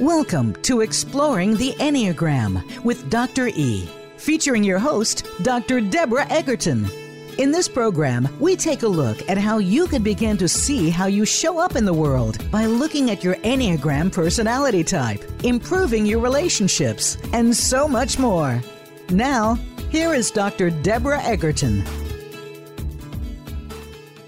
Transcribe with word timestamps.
Welcome 0.00 0.54
to 0.62 0.80
Exploring 0.80 1.58
the 1.58 1.72
Enneagram 1.72 2.82
with 2.82 3.10
Dr. 3.10 3.48
E, 3.48 3.86
featuring 4.16 4.64
your 4.64 4.78
host, 4.78 5.26
Dr. 5.42 5.82
Deborah 5.82 6.26
Egerton. 6.32 6.88
In 7.36 7.50
this 7.50 7.68
program, 7.68 8.26
we 8.40 8.56
take 8.56 8.82
a 8.82 8.88
look 8.88 9.28
at 9.28 9.36
how 9.36 9.58
you 9.58 9.86
can 9.86 10.02
begin 10.02 10.38
to 10.38 10.48
see 10.48 10.88
how 10.88 11.04
you 11.04 11.26
show 11.26 11.58
up 11.58 11.76
in 11.76 11.84
the 11.84 11.92
world 11.92 12.50
by 12.50 12.64
looking 12.64 13.10
at 13.10 13.22
your 13.22 13.34
Enneagram 13.44 14.10
personality 14.10 14.82
type, 14.82 15.22
improving 15.44 16.06
your 16.06 16.20
relationships, 16.20 17.18
and 17.34 17.54
so 17.54 17.86
much 17.86 18.18
more. 18.18 18.62
Now, 19.10 19.58
here 19.90 20.14
is 20.14 20.30
Dr. 20.30 20.70
Deborah 20.70 21.22
Egerton. 21.22 21.84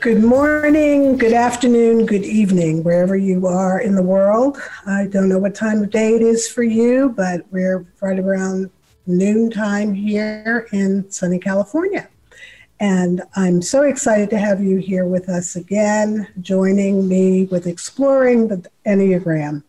Good 0.02 0.24
morning, 0.24 1.16
good 1.16 1.32
afternoon, 1.32 2.06
good 2.06 2.24
evening, 2.24 2.82
wherever 2.82 3.16
you 3.16 3.46
are 3.46 3.79
in 3.79 3.94
the 3.94 4.02
world. 4.02 4.58
I 4.84 5.06
don't 5.06 5.29
know 5.29 5.38
what 5.38 5.54
time 5.54 5.80
of 5.80 5.90
day 5.90 6.16
it 6.16 6.22
is 6.22 6.48
for 6.48 6.64
you, 6.64 7.10
but 7.10 7.46
we're 7.52 7.86
right 8.00 8.18
around 8.18 8.68
noontime 9.07 9.94
here 9.94 10.66
in 10.72 11.08
sunny 11.08 11.38
California. 11.38 12.08
And 12.80 13.22
I'm 13.36 13.62
so 13.62 13.82
excited 13.82 14.29
to 14.30 14.38
have 14.38 14.60
you 14.60 14.79
here 14.79 15.04
with 15.04 15.29
us 15.29 15.54
again, 15.54 16.26
joining 16.40 17.07
me 17.07 17.44
with 17.44 17.68
exploring 17.68 18.48
the 18.48 18.68
Enneagram. 18.84 19.62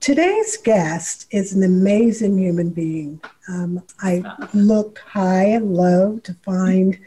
Today's 0.00 0.56
guest 0.56 1.26
is 1.32 1.52
an 1.52 1.64
amazing 1.64 2.38
human 2.38 2.70
being. 2.70 3.20
Um, 3.46 3.82
I 4.00 4.22
looked 4.54 5.00
high 5.00 5.48
and 5.48 5.74
low 5.74 6.18
to 6.20 6.32
find 6.42 6.98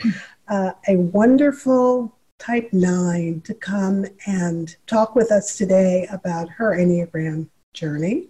uh, 0.48 0.74
a 0.88 0.98
wonderful 0.98 2.16
type 2.44 2.74
9 2.74 3.42
to 3.42 3.54
come 3.54 4.06
and 4.28 4.76
talk 4.86 5.16
with 5.16 5.32
us 5.32 5.56
today 5.56 6.08
about 6.12 6.50
her 6.50 6.76
Enneagram 6.78 7.48
journey. 7.74 8.28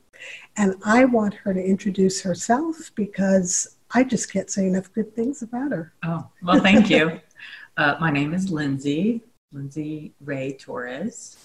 And 0.55 0.75
I 0.85 1.05
want 1.05 1.33
her 1.33 1.53
to 1.53 1.59
introduce 1.59 2.21
herself 2.21 2.91
because 2.93 3.77
I 3.91 4.03
just 4.03 4.31
can't 4.31 4.51
say 4.51 4.67
enough 4.67 4.93
good 4.93 5.15
things 5.15 5.41
about 5.41 5.71
her. 5.71 5.93
Oh, 6.03 6.27
well, 6.43 6.59
thank 6.59 6.91
you. 6.91 7.19
uh, 7.77 7.95
my 7.99 8.11
name 8.11 8.35
is 8.35 8.51
Lyndsey, 8.51 9.21
Lyndsey 9.53 10.11
Rae 10.21 10.53
Torres. 10.53 11.37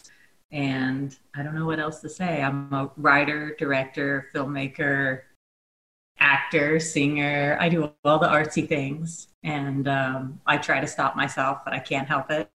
And 0.51 1.17
I 1.35 1.43
don't 1.43 1.55
know 1.55 1.67
what 1.67 1.81
else 1.81 2.01
to 2.01 2.09
say. 2.11 2.43
I'm 2.43 2.73
a 2.73 2.91
writer, 2.99 3.57
director, 3.59 4.29
filmmaker, 4.35 5.23
actor, 6.19 6.81
singer. 6.81 7.57
I 7.61 7.71
do 7.71 7.91
all 8.05 8.19
the 8.19 8.29
artsy 8.29 8.69
things, 8.69 9.29
and 9.43 9.89
um, 9.89 10.41
I 10.47 10.59
try 10.59 10.81
to 10.81 10.87
stop 10.87 11.17
myself, 11.17 11.61
but 11.65 11.75
I 11.75 11.79
can't 11.79 12.09
help 12.09 12.31
it. 12.31 12.51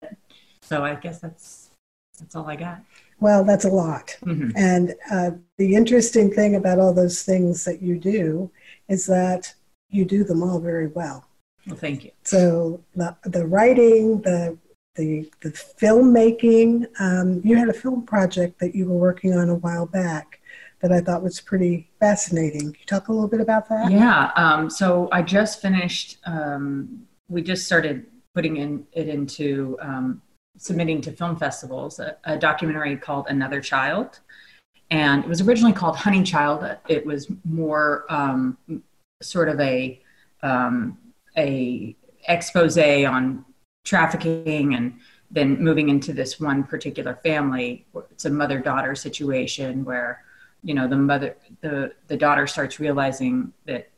So 0.63 0.85
I 0.85 0.95
guess 0.95 1.21
that's 1.21 1.71
that's 2.19 2.37
all 2.37 2.49
I 2.49 2.57
got. 2.57 2.81
Well, 3.19 3.45
that's 3.45 3.65
a 3.65 3.71
lot. 3.71 4.17
Mm-hmm. 4.25 4.51
And 4.57 4.95
uh, 5.13 5.33
the 5.59 5.75
interesting 5.75 6.31
thing 6.31 6.55
about 6.57 6.79
all 6.79 6.95
those 6.95 7.23
things 7.23 7.65
that 7.65 7.83
you 7.83 7.99
do 7.99 8.51
is 8.89 9.07
that 9.07 9.55
you 9.91 10.05
do 10.05 10.25
them 10.25 10.43
all 10.43 10.59
very 10.59 10.87
well. 10.87 11.27
Well, 11.67 11.77
thank 11.77 12.05
you. 12.05 12.13
So 12.25 12.83
the 12.95 13.17
the 13.25 13.47
writing, 13.47 14.23
the 14.23 14.57
the 14.95 15.31
the 15.43 15.51
filmmaking. 15.51 16.87
Um, 16.99 17.41
you 17.45 17.57
had 17.57 17.69
a 17.69 17.75
film 17.75 18.05
project 18.05 18.59
that 18.61 18.75
you 18.75 18.89
were 18.89 18.99
working 18.99 19.35
on 19.35 19.49
a 19.49 19.55
while 19.55 19.87
back 19.87 20.40
that 20.81 20.93
I 20.93 21.01
thought 21.01 21.23
was 21.23 21.41
pretty 21.41 21.91
fascinating. 22.01 22.73
Can 22.73 22.77
you 22.81 22.87
talk 22.87 23.09
a 23.09 23.13
little 23.13 23.29
bit 23.29 23.41
about 23.41 23.69
that? 23.69 23.91
Yeah. 23.91 24.31
Um, 24.37 24.71
so 24.71 25.09
I 25.13 25.23
just 25.23 25.61
finished. 25.61 26.19
Um, 26.25 27.07
we 27.29 27.43
just 27.43 27.67
started 27.67 28.07
putting 28.35 28.57
in, 28.57 28.87
it 28.93 29.09
into 29.09 29.77
um, 29.81 30.23
submitting 30.57 31.01
to 31.03 31.13
film 31.13 31.37
festivals. 31.37 31.99
A, 31.99 32.17
a, 32.25 32.39
documentary 32.39 32.97
called 32.97 33.27
Another 33.29 33.61
Child, 33.61 34.21
and 34.91 35.23
it 35.23 35.29
was 35.29 35.43
originally 35.43 35.73
called 35.73 35.97
Honey 35.97 36.23
Child. 36.23 36.77
It 36.89 37.05
was 37.05 37.29
more 37.45 38.07
um, 38.09 38.57
sort 39.23 39.49
of 39.49 39.61
a 39.61 40.01
um, 40.43 40.99
a 41.37 41.95
expose 42.29 42.79
on 42.79 43.45
trafficking 43.85 44.75
and 44.75 44.99
then 45.31 45.63
moving 45.63 45.89
into 45.89 46.13
this 46.13 46.39
one 46.41 46.65
particular 46.65 47.19
family 47.23 47.87
it's 48.11 48.27
a 48.27 48.31
mother 48.31 48.59
daughter 48.59 48.95
situation 48.95 49.85
where 49.85 50.23
you 50.63 50.75
know 50.75 50.87
the 50.89 50.97
mother 50.97 51.37
the 51.61 51.93
the 52.09 52.17
daughter 52.17 52.47
starts 52.47 52.81
realizing 52.81 53.53
that 53.67 53.91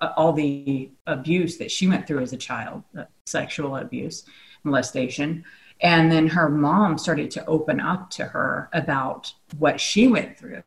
uh, 0.00 0.12
all 0.16 0.32
the 0.32 0.90
abuse 1.06 1.58
that 1.58 1.70
she 1.70 1.86
went 1.86 2.06
through 2.06 2.20
as 2.20 2.32
a 2.32 2.36
child 2.36 2.82
uh, 2.98 3.04
sexual 3.26 3.76
abuse 3.76 4.24
molestation 4.64 5.44
and 5.82 6.12
then 6.12 6.26
her 6.28 6.48
mom 6.48 6.98
started 6.98 7.30
to 7.32 7.46
open 7.46 7.80
up 7.80 8.10
to 8.10 8.24
her 8.24 8.68
about 8.74 9.32
what 9.58 9.80
she 9.80 10.08
went 10.08 10.38
through. 10.38 10.62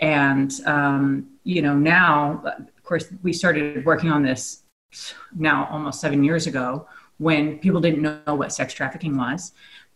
And 0.00 0.52
um, 0.66 1.28
you 1.44 1.62
know 1.62 1.74
now 1.74 2.42
of 2.44 2.82
course 2.82 3.06
we 3.22 3.32
started 3.32 3.84
working 3.84 4.10
on 4.10 4.22
this 4.22 4.62
now 5.34 5.68
almost 5.70 6.00
seven 6.00 6.24
years 6.24 6.46
ago 6.46 6.86
when 7.18 7.58
people 7.58 7.80
didn't 7.80 8.02
know 8.02 8.34
what 8.34 8.52
sex 8.52 8.72
trafficking 8.72 9.16
was 9.16 9.52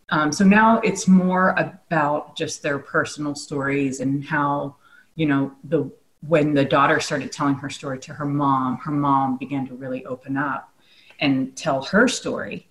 um, 0.09 0.31
so 0.31 0.43
now 0.43 0.79
it's 0.81 1.07
more 1.07 1.55
about 1.57 2.35
just 2.35 2.61
their 2.61 2.77
personal 2.77 3.33
stories 3.33 3.99
and 3.99 4.23
how, 4.23 4.75
you 5.15 5.25
know, 5.25 5.51
the 5.63 5.91
when 6.27 6.53
the 6.53 6.65
daughter 6.65 6.99
started 6.99 7.31
telling 7.31 7.55
her 7.55 7.69
story 7.69 7.99
to 7.99 8.13
her 8.13 8.25
mom, 8.25 8.77
her 8.77 8.91
mom 8.91 9.37
began 9.37 9.67
to 9.67 9.75
really 9.75 10.05
open 10.05 10.37
up 10.37 10.73
and 11.19 11.55
tell 11.55 11.83
her 11.83 12.07
story. 12.07 12.67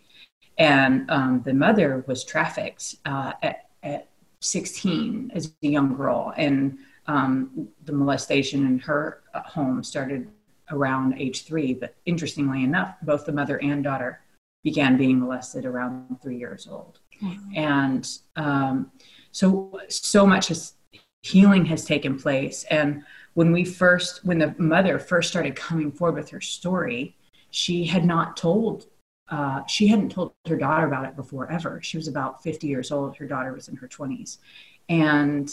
And 0.58 1.08
um, 1.10 1.42
the 1.44 1.54
mother 1.54 2.04
was 2.06 2.24
trafficked 2.24 2.96
uh, 3.04 3.32
at, 3.42 3.68
at 3.82 4.08
16 4.40 5.32
as 5.34 5.52
a 5.62 5.66
young 5.66 5.96
girl, 5.96 6.32
and 6.36 6.78
um, 7.06 7.68
the 7.84 7.92
molestation 7.92 8.66
in 8.66 8.78
her 8.80 9.22
uh, 9.34 9.42
home 9.42 9.82
started 9.82 10.28
around 10.70 11.14
age 11.18 11.44
three. 11.44 11.74
But 11.74 11.96
interestingly 12.06 12.64
enough, 12.64 12.96
both 13.02 13.24
the 13.24 13.32
mother 13.32 13.60
and 13.60 13.82
daughter 13.82 14.20
began 14.62 14.96
being 14.96 15.20
molested 15.20 15.64
around 15.64 16.16
three 16.22 16.38
years 16.38 16.66
old. 16.70 17.00
Mm-hmm. 17.22 17.56
And 17.56 18.08
um, 18.36 18.92
so, 19.32 19.80
so 19.88 20.26
much 20.26 20.48
has, 20.48 20.74
healing 21.22 21.64
has 21.66 21.84
taken 21.84 22.18
place. 22.18 22.64
And 22.70 23.02
when 23.34 23.52
we 23.52 23.64
first, 23.64 24.24
when 24.24 24.38
the 24.38 24.54
mother 24.58 24.98
first 24.98 25.30
started 25.30 25.56
coming 25.56 25.90
forward 25.90 26.16
with 26.16 26.30
her 26.30 26.40
story, 26.40 27.16
she 27.50 27.84
had 27.84 28.04
not 28.04 28.36
told, 28.36 28.86
uh, 29.28 29.64
she 29.66 29.86
hadn't 29.86 30.10
told 30.10 30.32
her 30.46 30.56
daughter 30.56 30.86
about 30.86 31.06
it 31.06 31.16
before 31.16 31.50
ever. 31.50 31.80
She 31.82 31.96
was 31.96 32.08
about 32.08 32.42
50 32.42 32.66
years 32.66 32.90
old. 32.90 33.16
Her 33.16 33.26
daughter 33.26 33.52
was 33.52 33.68
in 33.68 33.76
her 33.76 33.88
20s. 33.88 34.38
And 34.88 35.50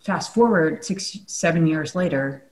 fast 0.00 0.34
forward 0.34 0.84
six, 0.84 1.18
seven 1.26 1.66
years 1.66 1.94
later, 1.94 2.44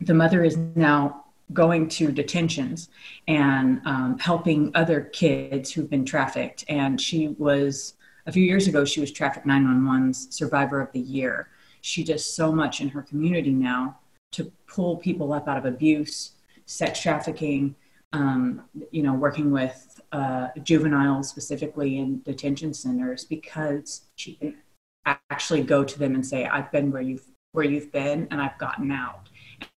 the 0.00 0.14
mother 0.14 0.44
is 0.44 0.56
now 0.56 1.23
going 1.52 1.88
to 1.88 2.10
detentions 2.10 2.88
and 3.28 3.80
um, 3.84 4.18
helping 4.18 4.70
other 4.74 5.02
kids 5.02 5.70
who've 5.70 5.90
been 5.90 6.04
trafficked. 6.04 6.64
And 6.68 7.00
she 7.00 7.28
was, 7.38 7.94
a 8.26 8.32
few 8.32 8.42
years 8.42 8.66
ago, 8.66 8.84
she 8.84 9.00
was 9.00 9.12
Traffic 9.12 9.44
911's 9.44 10.34
Survivor 10.34 10.80
of 10.80 10.90
the 10.92 11.00
Year. 11.00 11.48
She 11.82 12.02
does 12.02 12.24
so 12.24 12.50
much 12.50 12.80
in 12.80 12.88
her 12.88 13.02
community 13.02 13.52
now 13.52 13.98
to 14.32 14.50
pull 14.66 14.96
people 14.96 15.32
up 15.32 15.46
out 15.46 15.58
of 15.58 15.66
abuse, 15.66 16.32
sex 16.66 17.00
trafficking, 17.00 17.74
um, 18.12 18.62
you 18.90 19.02
know, 19.02 19.12
working 19.12 19.50
with 19.50 20.00
uh, 20.12 20.48
juveniles 20.62 21.28
specifically 21.28 21.98
in 21.98 22.22
detention 22.22 22.72
centers 22.72 23.24
because 23.24 24.02
she 24.16 24.34
can 24.34 24.56
actually 25.30 25.62
go 25.62 25.84
to 25.84 25.98
them 25.98 26.14
and 26.14 26.24
say, 26.24 26.46
I've 26.46 26.70
been 26.72 26.90
where 26.90 27.02
you've, 27.02 27.26
where 27.52 27.64
you've 27.64 27.92
been 27.92 28.26
and 28.30 28.40
I've 28.40 28.56
gotten 28.58 28.90
out. 28.90 29.28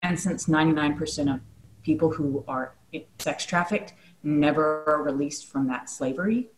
And 0.03 0.19
since 0.19 0.47
99% 0.47 1.35
of 1.35 1.41
people 1.87 2.11
who 2.11 2.45
are 2.49 2.75
sex 3.21 3.47
trafficked 3.47 3.95
never 4.25 5.03
released 5.07 5.47
from 5.47 5.69
that 5.69 5.89
slavery. 5.89 6.49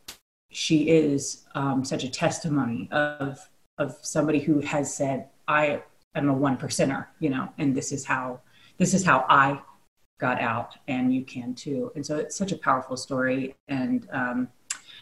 She 0.51 0.89
is 0.89 1.45
um, 1.55 1.85
such 1.85 2.03
a 2.03 2.09
testimony 2.09 2.89
of 2.91 3.39
of 3.77 3.97
somebody 4.01 4.41
who 4.41 4.61
has 4.61 4.93
said, 4.93 5.29
"I 5.47 5.83
am 6.15 6.31
a 6.31 6.33
one 6.33 6.57
percenter," 6.57 7.07
you 7.21 7.29
know, 7.29 7.45
and 7.59 7.77
this 7.77 7.93
is 7.93 8.07
how 8.07 8.41
this 8.79 8.95
is 8.95 9.05
how 9.05 9.27
I 9.29 9.61
got 10.19 10.41
out, 10.41 10.71
and 10.89 11.15
you 11.15 11.23
can 11.25 11.55
too. 11.55 11.93
And 11.95 12.05
so 12.05 12.17
it's 12.17 12.35
such 12.35 12.53
a 12.53 12.57
powerful 12.57 12.97
story. 12.97 13.55
And 13.69 14.09
um, 14.11 14.49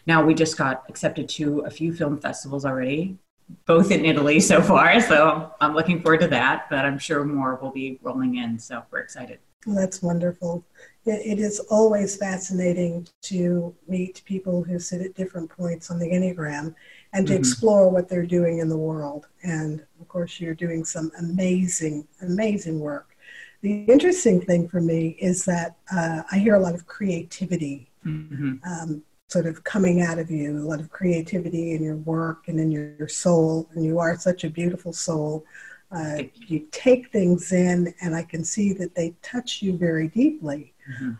now 0.05 0.23
we 0.23 0.33
just 0.33 0.57
got 0.57 0.83
accepted 0.89 1.29
to 1.39 1.61
a 1.61 1.69
few 1.69 1.93
film 1.93 2.19
festivals 2.19 2.65
already, 2.65 3.17
both 3.65 3.91
in 3.91 4.03
Italy 4.03 4.39
so 4.41 4.61
far. 4.61 4.99
So 4.99 5.53
I'm 5.61 5.73
looking 5.73 6.01
forward 6.01 6.19
to 6.21 6.27
that, 6.27 6.65
but 6.69 6.83
I'm 6.85 6.99
sure 6.99 7.23
more 7.23 7.55
will 7.61 7.71
be 7.71 7.97
rolling 8.03 8.35
in. 8.35 8.59
So 8.59 8.83
we're 8.91 8.99
excited. 8.99 9.39
Well, 9.67 9.75
that's 9.75 10.01
wonderful. 10.01 10.63
It 11.05 11.39
is 11.39 11.59
always 11.69 12.15
fascinating 12.15 13.05
to 13.23 13.75
meet 13.85 14.21
people 14.23 14.63
who 14.63 14.79
sit 14.79 15.01
at 15.01 15.13
different 15.13 15.49
points 15.49 15.91
on 15.91 15.99
the 15.99 16.09
Enneagram 16.09 16.73
and 17.11 17.27
to 17.27 17.33
mm-hmm. 17.33 17.39
explore 17.39 17.89
what 17.89 18.07
they're 18.07 18.25
doing 18.25 18.59
in 18.59 18.69
the 18.69 18.77
world. 18.77 19.27
And 19.43 19.85
of 19.99 20.07
course, 20.07 20.39
you're 20.39 20.55
doing 20.55 20.85
some 20.85 21.11
amazing, 21.19 22.07
amazing 22.21 22.79
work. 22.79 23.17
The 23.61 23.83
interesting 23.85 24.39
thing 24.39 24.69
for 24.69 24.79
me 24.79 25.17
is 25.19 25.43
that 25.45 25.75
uh, 25.93 26.23
I 26.31 26.37
hear 26.37 26.55
a 26.55 26.61
lot 26.61 26.73
of 26.73 26.87
creativity 26.87 27.89
mm-hmm. 28.05 28.55
um, 28.65 29.03
sort 29.27 29.47
of 29.47 29.65
coming 29.65 30.01
out 30.01 30.17
of 30.17 30.31
you, 30.31 30.57
a 30.57 30.63
lot 30.63 30.79
of 30.79 30.89
creativity 30.89 31.73
in 31.73 31.83
your 31.83 31.97
work 31.97 32.47
and 32.47 32.57
in 32.57 32.71
your 32.71 33.09
soul. 33.09 33.67
And 33.73 33.83
you 33.83 33.99
are 33.99 34.17
such 34.17 34.45
a 34.45 34.49
beautiful 34.49 34.93
soul. 34.93 35.43
Uh, 35.91 36.23
you 36.35 36.67
take 36.71 37.11
things 37.11 37.51
in, 37.53 37.93
and 38.01 38.15
I 38.15 38.23
can 38.23 38.43
see 38.43 38.73
that 38.73 38.93
they 38.95 39.15
touch 39.21 39.61
you 39.61 39.77
very 39.77 40.09
deeply. 40.09 40.73
Mm-hmm. 40.91 41.11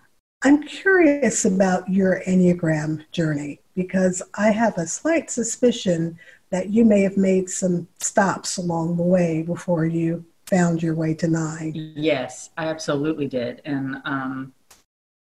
I'm 0.43 0.63
curious 0.63 1.45
about 1.45 1.89
your 1.89 2.21
Enneagram 2.27 3.03
journey 3.11 3.59
because 3.75 4.21
I 4.35 4.51
have 4.51 4.77
a 4.77 4.85
slight 4.85 5.31
suspicion 5.31 6.19
that 6.49 6.69
you 6.69 6.85
may 6.85 7.01
have 7.01 7.17
made 7.17 7.49
some 7.49 7.87
stops 7.99 8.57
along 8.57 8.97
the 8.97 9.03
way 9.03 9.41
before 9.41 9.85
you 9.85 10.25
found 10.45 10.81
your 10.81 10.95
way 10.95 11.13
to 11.15 11.27
nine. 11.27 11.73
Yes, 11.95 12.51
I 12.57 12.67
absolutely 12.67 13.27
did. 13.27 13.61
And, 13.65 13.97
um, 14.05 14.53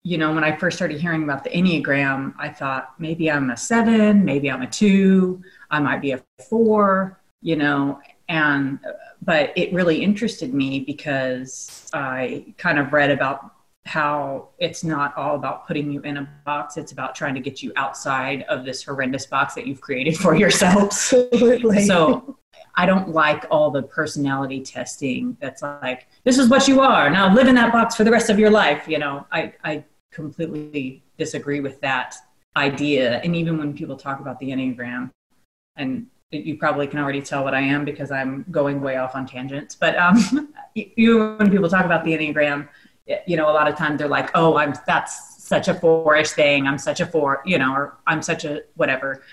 you 0.03 0.17
know, 0.17 0.33
when 0.33 0.43
I 0.43 0.55
first 0.57 0.77
started 0.77 0.99
hearing 0.99 1.23
about 1.23 1.43
the 1.43 1.51
Enneagram, 1.51 2.33
I 2.37 2.49
thought 2.49 2.93
maybe 2.97 3.29
I'm 3.29 3.51
a 3.51 3.57
seven, 3.57 4.25
maybe 4.25 4.49
I'm 4.49 4.63
a 4.63 4.69
two, 4.69 5.41
I 5.69 5.79
might 5.79 6.01
be 6.01 6.11
a 6.11 6.21
four, 6.49 7.19
you 7.41 7.55
know, 7.55 7.99
and, 8.33 8.79
but 9.21 9.53
it 9.55 9.71
really 9.71 10.01
interested 10.01 10.55
me 10.55 10.79
because 10.79 11.87
I 11.93 12.51
kind 12.57 12.79
of 12.79 12.91
read 12.91 13.11
about 13.11 13.51
how 13.85 14.49
it's 14.57 14.83
not 14.83 15.15
all 15.15 15.35
about 15.35 15.67
putting 15.67 15.91
you 15.91 16.01
in 16.01 16.17
a 16.17 16.27
box. 16.43 16.75
It's 16.75 16.93
about 16.93 17.13
trying 17.13 17.35
to 17.35 17.39
get 17.39 17.61
you 17.61 17.71
outside 17.75 18.41
of 18.49 18.65
this 18.65 18.81
horrendous 18.81 19.27
box 19.27 19.53
that 19.53 19.67
you've 19.67 19.81
created 19.81 20.17
for 20.17 20.33
yourself. 20.33 20.83
Absolutely. 20.83 21.85
So 21.85 22.37
i 22.75 22.87
don't 22.87 23.09
like 23.09 23.45
all 23.51 23.69
the 23.69 23.83
personality 23.83 24.59
testing 24.59 25.37
that's 25.39 25.61
like 25.61 26.07
this 26.23 26.39
is 26.39 26.49
what 26.49 26.67
you 26.67 26.81
are. 26.81 27.07
Now 27.11 27.31
live 27.31 27.47
in 27.47 27.53
that 27.53 27.71
box 27.71 27.95
for 27.95 28.03
the 28.03 28.09
rest 28.09 28.31
of 28.31 28.39
your 28.39 28.49
life. 28.49 28.87
You 28.87 28.97
know 28.97 29.27
i 29.31 29.53
i 29.63 29.83
completely 30.11 31.03
disagree 31.19 31.59
with 31.59 31.79
that 31.81 32.15
idea. 32.55 33.19
And 33.19 33.35
even 33.35 33.59
when 33.59 33.73
people 33.75 33.95
talk 33.95 34.19
about 34.21 34.39
the 34.39 34.49
enneagram 34.49 35.11
and 35.75 36.07
you 36.33 36.57
probably 36.57 36.87
can 36.87 36.99
already 36.99 37.21
tell 37.21 37.43
what 37.43 37.53
i 37.53 37.61
am 37.61 37.85
because 37.85 38.11
i'm 38.11 38.45
going 38.51 38.81
way 38.81 38.97
off 38.97 39.15
on 39.15 39.25
tangents 39.25 39.75
but 39.75 39.97
um 39.97 40.53
you 40.75 41.35
when 41.37 41.49
people 41.51 41.69
talk 41.69 41.85
about 41.85 42.03
the 42.03 42.11
enneagram 42.11 42.67
you 43.25 43.37
know, 43.37 43.49
a 43.49 43.53
lot 43.53 43.67
of 43.67 43.75
times 43.75 43.99
they're 43.99 44.07
like, 44.07 44.29
oh, 44.35 44.57
I'm 44.57 44.73
that's 44.87 45.43
such 45.43 45.67
a 45.67 45.73
fourish 45.73 46.31
thing. 46.31 46.67
I'm 46.67 46.77
such 46.77 46.99
a 46.99 47.05
four, 47.05 47.41
you 47.45 47.57
know, 47.57 47.73
or 47.73 47.97
I'm 48.07 48.21
such 48.21 48.45
a 48.45 48.63
whatever. 48.75 49.23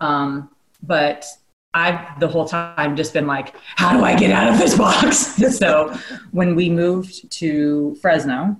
Um, 0.00 0.50
but 0.82 1.26
I've 1.74 2.18
the 2.18 2.28
whole 2.28 2.46
time 2.46 2.96
just 2.96 3.12
been 3.12 3.26
like, 3.26 3.54
how 3.76 3.96
do 3.96 4.04
I 4.04 4.16
get 4.16 4.30
out 4.30 4.52
of 4.52 4.58
this 4.58 4.76
box? 4.76 5.18
so 5.58 5.94
when 6.32 6.54
we 6.54 6.70
moved 6.70 7.30
to 7.32 7.94
Fresno, 7.96 8.56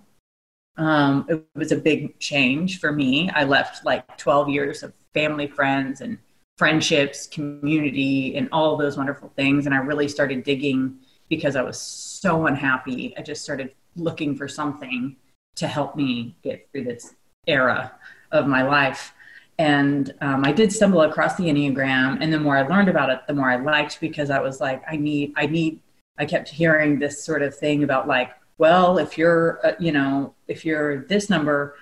um, 0.77 1.27
it 1.29 1.45
was 1.55 1.73
a 1.73 1.77
big 1.77 2.19
change 2.19 2.79
for 2.79 2.93
me. 2.93 3.31
I 3.31 3.45
left 3.45 3.85
like 3.85 4.17
12 4.19 4.51
years 4.51 4.83
of 4.83 4.93
family, 5.13 5.47
friends, 5.47 6.01
and 6.01 6.19
friendships, 6.61 7.27
community, 7.27 8.37
and 8.37 8.47
all 8.53 8.77
those 8.77 8.99
wonderful 8.99 9.33
things. 9.35 9.65
And 9.65 9.75
I 9.75 9.79
really 9.79 10.09
started 10.09 10.45
digging 10.45 10.99
because 11.31 11.57
I 11.57 11.62
was 11.62 11.81
so 11.81 12.47
unhappy. 12.49 13.15
I 13.17 13.23
just 13.23 13.43
started 13.43 13.73
looking 13.97 14.37
for 14.37 14.47
something 14.47 15.17
to 15.57 15.67
help 15.67 15.97
me 15.97 16.37
get 16.43 16.69
through 16.71 16.85
this 16.85 17.15
era 17.47 17.95
of 18.31 18.47
my 18.47 18.62
life. 18.62 19.15
And 19.59 20.12
um, 20.21 20.45
I 20.45 20.53
did 20.53 20.71
stumble 20.71 21.01
across 21.01 21.35
the 21.37 21.45
Enneagram, 21.45 22.19
and 22.21 22.31
the 22.31 22.39
more 22.39 22.59
I 22.59 22.63
learned 22.67 22.91
about 22.91 23.09
it, 23.09 23.21
the 23.27 23.33
more 23.33 23.51
I 23.51 23.56
liked 23.56 23.99
because 23.99 24.29
I 24.29 24.41
was 24.41 24.61
like, 24.61 24.83
I 24.87 24.97
need, 24.97 25.33
I 25.37 25.47
need. 25.47 25.81
I 26.19 26.27
kept 26.27 26.51
hearing 26.51 26.99
this 26.99 27.25
sort 27.25 27.41
of 27.41 27.56
thing 27.56 27.85
about 27.85 28.06
like, 28.06 28.33
well, 28.59 28.99
if 28.99 29.17
you're, 29.17 29.61
uh, 29.67 29.73
you 29.81 29.93
know, 29.93 30.35
if 30.47 30.67
you're 30.67 31.06
this 31.06 31.31
number, 31.31 31.77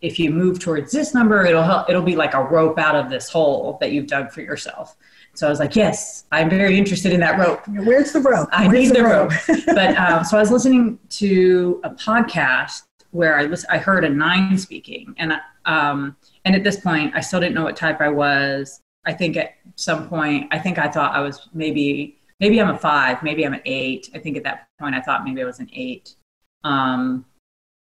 if 0.00 0.18
you 0.18 0.30
move 0.30 0.58
towards 0.58 0.92
this 0.92 1.14
number, 1.14 1.44
it'll 1.44 1.62
help. 1.62 1.88
It'll 1.88 2.02
be 2.02 2.16
like 2.16 2.34
a 2.34 2.42
rope 2.42 2.78
out 2.78 2.94
of 2.94 3.10
this 3.10 3.28
hole 3.28 3.78
that 3.80 3.92
you've 3.92 4.06
dug 4.06 4.30
for 4.30 4.42
yourself. 4.42 4.96
So 5.34 5.46
I 5.46 5.50
was 5.50 5.58
like, 5.58 5.76
yes, 5.76 6.24
I'm 6.32 6.50
very 6.50 6.76
interested 6.76 7.12
in 7.12 7.20
that 7.20 7.38
rope. 7.38 7.66
Where's 7.68 8.12
the 8.12 8.20
rope? 8.20 8.48
I 8.52 8.66
Where's 8.66 8.88
need 8.88 8.96
the, 8.96 9.02
the 9.02 9.04
rope. 9.04 9.32
but 9.66 9.96
um, 9.96 10.24
so 10.24 10.36
I 10.36 10.40
was 10.40 10.50
listening 10.50 10.98
to 11.10 11.80
a 11.84 11.90
podcast 11.90 12.82
where 13.12 13.38
I 13.38 13.44
listen, 13.44 13.68
I 13.70 13.78
heard 13.78 14.04
a 14.04 14.08
nine 14.08 14.58
speaking, 14.58 15.14
and 15.18 15.34
um, 15.64 16.16
and 16.44 16.54
at 16.54 16.64
this 16.64 16.80
point, 16.80 17.14
I 17.14 17.20
still 17.20 17.40
didn't 17.40 17.54
know 17.54 17.64
what 17.64 17.76
type 17.76 18.00
I 18.00 18.08
was. 18.08 18.80
I 19.06 19.12
think 19.12 19.36
at 19.36 19.54
some 19.76 20.08
point, 20.08 20.48
I 20.50 20.58
think 20.58 20.78
I 20.78 20.88
thought 20.88 21.14
I 21.14 21.20
was 21.20 21.48
maybe 21.54 22.18
maybe 22.40 22.60
I'm 22.60 22.70
a 22.70 22.78
five, 22.78 23.22
maybe 23.22 23.46
I'm 23.46 23.54
an 23.54 23.62
eight. 23.64 24.10
I 24.14 24.18
think 24.18 24.36
at 24.36 24.42
that 24.44 24.68
point, 24.78 24.94
I 24.94 25.00
thought 25.00 25.24
maybe 25.24 25.42
I 25.42 25.44
was 25.44 25.60
an 25.60 25.70
eight. 25.72 26.16
Um, 26.64 27.24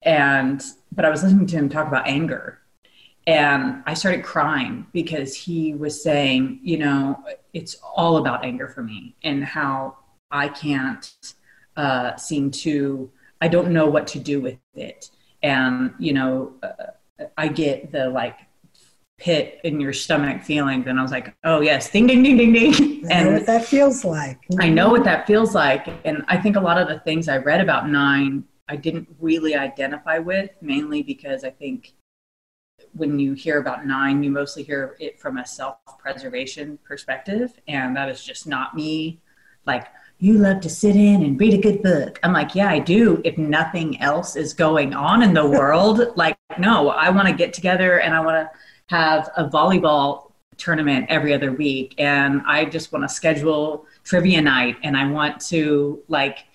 and 0.02 0.64
but 0.92 1.06
I 1.06 1.10
was 1.10 1.24
listening 1.24 1.48
to 1.48 1.56
him 1.56 1.70
talk 1.70 1.88
about 1.88 2.08
anger, 2.08 2.60
and 3.28 3.84
I 3.86 3.94
started 3.94 4.24
crying 4.24 4.88
because 4.92 5.36
he 5.36 5.74
was 5.74 6.02
saying, 6.02 6.60
you 6.64 6.78
know, 6.78 7.24
it's 7.54 7.76
all 7.96 8.18
about 8.18 8.44
anger 8.44 8.68
for 8.68 8.82
me 8.82 9.16
and 9.24 9.44
how 9.44 9.98
I 10.32 10.48
can't 10.48 11.12
uh, 11.78 12.16
seem 12.16 12.52
to, 12.52 13.12
I 13.42 13.48
don't 13.48 13.72
know 13.72 13.88
what 13.88 14.08
to 14.08 14.20
do 14.20 14.42
with 14.42 14.58
it. 14.74 15.12
And, 15.44 15.94
you 16.00 16.14
know, 16.14 16.54
uh, 16.64 17.28
I 17.38 17.48
get 17.50 17.92
the 17.92 18.10
like 18.10 18.38
pit 19.18 19.60
in 19.64 19.80
your 19.80 19.94
stomach 19.94 20.44
feeling. 20.44 20.88
And 20.88 21.00
I 21.00 21.02
was 21.02 21.12
like, 21.12 21.36
oh, 21.44 21.62
yes, 21.62 21.90
ding, 21.90 22.08
ding, 22.08 22.24
ding, 22.24 22.38
ding, 22.38 22.54
ding. 22.54 23.12
I 23.12 23.24
know 23.24 23.34
what 23.34 23.46
that 23.46 23.66
feels 23.66 24.04
like. 24.04 24.40
I 24.60 24.70
know 24.70 24.90
what 24.90 25.04
that 25.04 25.28
feels 25.28 25.54
like. 25.54 25.88
And 26.04 26.24
I 26.28 26.38
think 26.38 26.56
a 26.56 26.62
lot 26.62 26.80
of 26.80 26.88
the 26.88 27.00
things 27.02 27.28
I 27.28 27.38
read 27.38 27.62
about 27.62 27.90
nine, 27.90 28.44
I 28.70 28.76
didn't 28.76 29.08
really 29.20 29.56
identify 29.56 30.20
with, 30.20 30.52
mainly 30.62 31.02
because 31.02 31.44
I 31.44 31.50
think 31.50 31.94
when 32.94 33.20
you 33.20 33.34
hear 33.34 33.60
about 33.60 33.86
nine, 33.86 34.24
you 34.24 34.30
mostly 34.30 34.64
hear 34.64 34.96
it 35.00 35.20
from 35.20 35.38
a 35.38 35.46
self 35.46 35.78
preservation 35.98 36.78
perspective. 36.84 37.60
And 37.68 37.96
that 37.96 38.10
is 38.10 38.24
just 38.24 38.48
not 38.48 38.76
me. 38.76 39.20
Like, 39.66 39.88
you 40.20 40.38
love 40.38 40.62
to 40.62 40.70
sit 40.70 40.96
in 40.96 41.24
and 41.24 41.40
read 41.40 41.54
a 41.54 41.58
good 41.58 41.82
book. 41.82 42.20
I'm 42.24 42.34
like, 42.34 42.54
yeah, 42.54 42.70
I 42.70 42.80
do. 42.80 43.22
If 43.24 43.38
nothing 43.38 44.00
else 44.02 44.36
is 44.36 44.54
going 44.54 44.94
on 44.94 45.24
in 45.24 45.34
the 45.34 45.48
world, 45.60 46.02
like, 46.16 46.38
no, 46.58 46.90
I 46.90 47.10
want 47.10 47.28
to 47.28 47.34
get 47.34 47.54
together 47.54 48.00
and 48.00 48.14
I 48.14 48.20
want 48.20 48.36
to 48.36 48.60
have 48.88 49.30
a 49.36 49.46
volleyball 49.46 50.32
tournament 50.58 51.06
every 51.10 51.34
other 51.34 51.54
week. 51.54 51.96
And 51.98 52.42
I 52.46 52.66
just 52.66 52.92
want 52.92 53.04
to 53.04 53.10
schedule 53.10 53.86
trivia 54.04 54.42
night 54.42 54.76
and 54.84 54.96
I 54.96 55.10
want 55.10 55.40
to, 55.48 56.04
like, 56.08 56.46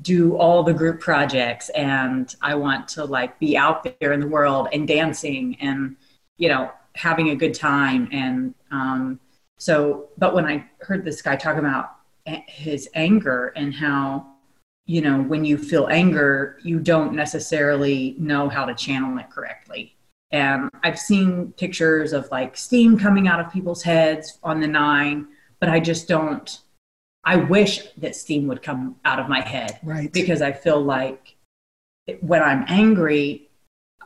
do 0.00 0.36
all 0.36 0.62
the 0.62 0.72
group 0.72 1.00
projects 1.00 1.68
and 1.70 2.34
I 2.40 2.54
want 2.54 2.88
to 2.88 3.04
like 3.04 3.38
be 3.38 3.56
out 3.56 3.86
there 4.00 4.12
in 4.12 4.20
the 4.20 4.26
world 4.26 4.68
and 4.72 4.88
dancing 4.88 5.56
and 5.60 5.96
you 6.38 6.48
know 6.48 6.70
having 6.94 7.30
a 7.30 7.36
good 7.36 7.54
time 7.54 8.08
and 8.10 8.54
um, 8.70 9.20
so 9.58 10.08
but 10.16 10.34
when 10.34 10.46
I 10.46 10.64
heard 10.80 11.04
this 11.04 11.20
guy 11.20 11.36
talk 11.36 11.56
about 11.56 11.96
his 12.24 12.88
anger 12.94 13.52
and 13.56 13.74
how 13.74 14.26
you 14.86 15.02
know 15.02 15.20
when 15.20 15.44
you 15.44 15.58
feel 15.58 15.88
anger 15.88 16.58
you 16.62 16.78
don't 16.78 17.14
necessarily 17.14 18.16
know 18.18 18.48
how 18.48 18.64
to 18.64 18.74
channel 18.74 19.18
it 19.18 19.30
correctly. 19.30 19.96
And 20.30 20.70
I've 20.82 20.98
seen 20.98 21.52
pictures 21.58 22.14
of 22.14 22.30
like 22.30 22.56
steam 22.56 22.98
coming 22.98 23.28
out 23.28 23.40
of 23.40 23.52
people's 23.52 23.82
heads 23.82 24.38
on 24.42 24.60
the 24.60 24.68
nine 24.68 25.28
but 25.60 25.68
I 25.68 25.80
just 25.80 26.08
don't 26.08 26.58
I 27.24 27.36
wish 27.36 27.80
that 27.98 28.16
steam 28.16 28.48
would 28.48 28.62
come 28.62 28.96
out 29.04 29.18
of 29.18 29.28
my 29.28 29.40
head. 29.40 29.78
Right. 29.82 30.12
Because 30.12 30.42
I 30.42 30.52
feel 30.52 30.80
like 30.80 31.36
when 32.20 32.42
I'm 32.42 32.64
angry, 32.68 33.48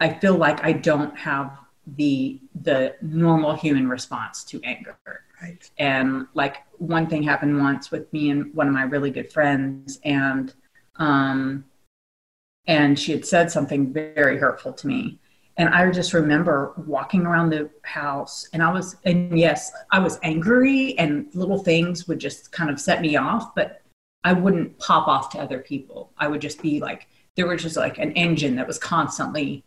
I 0.00 0.12
feel 0.14 0.34
like 0.34 0.62
I 0.62 0.72
don't 0.72 1.16
have 1.16 1.58
the 1.96 2.40
the 2.62 2.96
normal 3.00 3.54
human 3.54 3.88
response 3.88 4.44
to 4.44 4.60
anger. 4.64 4.96
Right. 5.40 5.70
And 5.78 6.26
like 6.34 6.58
one 6.78 7.06
thing 7.06 7.22
happened 7.22 7.58
once 7.58 7.90
with 7.90 8.12
me 8.12 8.30
and 8.30 8.52
one 8.54 8.68
of 8.68 8.74
my 8.74 8.82
really 8.82 9.10
good 9.10 9.32
friends 9.32 10.00
and 10.04 10.52
um 10.96 11.64
and 12.66 12.98
she 12.98 13.12
had 13.12 13.24
said 13.24 13.50
something 13.50 13.92
very 13.92 14.38
hurtful 14.38 14.72
to 14.72 14.86
me 14.86 15.18
and 15.58 15.70
I 15.70 15.90
just 15.90 16.12
remember 16.12 16.74
walking 16.86 17.24
around 17.24 17.50
the 17.50 17.70
house 17.82 18.46
and 18.52 18.62
I 18.62 18.70
was, 18.70 18.96
and 19.04 19.38
yes, 19.38 19.72
I 19.90 19.98
was 19.98 20.18
angry 20.22 20.98
and 20.98 21.34
little 21.34 21.58
things 21.58 22.06
would 22.06 22.18
just 22.18 22.52
kind 22.52 22.68
of 22.68 22.78
set 22.78 23.00
me 23.00 23.16
off, 23.16 23.54
but 23.54 23.82
I 24.22 24.34
wouldn't 24.34 24.78
pop 24.78 25.08
off 25.08 25.30
to 25.30 25.38
other 25.38 25.60
people. 25.60 26.12
I 26.18 26.28
would 26.28 26.42
just 26.42 26.60
be 26.60 26.80
like, 26.80 27.08
there 27.36 27.46
was 27.46 27.62
just 27.62 27.76
like 27.76 27.96
an 27.98 28.12
engine 28.12 28.56
that 28.56 28.66
was 28.66 28.78
constantly 28.78 29.64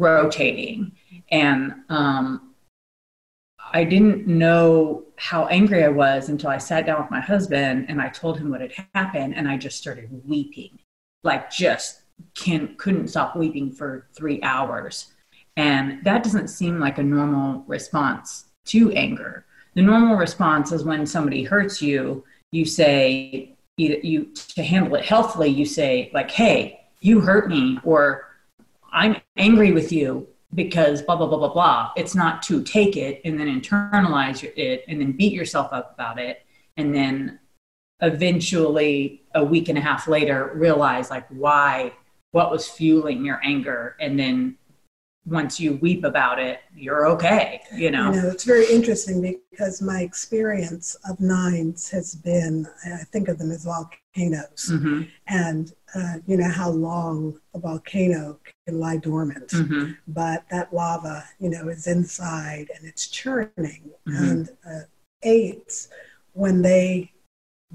rotating. 0.00 0.92
And 1.30 1.72
um, 1.88 2.54
I 3.72 3.84
didn't 3.84 4.26
know 4.26 5.04
how 5.16 5.46
angry 5.46 5.84
I 5.84 5.88
was 5.88 6.30
until 6.30 6.50
I 6.50 6.58
sat 6.58 6.84
down 6.84 7.00
with 7.00 7.12
my 7.12 7.20
husband 7.20 7.86
and 7.88 8.00
I 8.00 8.08
told 8.08 8.38
him 8.38 8.50
what 8.50 8.60
had 8.60 8.72
happened. 8.92 9.36
And 9.36 9.48
I 9.48 9.56
just 9.56 9.78
started 9.78 10.08
weeping, 10.26 10.80
like 11.22 11.48
just 11.48 12.02
can, 12.34 12.74
couldn't 12.76 13.06
stop 13.06 13.36
weeping 13.36 13.70
for 13.70 14.08
three 14.14 14.42
hours 14.42 15.12
and 15.58 16.02
that 16.04 16.22
doesn't 16.22 16.48
seem 16.48 16.78
like 16.78 16.98
a 16.98 17.02
normal 17.02 17.64
response 17.66 18.44
to 18.66 18.92
anger. 18.92 19.44
The 19.74 19.82
normal 19.82 20.16
response 20.16 20.70
is 20.70 20.84
when 20.84 21.04
somebody 21.04 21.42
hurts 21.42 21.82
you, 21.82 22.24
you 22.52 22.64
say, 22.64 23.56
you, 23.76 24.32
to 24.54 24.62
handle 24.62 24.94
it 24.94 25.04
healthily, 25.04 25.48
you 25.48 25.66
say, 25.66 26.12
like, 26.14 26.30
hey, 26.30 26.80
you 27.00 27.20
hurt 27.20 27.48
me, 27.48 27.78
or 27.82 28.28
I'm 28.92 29.16
angry 29.36 29.72
with 29.72 29.90
you 29.90 30.28
because 30.54 31.02
blah, 31.02 31.16
blah, 31.16 31.26
blah, 31.26 31.38
blah, 31.38 31.52
blah. 31.52 31.90
It's 31.96 32.14
not 32.14 32.40
to 32.44 32.62
take 32.62 32.96
it 32.96 33.20
and 33.24 33.38
then 33.38 33.48
internalize 33.48 34.44
it 34.56 34.84
and 34.86 35.00
then 35.00 35.10
beat 35.12 35.32
yourself 35.32 35.72
up 35.72 35.92
about 35.94 36.20
it 36.20 36.46
and 36.76 36.94
then 36.94 37.40
eventually 38.00 39.24
a 39.34 39.42
week 39.42 39.68
and 39.68 39.76
a 39.76 39.80
half 39.80 40.06
later 40.06 40.52
realize 40.54 41.10
like 41.10 41.26
why 41.30 41.92
what 42.30 42.52
was 42.52 42.68
fueling 42.68 43.24
your 43.24 43.40
anger 43.42 43.96
and 43.98 44.16
then 44.16 44.56
once 45.26 45.60
you 45.60 45.76
weep 45.76 46.04
about 46.04 46.38
it 46.38 46.60
you're 46.74 47.06
okay 47.06 47.60
you 47.74 47.90
know, 47.90 48.12
you 48.12 48.22
know 48.22 48.28
it's 48.28 48.44
very 48.44 48.66
interesting 48.70 49.20
because 49.50 49.82
my 49.82 50.00
experience 50.00 50.96
of 51.08 51.20
nines 51.20 51.90
has 51.90 52.14
been 52.14 52.66
i 52.86 53.04
think 53.12 53.28
of 53.28 53.38
them 53.38 53.50
as 53.50 53.64
volcanoes 53.64 54.70
mm-hmm. 54.70 55.02
and 55.26 55.74
uh, 55.94 56.14
you 56.26 56.36
know 56.36 56.48
how 56.48 56.70
long 56.70 57.38
a 57.54 57.58
volcano 57.58 58.38
can 58.66 58.78
lie 58.78 58.96
dormant 58.96 59.48
mm-hmm. 59.48 59.92
but 60.08 60.44
that 60.50 60.72
lava 60.72 61.24
you 61.38 61.50
know 61.50 61.68
is 61.68 61.86
inside 61.86 62.68
and 62.76 62.86
it's 62.86 63.08
churning 63.08 63.90
mm-hmm. 64.08 64.24
and 64.24 64.50
uh, 64.66 64.80
eights 65.22 65.88
when 66.32 66.62
they 66.62 67.10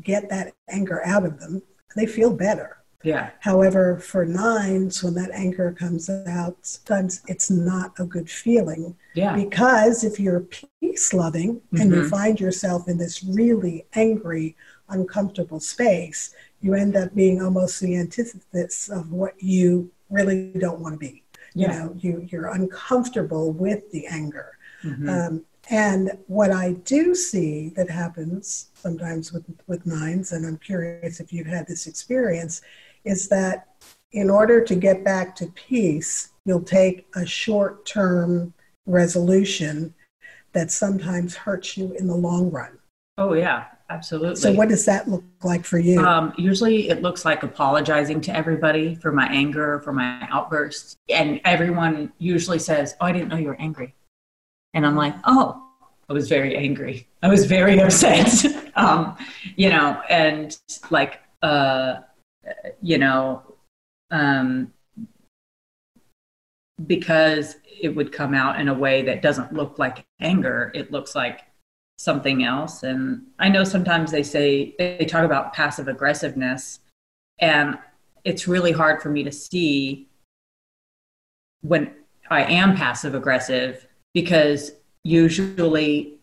get 0.02 0.30
that 0.30 0.54
anger 0.70 1.06
out 1.06 1.26
of 1.26 1.40
them 1.40 1.62
they 1.96 2.06
feel 2.06 2.36
better 2.36 2.83
yeah. 3.04 3.32
However, 3.42 3.98
for 3.98 4.26
nines, 4.26 5.04
when 5.04 5.14
that 5.16 5.32
anger 5.32 5.76
comes 5.78 6.10
out, 6.10 6.58
sometimes 6.62 7.22
it's 7.28 7.52
not 7.52 7.92
a 8.00 8.06
good 8.06 8.30
feeling. 8.30 8.96
Yeah. 9.14 9.36
Because 9.36 10.04
if 10.04 10.20
you're 10.20 10.48
peace 10.80 11.14
loving 11.14 11.56
mm-hmm. 11.56 11.82
and 11.82 11.92
you 11.92 12.02
mm-hmm. 12.02 12.10
find 12.10 12.40
yourself 12.40 12.88
in 12.88 12.98
this 12.98 13.24
really 13.24 13.86
angry, 13.94 14.56
uncomfortable 14.90 15.60
space, 15.60 16.34
you 16.62 16.74
end 16.74 16.96
up 16.96 17.14
being 17.14 17.42
almost 17.42 17.82
the 17.82 17.98
antithesis 17.98 18.90
of 18.90 19.12
what 19.12 19.34
you 19.42 19.92
really 20.10 20.54
don't 20.58 20.80
want 20.80 20.94
to 20.94 21.00
be. 21.00 21.24
Yeah. 21.54 21.74
You 21.74 21.80
know, 21.80 21.96
you, 22.00 22.28
you're 22.32 22.48
uncomfortable 22.48 23.52
with 23.52 23.92
the 23.92 24.08
anger. 24.08 24.58
Mm-hmm. 24.84 25.10
Um, 25.10 25.46
and 25.70 26.12
what 26.28 26.52
I 26.52 26.74
do 26.74 27.16
see 27.16 27.70
that 27.76 27.90
happens 27.90 28.70
sometimes 28.76 29.32
with, 29.32 29.46
with 29.68 29.86
nines, 29.86 30.32
and 30.32 30.46
I'm 30.46 30.58
curious 30.58 31.20
if 31.20 31.32
you've 31.32 31.48
had 31.48 31.68
this 31.68 31.88
experience, 31.88 32.62
is 33.06 33.28
that 33.30 33.68
in 34.12 34.30
order 34.30 34.64
to 34.64 34.76
get 34.76 35.04
back 35.04 35.36
to 35.38 35.48
peace, 35.48 36.32
you'll 36.46 36.62
take 36.62 37.08
a 37.16 37.26
short 37.26 37.86
term 37.86 38.54
resolution 38.86 39.94
that 40.54 40.72
sometimes 40.72 41.36
hurts 41.36 41.78
you 41.78 41.94
in 41.94 42.08
the 42.08 42.16
long 42.16 42.52
run. 42.52 42.78
Oh, 43.18 43.34
yeah, 43.34 43.66
absolutely. 43.90 44.36
So, 44.36 44.54
what 44.54 44.70
does 44.70 44.86
that 44.86 45.08
look 45.08 45.24
like 45.44 45.66
for 45.66 45.80
you? 45.80 46.00
Um, 46.00 46.34
usually, 46.38 46.90
it 46.90 47.02
looks 47.02 47.26
like 47.26 47.44
apologizing 47.44 48.22
to 48.22 48.36
everybody 48.36 48.96
for 48.96 49.12
my 49.12 49.28
anger, 49.28 49.80
for 49.82 49.94
my 49.94 50.28
outbursts. 50.32 50.98
And 51.10 51.42
everyone 51.46 52.12
usually 52.18 52.60
says, 52.60 52.96
Oh, 53.02 53.06
I 53.06 53.12
didn't 53.12 53.30
know 53.30 53.38
you 53.38 53.48
were 53.48 53.60
angry. 53.60 53.94
And 54.74 54.86
I'm 54.86 54.96
like, 54.96 55.16
Oh, 55.26 55.64
I 56.10 56.14
was 56.14 56.28
very 56.28 56.56
angry. 56.56 57.08
I 57.22 57.28
was 57.28 57.46
very 57.46 57.80
upset. 57.82 58.46
um, 58.76 59.16
you 59.56 59.70
know, 59.70 60.02
and 60.10 60.58
like, 60.90 61.22
uh, 61.42 61.98
you 62.82 62.98
know, 62.98 63.42
um, 64.12 64.72
because 66.86 67.56
it 67.82 67.90
would 67.90 68.12
come 68.12 68.34
out 68.34 68.60
in 68.60 68.68
a 68.68 68.74
way 68.74 69.02
that 69.04 69.22
doesn't 69.22 69.54
look 69.54 69.80
like 69.80 70.06
anger. 70.20 70.72
It 70.74 70.92
looks 70.92 71.16
like 71.16 71.42
something 71.98 72.44
else. 72.44 72.84
And 72.84 73.24
I 73.40 73.50
know 73.50 73.64
sometimes 73.64 74.12
they 74.12 74.24
say, 74.24 74.76
they 74.78 75.06
talk 75.06 75.24
about 75.24 75.54
passive 75.54 75.88
aggressiveness, 75.88 76.80
and 77.40 77.78
it's 78.24 78.48
really 78.48 78.72
hard 78.72 79.02
for 79.02 79.10
me 79.10 79.24
to 79.24 79.32
see 79.32 80.08
when 81.62 81.94
I 82.30 82.44
am 82.44 82.76
passive 82.76 83.16
aggressive 83.16 83.88
because 84.14 84.74
usually 85.04 86.18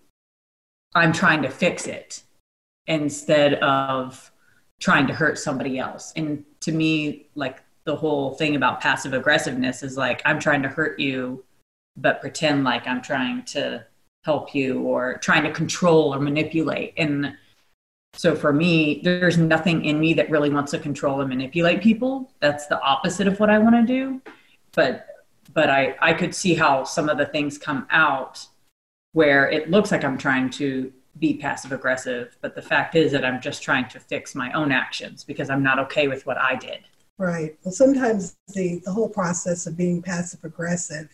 I'm 0.95 1.13
trying 1.13 1.43
to 1.43 1.51
fix 1.51 1.87
it 1.87 2.23
instead 2.87 3.55
of 3.55 4.31
trying 4.81 5.07
to 5.07 5.15
hurt 5.15 5.39
somebody 5.39 5.79
else. 5.79 6.13
And 6.17 6.45
to 6.61 6.73
me, 6.73 7.27
like 7.35 7.63
the 7.85 7.97
whole 7.97 8.33
thing 8.35 8.57
about 8.57 8.81
passive 8.81 9.13
aggressiveness 9.13 9.83
is 9.83 9.97
like, 9.97 10.23
I'm 10.25 10.41
trying 10.41 10.63
to 10.63 10.69
hurt 10.69 10.99
you, 10.99 11.45
but 11.97 12.21
pretend 12.21 12.65
like 12.65 12.87
I'm 12.87 13.03
trying 13.03 13.45
to 13.47 13.85
help 14.25 14.55
you 14.55 14.83
or 14.83 15.17
trying 15.19 15.45
to 15.45 15.53
control 15.53 16.15
or 16.15 16.19
manipulate. 16.19 16.95
And 16.97 17.37
so 18.15 18.35
for 18.35 18.53
me, 18.53 19.01
there's 19.05 19.39
nothing 19.39 19.85
in 19.85 20.01
me 20.01 20.15
that 20.15 20.31
really 20.31 20.51
wants 20.51 20.73
to 20.73 20.79
control 20.79 21.21
and 21.21 21.29
manipulate 21.29 21.83
people. 21.83 22.33
That's 22.41 22.67
the 22.67 22.81
opposite 22.81 23.29
of 23.29 23.39
what 23.39 23.51
I 23.51 23.59
want 23.59 23.77
to 23.77 23.83
do. 23.87 24.21
But 24.73 25.07
but 25.53 25.69
I, 25.69 25.97
I 26.01 26.13
could 26.13 26.33
see 26.35 26.55
how 26.55 26.85
some 26.85 27.09
of 27.09 27.19
the 27.19 27.27
things 27.27 27.59
come 27.59 27.87
out 27.91 28.47
where 29.13 29.49
it 29.51 29.69
looks 29.69 29.91
like 29.91 30.05
I'm 30.05 30.19
trying 30.19 30.51
to 30.51 30.93
be 31.21 31.35
passive 31.35 31.73
aggressive, 31.73 32.37
but 32.41 32.55
the 32.55 32.63
fact 32.63 32.97
is 32.97 33.13
that 33.13 33.25
I'm 33.25 33.41
just 33.41 33.63
trying 33.63 33.89
to 33.89 34.01
fix 34.01 34.35
my 34.35 34.51
own 34.53 34.73
actions 34.73 35.23
because 35.23 35.51
I'm 35.51 35.63
not 35.63 35.79
okay 35.79 36.09
with 36.09 36.27
what 36.27 36.39
I 36.39 36.57
did. 36.57 36.81
Right. 37.19 37.57
Well, 37.63 37.73
sometimes 37.73 38.37
the, 38.55 38.81
the 38.85 38.93
whole 38.93 39.09
process 39.09 39.67
of 39.67 39.77
being 39.77 40.01
passive 40.01 40.43
aggressive 40.43 41.09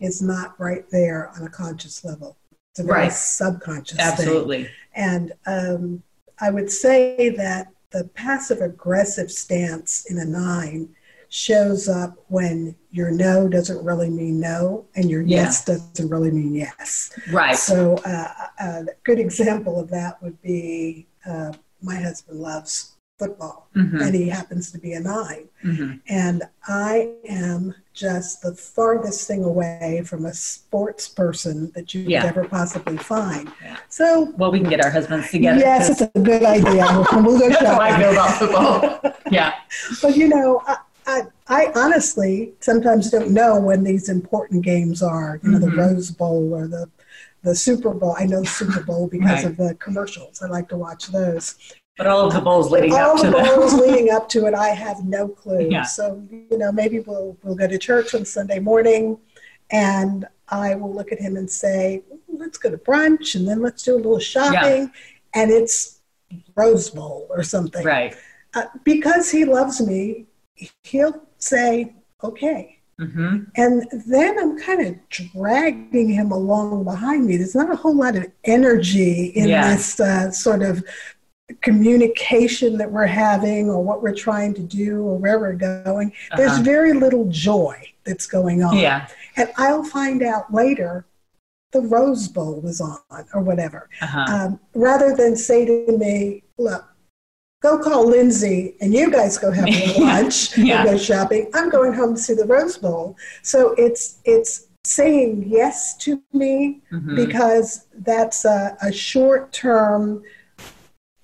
is 0.00 0.20
not 0.20 0.58
right 0.58 0.84
there 0.90 1.30
on 1.36 1.46
a 1.46 1.48
conscious 1.48 2.04
level. 2.04 2.36
It's 2.72 2.80
a 2.80 2.84
very 2.84 3.02
right. 3.02 3.12
subconscious 3.12 3.98
Absolutely. 3.98 4.64
Thing. 4.64 4.72
And 4.94 5.32
um, 5.46 6.02
I 6.40 6.50
would 6.50 6.70
say 6.70 7.30
that 7.36 7.68
the 7.90 8.04
passive 8.14 8.60
aggressive 8.60 9.30
stance 9.30 10.06
in 10.10 10.18
a 10.18 10.24
nine 10.24 10.88
shows 11.32 11.88
up 11.88 12.14
when 12.28 12.76
your 12.90 13.10
no 13.10 13.48
doesn't 13.48 13.82
really 13.82 14.10
mean 14.10 14.38
no 14.38 14.84
and 14.94 15.08
your 15.10 15.22
yeah. 15.22 15.44
yes 15.44 15.64
doesn't 15.64 16.10
really 16.10 16.30
mean 16.30 16.54
yes. 16.54 17.10
Right. 17.32 17.56
So 17.56 17.94
uh, 18.04 18.28
a 18.60 18.84
good 19.02 19.18
example 19.18 19.80
of 19.80 19.88
that 19.88 20.22
would 20.22 20.40
be 20.42 21.06
uh, 21.26 21.54
my 21.80 21.96
husband 21.96 22.38
loves 22.38 22.96
football 23.18 23.70
mm-hmm. 23.74 23.96
and 23.96 24.14
he 24.14 24.28
happens 24.28 24.70
to 24.72 24.78
be 24.78 24.92
a 24.92 25.00
9 25.00 25.48
mm-hmm. 25.64 25.92
And 26.06 26.42
I 26.68 27.14
am 27.26 27.76
just 27.94 28.42
the 28.42 28.54
farthest 28.54 29.26
thing 29.26 29.42
away 29.42 30.02
from 30.04 30.26
a 30.26 30.34
sports 30.34 31.08
person 31.08 31.72
that 31.74 31.94
you 31.94 32.02
yeah. 32.02 32.20
could 32.20 32.28
ever 32.28 32.44
possibly 32.46 32.98
find. 32.98 33.50
Yeah. 33.62 33.78
So, 33.88 34.34
well, 34.36 34.52
we 34.52 34.60
can 34.60 34.68
get 34.68 34.84
our 34.84 34.90
husbands 34.90 35.30
together. 35.30 35.58
Yes, 35.58 35.88
it's 35.88 36.02
a 36.02 36.20
good 36.20 36.44
idea. 36.44 36.84
we'll 37.12 37.38
go 37.38 37.48
That's 37.48 37.64
how 37.64 37.80
I 37.80 37.98
feel 37.98 38.10
about 38.10 38.38
football. 38.38 39.14
yeah. 39.30 39.54
But 40.02 40.14
you 40.16 40.28
know, 40.28 40.60
I, 40.66 40.76
I, 41.06 41.22
I 41.48 41.72
honestly 41.74 42.52
sometimes 42.60 43.10
don't 43.10 43.30
know 43.30 43.60
when 43.60 43.84
these 43.84 44.08
important 44.08 44.64
games 44.64 45.02
are. 45.02 45.40
You 45.42 45.50
know, 45.50 45.58
mm-hmm. 45.58 45.76
the 45.76 45.82
Rose 45.82 46.10
Bowl 46.10 46.54
or 46.54 46.66
the 46.66 46.88
the 47.42 47.54
Super 47.54 47.92
Bowl. 47.92 48.14
I 48.18 48.26
know 48.26 48.44
Super 48.44 48.82
Bowl 48.82 49.08
because 49.08 49.42
right. 49.42 49.46
of 49.46 49.56
the 49.56 49.74
commercials. 49.76 50.42
I 50.42 50.46
like 50.46 50.68
to 50.68 50.76
watch 50.76 51.08
those. 51.08 51.56
But 51.98 52.06
all 52.06 52.26
of 52.26 52.32
the 52.32 52.40
bowls 52.40 52.70
leading 52.70 52.94
all 52.94 53.16
up 53.16 53.20
to 53.20 53.30
the 53.30 53.38
bowls 53.38 53.74
leading 53.86 54.10
up 54.10 54.28
to 54.30 54.46
it, 54.46 54.54
I 54.54 54.68
have 54.68 55.04
no 55.04 55.28
clue. 55.28 55.68
Yeah. 55.70 55.82
So 55.82 56.22
you 56.30 56.58
know, 56.58 56.72
maybe 56.72 57.00
we'll 57.00 57.36
we'll 57.42 57.54
go 57.54 57.66
to 57.66 57.78
church 57.78 58.14
on 58.14 58.24
Sunday 58.24 58.60
morning, 58.60 59.18
and 59.70 60.26
I 60.48 60.74
will 60.74 60.92
look 60.92 61.12
at 61.12 61.20
him 61.20 61.36
and 61.36 61.50
say, 61.50 62.02
"Let's 62.28 62.58
go 62.58 62.70
to 62.70 62.78
brunch, 62.78 63.34
and 63.34 63.46
then 63.46 63.60
let's 63.60 63.82
do 63.82 63.94
a 63.94 63.96
little 63.96 64.18
shopping," 64.18 64.82
yeah. 64.82 65.42
and 65.42 65.50
it's 65.50 66.00
Rose 66.54 66.88
Bowl 66.90 67.26
or 67.30 67.42
something. 67.42 67.84
Right. 67.84 68.16
Uh, 68.54 68.64
because 68.84 69.30
he 69.30 69.44
loves 69.44 69.80
me, 69.80 70.26
he'll 70.82 71.22
say, 71.38 71.94
okay. 72.22 72.78
Mm-hmm. 73.00 73.44
And 73.56 73.86
then 74.06 74.38
I'm 74.38 74.58
kind 74.58 74.86
of 74.86 75.08
dragging 75.08 76.10
him 76.10 76.30
along 76.30 76.84
behind 76.84 77.26
me. 77.26 77.36
There's 77.36 77.54
not 77.54 77.72
a 77.72 77.76
whole 77.76 77.96
lot 77.96 78.16
of 78.16 78.26
energy 78.44 79.32
in 79.34 79.48
yeah. 79.48 79.74
this 79.74 79.98
uh, 79.98 80.30
sort 80.30 80.62
of 80.62 80.84
communication 81.60 82.78
that 82.78 82.90
we're 82.90 83.06
having 83.06 83.68
or 83.68 83.82
what 83.82 84.02
we're 84.02 84.14
trying 84.14 84.54
to 84.54 84.62
do 84.62 85.02
or 85.02 85.18
where 85.18 85.38
we're 85.38 85.52
going. 85.54 86.08
Uh-huh. 86.08 86.36
There's 86.36 86.58
very 86.58 86.92
little 86.92 87.28
joy 87.28 87.76
that's 88.04 88.26
going 88.26 88.62
on. 88.62 88.76
Yeah. 88.76 89.08
And 89.36 89.50
I'll 89.56 89.84
find 89.84 90.22
out 90.22 90.52
later 90.52 91.06
the 91.72 91.80
Rose 91.80 92.28
Bowl 92.28 92.60
was 92.60 92.80
on 92.80 92.98
or 93.34 93.42
whatever. 93.42 93.88
Uh-huh. 94.00 94.26
Um, 94.28 94.60
rather 94.74 95.16
than 95.16 95.36
say 95.36 95.64
to 95.64 95.98
me, 95.98 96.42
look, 96.58 96.84
go 97.62 97.78
call 97.78 98.06
Lyndsey 98.06 98.74
and 98.80 98.92
you 98.92 99.10
guys 99.10 99.38
go 99.38 99.50
have 99.50 99.68
lunch 99.98 100.58
yeah. 100.58 100.80
and 100.80 100.90
go 100.90 100.98
shopping. 100.98 101.50
I'm 101.54 101.70
going 101.70 101.92
home 101.92 102.14
to 102.16 102.20
see 102.20 102.34
the 102.34 102.44
Rose 102.44 102.76
Bowl. 102.76 103.16
So 103.42 103.74
it's 103.78 104.18
it's 104.24 104.66
saying 104.84 105.44
yes 105.46 105.96
to 105.96 106.20
me 106.32 106.80
mm-hmm. 106.90 107.14
because 107.14 107.86
that's 107.98 108.44
a, 108.44 108.76
a 108.82 108.92
short 108.92 109.52
term 109.52 110.22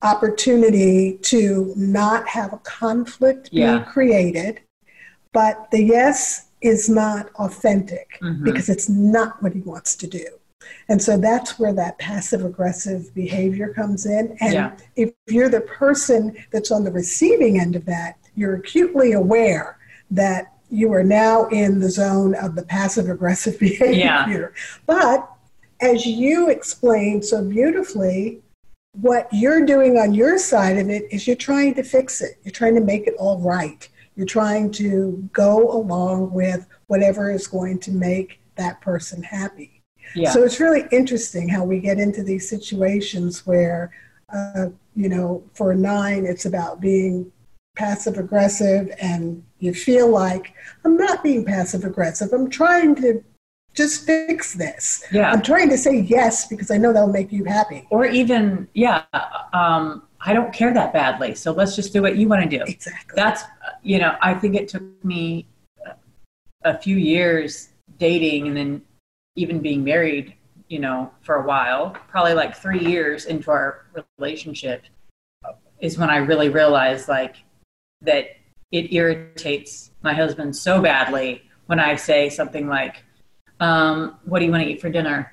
opportunity 0.03 1.19
to 1.23 1.73
not 1.77 2.29
have 2.29 2.53
a 2.53 2.59
conflict 2.59 3.49
yeah. 3.51 3.79
be 3.79 3.85
created. 3.85 4.61
But 5.33 5.71
the 5.73 5.83
yes 5.83 6.47
is 6.61 6.89
not 6.89 7.31
authentic 7.35 8.19
mm-hmm. 8.23 8.45
because 8.45 8.69
it's 8.69 8.89
not 8.89 9.43
what 9.43 9.53
he 9.53 9.61
wants 9.61 9.97
to 9.97 10.07
do. 10.07 10.27
And 10.89 11.01
so 11.01 11.17
that's 11.17 11.59
where 11.59 11.73
that 11.75 11.99
passive 11.99 12.45
aggressive 12.45 13.15
behavior 13.15 13.73
comes 13.73 14.07
in. 14.07 14.37
And 14.41 14.53
yeah. 14.53 14.77
if 14.97 15.13
you're 15.27 15.49
the 15.49 15.61
person 15.61 16.37
that's 16.51 16.71
on 16.71 16.85
the 16.85 16.91
receiving 16.91 17.61
end 17.61 17.77
of 17.77 17.85
that, 17.87 18.17
you're 18.35 18.55
acutely 18.55 19.13
aware 19.13 19.79
that 20.11 20.55
you 20.71 20.93
are 20.93 21.05
now 21.05 21.47
in 21.49 21.81
the 21.81 21.91
zone 21.91 22.35
of 22.35 22.55
the 22.55 22.63
passive 22.63 23.09
aggressive 23.09 23.59
behavior. 23.61 23.95
Yeah. 23.97 24.49
But 24.87 25.29
as 25.81 26.07
you 26.07 26.49
explained 26.49 27.25
so 27.25 27.45
beautifully, 27.45 28.43
what 28.93 29.29
you're 29.33 29.65
doing 29.65 29.97
on 29.99 30.15
your 30.15 30.39
side 30.39 30.77
of 30.79 30.89
it 30.89 31.05
is 31.13 31.27
you're 31.27 31.37
trying 31.37 31.75
to 31.75 31.83
fix 31.83 32.21
it. 32.21 32.39
You're 32.43 32.53
trying 32.53 32.75
to 32.75 32.81
make 32.81 33.07
it 33.07 33.15
all 33.19 33.39
right. 33.39 33.89
You're 34.17 34.27
trying 34.27 34.73
to 34.73 35.29
go 35.33 35.71
along 35.71 36.33
with 36.33 36.67
whatever 36.89 37.31
is 37.31 37.47
going 37.47 37.79
to 37.81 37.93
make 37.93 38.41
that 38.57 38.81
person 38.81 39.23
happy. 39.23 39.78
Yeah. 40.15 40.31
So 40.31 40.43
it's 40.43 40.61
really 40.61 40.85
interesting 40.91 41.49
how 41.49 41.65
we 41.65 41.81
get 41.81 41.99
into 41.99 42.23
these 42.23 42.49
situations 42.49 43.47
where, 43.47 43.93
uh, 44.33 44.67
you 44.95 45.09
know, 45.09 45.43
for 45.55 45.73
a 45.73 45.77
nine, 45.77 46.27
it's 46.27 46.47
about 46.47 46.81
being 46.81 47.31
passive 47.77 48.19
aggressive, 48.19 48.93
and 49.01 49.43
you 49.61 49.73
feel 49.73 50.09
like 50.11 50.53
I'm 50.85 50.97
not 50.97 51.23
being 51.23 51.45
passive 51.45 51.85
aggressive. 51.85 52.33
I'm 52.33 52.51
trying 52.51 52.97
to 52.97 53.23
just 53.75 54.05
fix 54.05 54.55
this. 54.55 55.05
Yeah. 55.13 55.31
I'm 55.31 55.43
trying 55.43 55.69
to 55.69 55.79
say 55.79 56.01
yes 56.01 56.49
because 56.49 56.71
I 56.73 56.79
know 56.79 56.93
that'll 56.93 57.09
make 57.09 57.31
you 57.31 57.45
happy. 57.45 57.87
Or 57.91 58.05
even, 58.07 58.67
yeah, 58.75 59.05
um, 59.53 60.03
I 60.21 60.33
don't 60.33 60.53
care 60.53 60.75
that 60.75 60.93
badly. 60.93 61.37
So 61.37 61.53
let's 61.53 61.77
just 61.77 61.93
do 61.93 62.03
what 62.03 62.17
you 62.17 62.29
want 62.29 62.51
to 62.51 62.59
do. 62.59 62.65
Exactly. 62.67 63.15
That's, 63.15 63.45
you 63.85 64.01
know, 64.01 64.17
I 64.21 64.35
think 64.35 64.57
it 64.57 64.69
took 64.69 64.83
me 65.05 65.47
a 66.65 66.77
few 66.77 66.97
years 66.97 67.69
dating 67.99 68.49
and 68.49 68.57
then 68.57 68.83
even 69.39 69.61
being 69.61 69.85
married, 69.85 70.35
you 70.69 70.81
know, 70.81 71.11
for 71.23 71.37
a 71.37 71.47
while, 71.47 71.97
probably 72.09 72.35
like 72.35 72.57
three 72.57 72.81
years 72.81 73.27
into 73.27 73.51
our 73.51 73.87
relationship 74.19 74.83
is 75.81 75.97
when 75.97 76.11
I 76.11 76.17
really 76.17 76.49
realized 76.49 77.09
like 77.09 77.37
that 78.03 78.27
it 78.73 78.93
irritates 78.93 79.93
my 80.03 80.13
husband 80.13 80.55
so 80.55 80.83
badly 80.83 81.43
when 81.67 81.79
I 81.79 81.95
say 81.95 82.29
something 82.29 82.69
like, 82.69 83.05
um, 83.61 84.19
what 84.25 84.41
do 84.41 84.45
you 84.45 84.51
want 84.51 84.65
to 84.65 84.71
eat 84.71 84.81
for 84.81 84.91
dinner? 84.91 85.33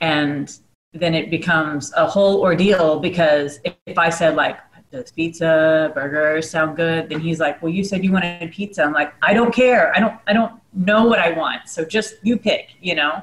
And 0.00 0.56
then 0.92 1.14
it 1.14 1.30
becomes 1.30 1.92
a 1.94 2.06
whole 2.06 2.40
ordeal 2.40 3.00
because 3.00 3.60
if, 3.64 3.98
I 3.98 4.10
said 4.10 4.34
like, 4.34 4.58
does 4.90 5.12
pizza, 5.12 5.92
burgers 5.94 6.50
sound 6.50 6.76
good? 6.76 7.08
Then 7.08 7.20
he's 7.20 7.38
like, 7.38 7.62
well, 7.62 7.72
you 7.72 7.84
said 7.84 8.02
you 8.02 8.12
wanted 8.12 8.50
pizza. 8.52 8.82
I'm 8.82 8.92
like, 8.92 9.12
I 9.22 9.34
don't 9.34 9.54
care. 9.54 9.94
I 9.94 10.00
don't, 10.00 10.18
I 10.26 10.32
don't 10.32 10.60
know 10.72 11.04
what 11.04 11.18
I 11.18 11.30
want. 11.32 11.68
So 11.68 11.84
just 11.84 12.14
you 12.22 12.36
pick, 12.36 12.70
you 12.80 12.94
know? 12.94 13.22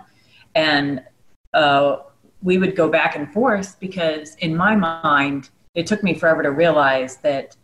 And 0.58 1.02
uh, 1.54 2.00
we 2.42 2.58
would 2.58 2.76
go 2.76 2.90
back 2.90 3.16
and 3.16 3.32
forth 3.32 3.80
because 3.80 4.36
in 4.36 4.56
my 4.56 4.76
mind, 4.76 5.50
it 5.76 5.88
took 5.88 6.04
me 6.04 6.14
forever 6.14 6.44
to 6.44 6.52
realize 6.52 7.18
that, 7.18 7.56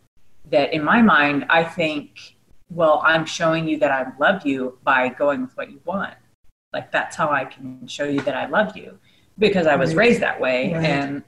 that 0.50 0.72
in 0.72 0.82
my 0.82 1.02
mind, 1.02 1.44
I 1.50 1.62
think, 1.62 2.36
well, 2.70 3.02
I'm 3.04 3.26
showing 3.26 3.68
you 3.68 3.78
that 3.80 3.90
I 3.90 4.06
love 4.18 4.46
you 4.46 4.78
by 4.82 5.10
going 5.10 5.42
with 5.42 5.56
what 5.56 5.70
you 5.70 5.80
want 5.84 6.14
like 6.74 6.90
that's 6.90 7.16
how 7.16 7.30
i 7.30 7.44
can 7.44 7.86
show 7.86 8.04
you 8.04 8.20
that 8.22 8.34
i 8.34 8.46
love 8.46 8.76
you 8.76 8.98
because 9.38 9.66
i 9.66 9.76
was 9.76 9.94
right. 9.94 10.08
raised 10.08 10.20
that 10.20 10.38
way 10.38 10.74
right. 10.74 10.84
and 10.84 11.22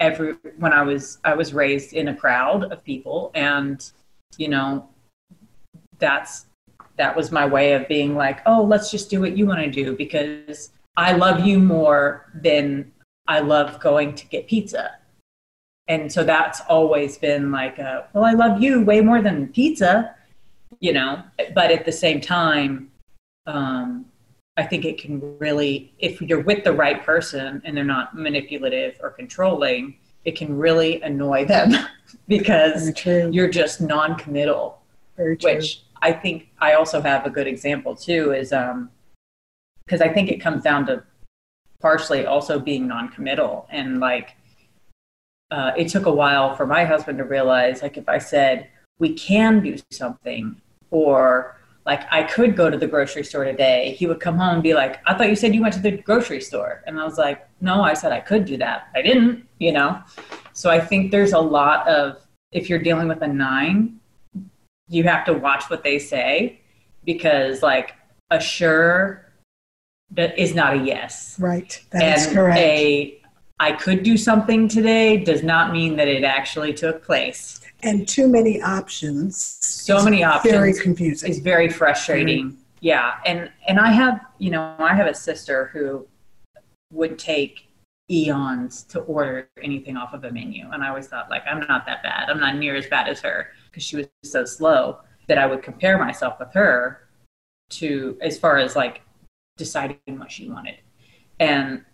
every 0.00 0.32
when 0.58 0.72
i 0.72 0.82
was 0.82 1.18
i 1.24 1.34
was 1.34 1.52
raised 1.54 1.92
in 1.92 2.08
a 2.08 2.16
crowd 2.16 2.64
of 2.72 2.82
people 2.82 3.30
and 3.34 3.92
you 4.38 4.48
know 4.48 4.88
that's 5.98 6.46
that 6.96 7.14
was 7.14 7.30
my 7.30 7.46
way 7.46 7.74
of 7.74 7.86
being 7.86 8.16
like 8.16 8.40
oh 8.46 8.62
let's 8.64 8.90
just 8.90 9.10
do 9.10 9.20
what 9.20 9.36
you 9.36 9.46
want 9.46 9.60
to 9.60 9.70
do 9.70 9.94
because 9.94 10.72
i 10.96 11.12
love 11.12 11.44
you 11.46 11.58
more 11.58 12.26
than 12.34 12.90
i 13.26 13.40
love 13.40 13.80
going 13.80 14.14
to 14.14 14.26
get 14.26 14.46
pizza 14.46 14.96
and 15.88 16.12
so 16.12 16.22
that's 16.22 16.60
always 16.68 17.18
been 17.18 17.50
like 17.50 17.78
a, 17.78 18.06
well 18.12 18.24
i 18.24 18.32
love 18.32 18.62
you 18.62 18.82
way 18.82 19.00
more 19.00 19.22
than 19.22 19.48
pizza 19.48 20.14
you 20.80 20.92
know 20.92 21.22
but 21.54 21.70
at 21.70 21.84
the 21.84 21.92
same 21.92 22.20
time 22.20 22.90
um, 23.46 24.04
I 24.56 24.64
think 24.64 24.84
it 24.84 24.98
can 24.98 25.38
really, 25.38 25.92
if 25.98 26.20
you're 26.20 26.42
with 26.42 26.64
the 26.64 26.72
right 26.72 27.02
person 27.02 27.62
and 27.64 27.76
they're 27.76 27.82
not 27.84 28.14
manipulative 28.14 28.98
or 29.00 29.10
controlling, 29.10 29.96
it 30.24 30.36
can 30.36 30.56
really 30.56 31.00
annoy 31.00 31.46
them 31.46 31.72
because 32.28 32.92
you're 33.06 33.48
just 33.48 33.80
non-committal. 33.80 34.78
Which 35.16 35.82
I 36.02 36.12
think 36.12 36.48
I 36.60 36.74
also 36.74 37.00
have 37.00 37.26
a 37.26 37.30
good 37.30 37.46
example 37.46 37.94
too 37.94 38.32
is 38.32 38.52
um 38.52 38.90
because 39.90 40.00
I 40.00 40.08
think 40.08 40.30
it 40.30 40.40
comes 40.40 40.62
down 40.62 40.86
to 40.86 41.02
partially 41.80 42.24
also 42.24 42.60
being 42.60 42.86
non-committal 42.86 43.66
and 43.70 43.98
like 43.98 44.36
uh, 45.50 45.72
it 45.76 45.88
took 45.88 46.06
a 46.06 46.12
while 46.12 46.54
for 46.54 46.64
my 46.64 46.84
husband 46.84 47.18
to 47.18 47.24
realize 47.24 47.82
like 47.82 47.96
if 47.96 48.08
I 48.08 48.18
said 48.18 48.68
we 49.00 49.14
can 49.14 49.60
do 49.60 49.76
something 49.90 50.60
or 50.92 51.56
like 51.86 52.02
I 52.12 52.22
could 52.22 52.54
go 52.54 52.70
to 52.70 52.78
the 52.78 52.86
grocery 52.86 53.24
store 53.24 53.44
today. 53.44 53.96
He 53.98 54.06
would 54.06 54.20
come 54.20 54.36
home 54.36 54.54
and 54.56 54.62
be 54.62 54.74
like, 54.74 55.00
I 55.06 55.14
thought 55.14 55.28
you 55.28 55.34
said 55.34 55.54
you 55.54 55.62
went 55.62 55.74
to 55.74 55.80
the 55.80 55.92
grocery 55.92 56.40
store. 56.40 56.84
And 56.86 57.00
I 57.00 57.04
was 57.04 57.16
like, 57.16 57.48
no, 57.62 57.82
I 57.82 57.94
said 57.94 58.12
I 58.12 58.20
could 58.20 58.44
do 58.44 58.58
that. 58.58 58.88
I 58.94 59.00
didn't, 59.00 59.48
you 59.58 59.72
know? 59.72 60.00
So 60.52 60.68
I 60.68 60.78
think 60.78 61.10
there's 61.10 61.32
a 61.32 61.40
lot 61.40 61.88
of, 61.88 62.18
if 62.52 62.68
you're 62.68 62.78
dealing 62.78 63.08
with 63.08 63.22
a 63.22 63.26
nine, 63.26 63.98
you 64.88 65.04
have 65.04 65.24
to 65.24 65.32
watch 65.32 65.70
what 65.70 65.82
they 65.82 65.98
say 65.98 66.60
because 67.04 67.62
like 67.62 67.94
a 68.30 68.38
sure 68.38 69.29
is 70.16 70.54
not 70.54 70.74
a 70.74 70.78
yes. 70.78 71.38
Right. 71.38 71.82
That's 71.90 72.32
correct. 72.32 72.58
A 72.58 73.16
I 73.58 73.72
could 73.72 74.02
do 74.02 74.16
something 74.16 74.68
today 74.68 75.22
does 75.22 75.42
not 75.42 75.70
mean 75.70 75.96
that 75.96 76.08
it 76.08 76.24
actually 76.24 76.72
took 76.72 77.04
place 77.04 77.60
and 77.82 78.06
too 78.06 78.28
many 78.28 78.60
options. 78.62 79.36
So 79.36 80.02
many 80.02 80.22
options. 80.22 80.52
Very 80.52 80.74
confusing. 80.74 81.30
It's 81.30 81.40
very 81.40 81.68
frustrating. 81.68 82.46
Mm-hmm. 82.46 82.56
Yeah, 82.80 83.16
and 83.26 83.50
and 83.68 83.78
I 83.78 83.90
have 83.90 84.20
you 84.38 84.50
know 84.50 84.74
I 84.78 84.94
have 84.94 85.06
a 85.06 85.14
sister 85.14 85.66
who 85.72 86.06
would 86.92 87.18
take 87.18 87.66
eons 88.10 88.82
to 88.84 89.00
order 89.00 89.48
anything 89.62 89.96
off 89.96 90.14
of 90.14 90.24
a 90.24 90.32
menu, 90.32 90.68
and 90.70 90.82
I 90.82 90.88
always 90.88 91.06
thought 91.06 91.30
like 91.30 91.42
I'm 91.46 91.60
not 91.60 91.86
that 91.86 92.02
bad. 92.02 92.30
I'm 92.30 92.40
not 92.40 92.56
near 92.56 92.74
as 92.76 92.86
bad 92.86 93.08
as 93.08 93.20
her 93.20 93.48
because 93.70 93.82
she 93.82 93.96
was 93.96 94.06
so 94.24 94.44
slow 94.44 95.00
that 95.28 95.38
I 95.38 95.46
would 95.46 95.62
compare 95.62 95.98
myself 95.98 96.38
with 96.40 96.52
her 96.54 97.08
to 97.70 98.18
as 98.20 98.38
far 98.38 98.56
as 98.58 98.74
like 98.74 99.02
deciding 99.60 100.18
what 100.18 100.32
she 100.32 100.48
wanted, 100.48 100.78
and 101.38 101.84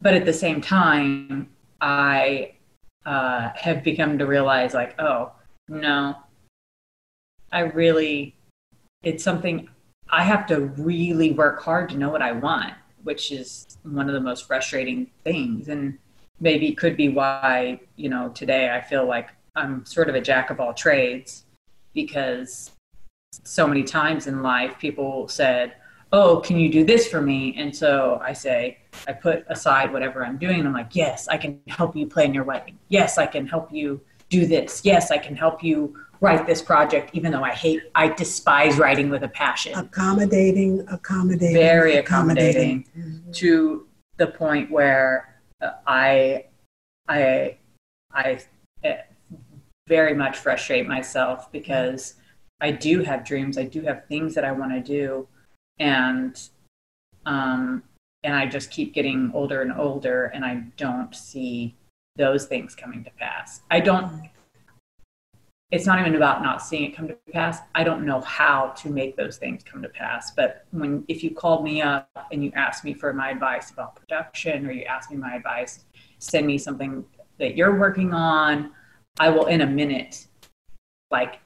but 0.00 0.14
at 0.14 0.26
the 0.26 0.32
same 0.32 0.60
time 0.60 1.48
I 1.80 2.52
uh, 3.06 3.50
have 3.56 3.82
become 3.82 4.18
to 4.18 4.26
realize 4.26 4.74
like, 4.74 5.00
oh, 5.00 5.32
no, 5.68 6.14
I 7.50 7.60
really, 7.60 8.36
it's 9.02 9.24
something 9.24 9.68
I 10.10 10.24
have 10.24 10.46
to 10.48 10.60
really 10.60 11.32
work 11.32 11.62
hard 11.62 11.88
to 11.90 11.96
know 11.96 12.10
what 12.10 12.22
I 12.22 12.32
want, 12.32 12.74
which 13.02 13.32
is 13.32 13.78
one 13.82 14.08
of 14.08 14.14
the 14.14 14.20
most 14.20 14.46
frustrating 14.46 15.10
things. 15.24 15.68
And 15.68 15.98
maybe 16.40 16.74
could 16.74 16.96
be 16.96 17.08
why, 17.08 17.80
you 17.96 18.08
know, 18.08 18.28
today 18.30 18.70
I 18.70 18.80
feel 18.80 19.06
like 19.06 19.30
I'm 19.56 19.84
sort 19.84 20.08
of 20.08 20.14
a 20.14 20.20
jack 20.20 20.50
of 20.50 20.60
all 20.60 20.74
trades 20.74 21.44
because 21.94 22.70
so 23.44 23.66
many 23.66 23.82
times 23.82 24.26
in 24.26 24.42
life 24.42 24.78
people 24.78 25.28
said, 25.28 25.74
oh, 26.12 26.40
can 26.40 26.58
you 26.58 26.70
do 26.70 26.84
this 26.84 27.06
for 27.06 27.20
me? 27.20 27.54
And 27.56 27.74
so 27.74 28.20
I 28.22 28.32
say, 28.32 28.78
I 29.06 29.12
put 29.12 29.44
aside 29.48 29.92
whatever 29.92 30.24
I'm 30.24 30.38
doing. 30.38 30.58
And 30.60 30.68
I'm 30.68 30.74
like, 30.74 30.94
yes, 30.94 31.28
I 31.28 31.36
can 31.36 31.60
help 31.68 31.94
you 31.94 32.06
plan 32.06 32.32
your 32.32 32.44
wedding. 32.44 32.78
Yes, 32.88 33.18
I 33.18 33.26
can 33.26 33.46
help 33.46 33.72
you 33.72 34.00
do 34.28 34.46
this. 34.46 34.82
Yes, 34.84 35.10
I 35.10 35.18
can 35.18 35.36
help 35.36 35.62
you 35.62 35.96
write 36.20 36.46
this 36.46 36.60
project, 36.60 37.10
even 37.12 37.32
though 37.32 37.44
I 37.44 37.52
hate, 37.52 37.82
I 37.94 38.08
despise 38.08 38.78
writing 38.78 39.08
with 39.08 39.22
a 39.22 39.28
passion. 39.28 39.74
Accommodating, 39.74 40.84
accommodating. 40.88 41.54
Very 41.54 41.96
accommodating, 41.96 42.84
accommodating. 42.88 43.20
Mm-hmm. 43.20 43.32
to 43.32 43.86
the 44.16 44.26
point 44.26 44.70
where 44.70 45.40
uh, 45.62 45.70
I, 45.86 46.46
I, 47.06 47.58
I 48.12 48.40
uh, 48.84 48.94
very 49.86 50.14
much 50.14 50.38
frustrate 50.38 50.88
myself 50.88 51.52
because 51.52 52.14
I 52.60 52.72
do 52.72 53.02
have 53.02 53.24
dreams. 53.24 53.56
I 53.56 53.64
do 53.64 53.82
have 53.82 54.06
things 54.06 54.34
that 54.34 54.44
I 54.44 54.50
want 54.50 54.72
to 54.72 54.80
do 54.80 55.28
and 55.78 56.40
um, 57.26 57.82
and 58.22 58.34
I 58.34 58.46
just 58.46 58.70
keep 58.70 58.94
getting 58.94 59.30
older 59.34 59.62
and 59.62 59.72
older, 59.72 60.26
and 60.26 60.44
I 60.44 60.64
don't 60.76 61.14
see 61.14 61.76
those 62.16 62.46
things 62.46 62.74
coming 62.74 63.04
to 63.04 63.10
pass. 63.12 63.60
I 63.70 63.80
don't. 63.80 64.28
It's 65.70 65.84
not 65.84 66.00
even 66.00 66.14
about 66.14 66.42
not 66.42 66.62
seeing 66.62 66.90
it 66.90 66.96
come 66.96 67.08
to 67.08 67.16
pass. 67.30 67.58
I 67.74 67.84
don't 67.84 68.06
know 68.06 68.22
how 68.22 68.68
to 68.78 68.88
make 68.88 69.16
those 69.16 69.36
things 69.36 69.62
come 69.62 69.82
to 69.82 69.88
pass. 69.88 70.30
But 70.30 70.64
when 70.70 71.04
if 71.08 71.22
you 71.22 71.34
called 71.34 71.62
me 71.62 71.82
up 71.82 72.10
and 72.32 72.42
you 72.42 72.50
asked 72.56 72.84
me 72.84 72.94
for 72.94 73.12
my 73.12 73.30
advice 73.30 73.70
about 73.70 73.94
production, 73.94 74.66
or 74.66 74.72
you 74.72 74.84
asked 74.84 75.10
me 75.10 75.18
my 75.18 75.34
advice, 75.34 75.84
send 76.18 76.46
me 76.46 76.56
something 76.56 77.04
that 77.38 77.54
you're 77.54 77.78
working 77.78 78.14
on, 78.14 78.72
I 79.20 79.28
will 79.28 79.46
in 79.46 79.60
a 79.60 79.66
minute, 79.66 80.26
like 81.10 81.40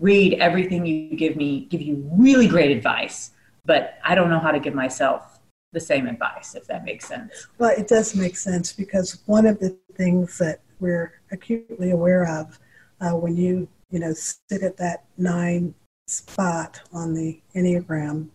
read 0.00 0.34
everything 0.34 0.86
you 0.86 1.16
give 1.16 1.36
me, 1.36 1.66
give 1.70 1.82
you 1.82 2.08
really 2.12 2.48
great 2.48 2.76
advice, 2.76 3.32
but 3.64 3.98
I 4.04 4.14
don't 4.14 4.30
know 4.30 4.38
how 4.38 4.50
to 4.50 4.60
give 4.60 4.74
myself 4.74 5.40
the 5.72 5.80
same 5.80 6.06
advice, 6.06 6.54
if 6.54 6.66
that 6.66 6.84
makes 6.84 7.06
sense. 7.06 7.46
Well, 7.58 7.74
it 7.76 7.88
does 7.88 8.14
make 8.14 8.36
sense 8.36 8.72
because 8.72 9.20
one 9.26 9.46
of 9.46 9.58
the 9.58 9.76
things 9.94 10.38
that 10.38 10.60
we're 10.80 11.20
acutely 11.30 11.90
aware 11.90 12.26
of 12.26 12.58
uh, 13.00 13.10
when 13.10 13.36
you, 13.36 13.68
you 13.90 13.98
know, 13.98 14.12
sit 14.12 14.62
at 14.62 14.76
that 14.78 15.04
nine 15.16 15.74
spot 16.06 16.80
on 16.92 17.14
the 17.14 17.40
Enneagram, 17.54 18.28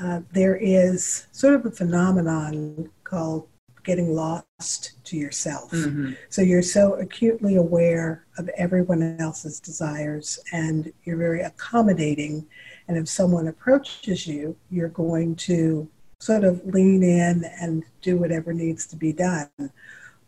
uh, 0.00 0.20
there 0.32 0.56
is 0.56 1.26
sort 1.32 1.54
of 1.54 1.66
a 1.66 1.70
phenomenon 1.70 2.88
called 3.02 3.48
getting 3.88 4.14
lost 4.14 5.02
to 5.02 5.16
yourself. 5.16 5.70
Mm-hmm. 5.70 6.12
So 6.28 6.42
you're 6.42 6.60
so 6.60 6.92
acutely 7.00 7.56
aware 7.56 8.26
of 8.36 8.50
everyone 8.50 9.16
else's 9.18 9.60
desires 9.60 10.38
and 10.52 10.92
you're 11.04 11.16
very 11.16 11.40
accommodating. 11.40 12.46
And 12.86 12.98
if 12.98 13.08
someone 13.08 13.48
approaches 13.48 14.26
you, 14.26 14.54
you're 14.70 14.90
going 14.90 15.36
to 15.36 15.88
sort 16.20 16.44
of 16.44 16.62
lean 16.66 17.02
in 17.02 17.46
and 17.62 17.82
do 18.02 18.18
whatever 18.18 18.52
needs 18.52 18.86
to 18.88 18.96
be 18.96 19.10
done. 19.10 19.48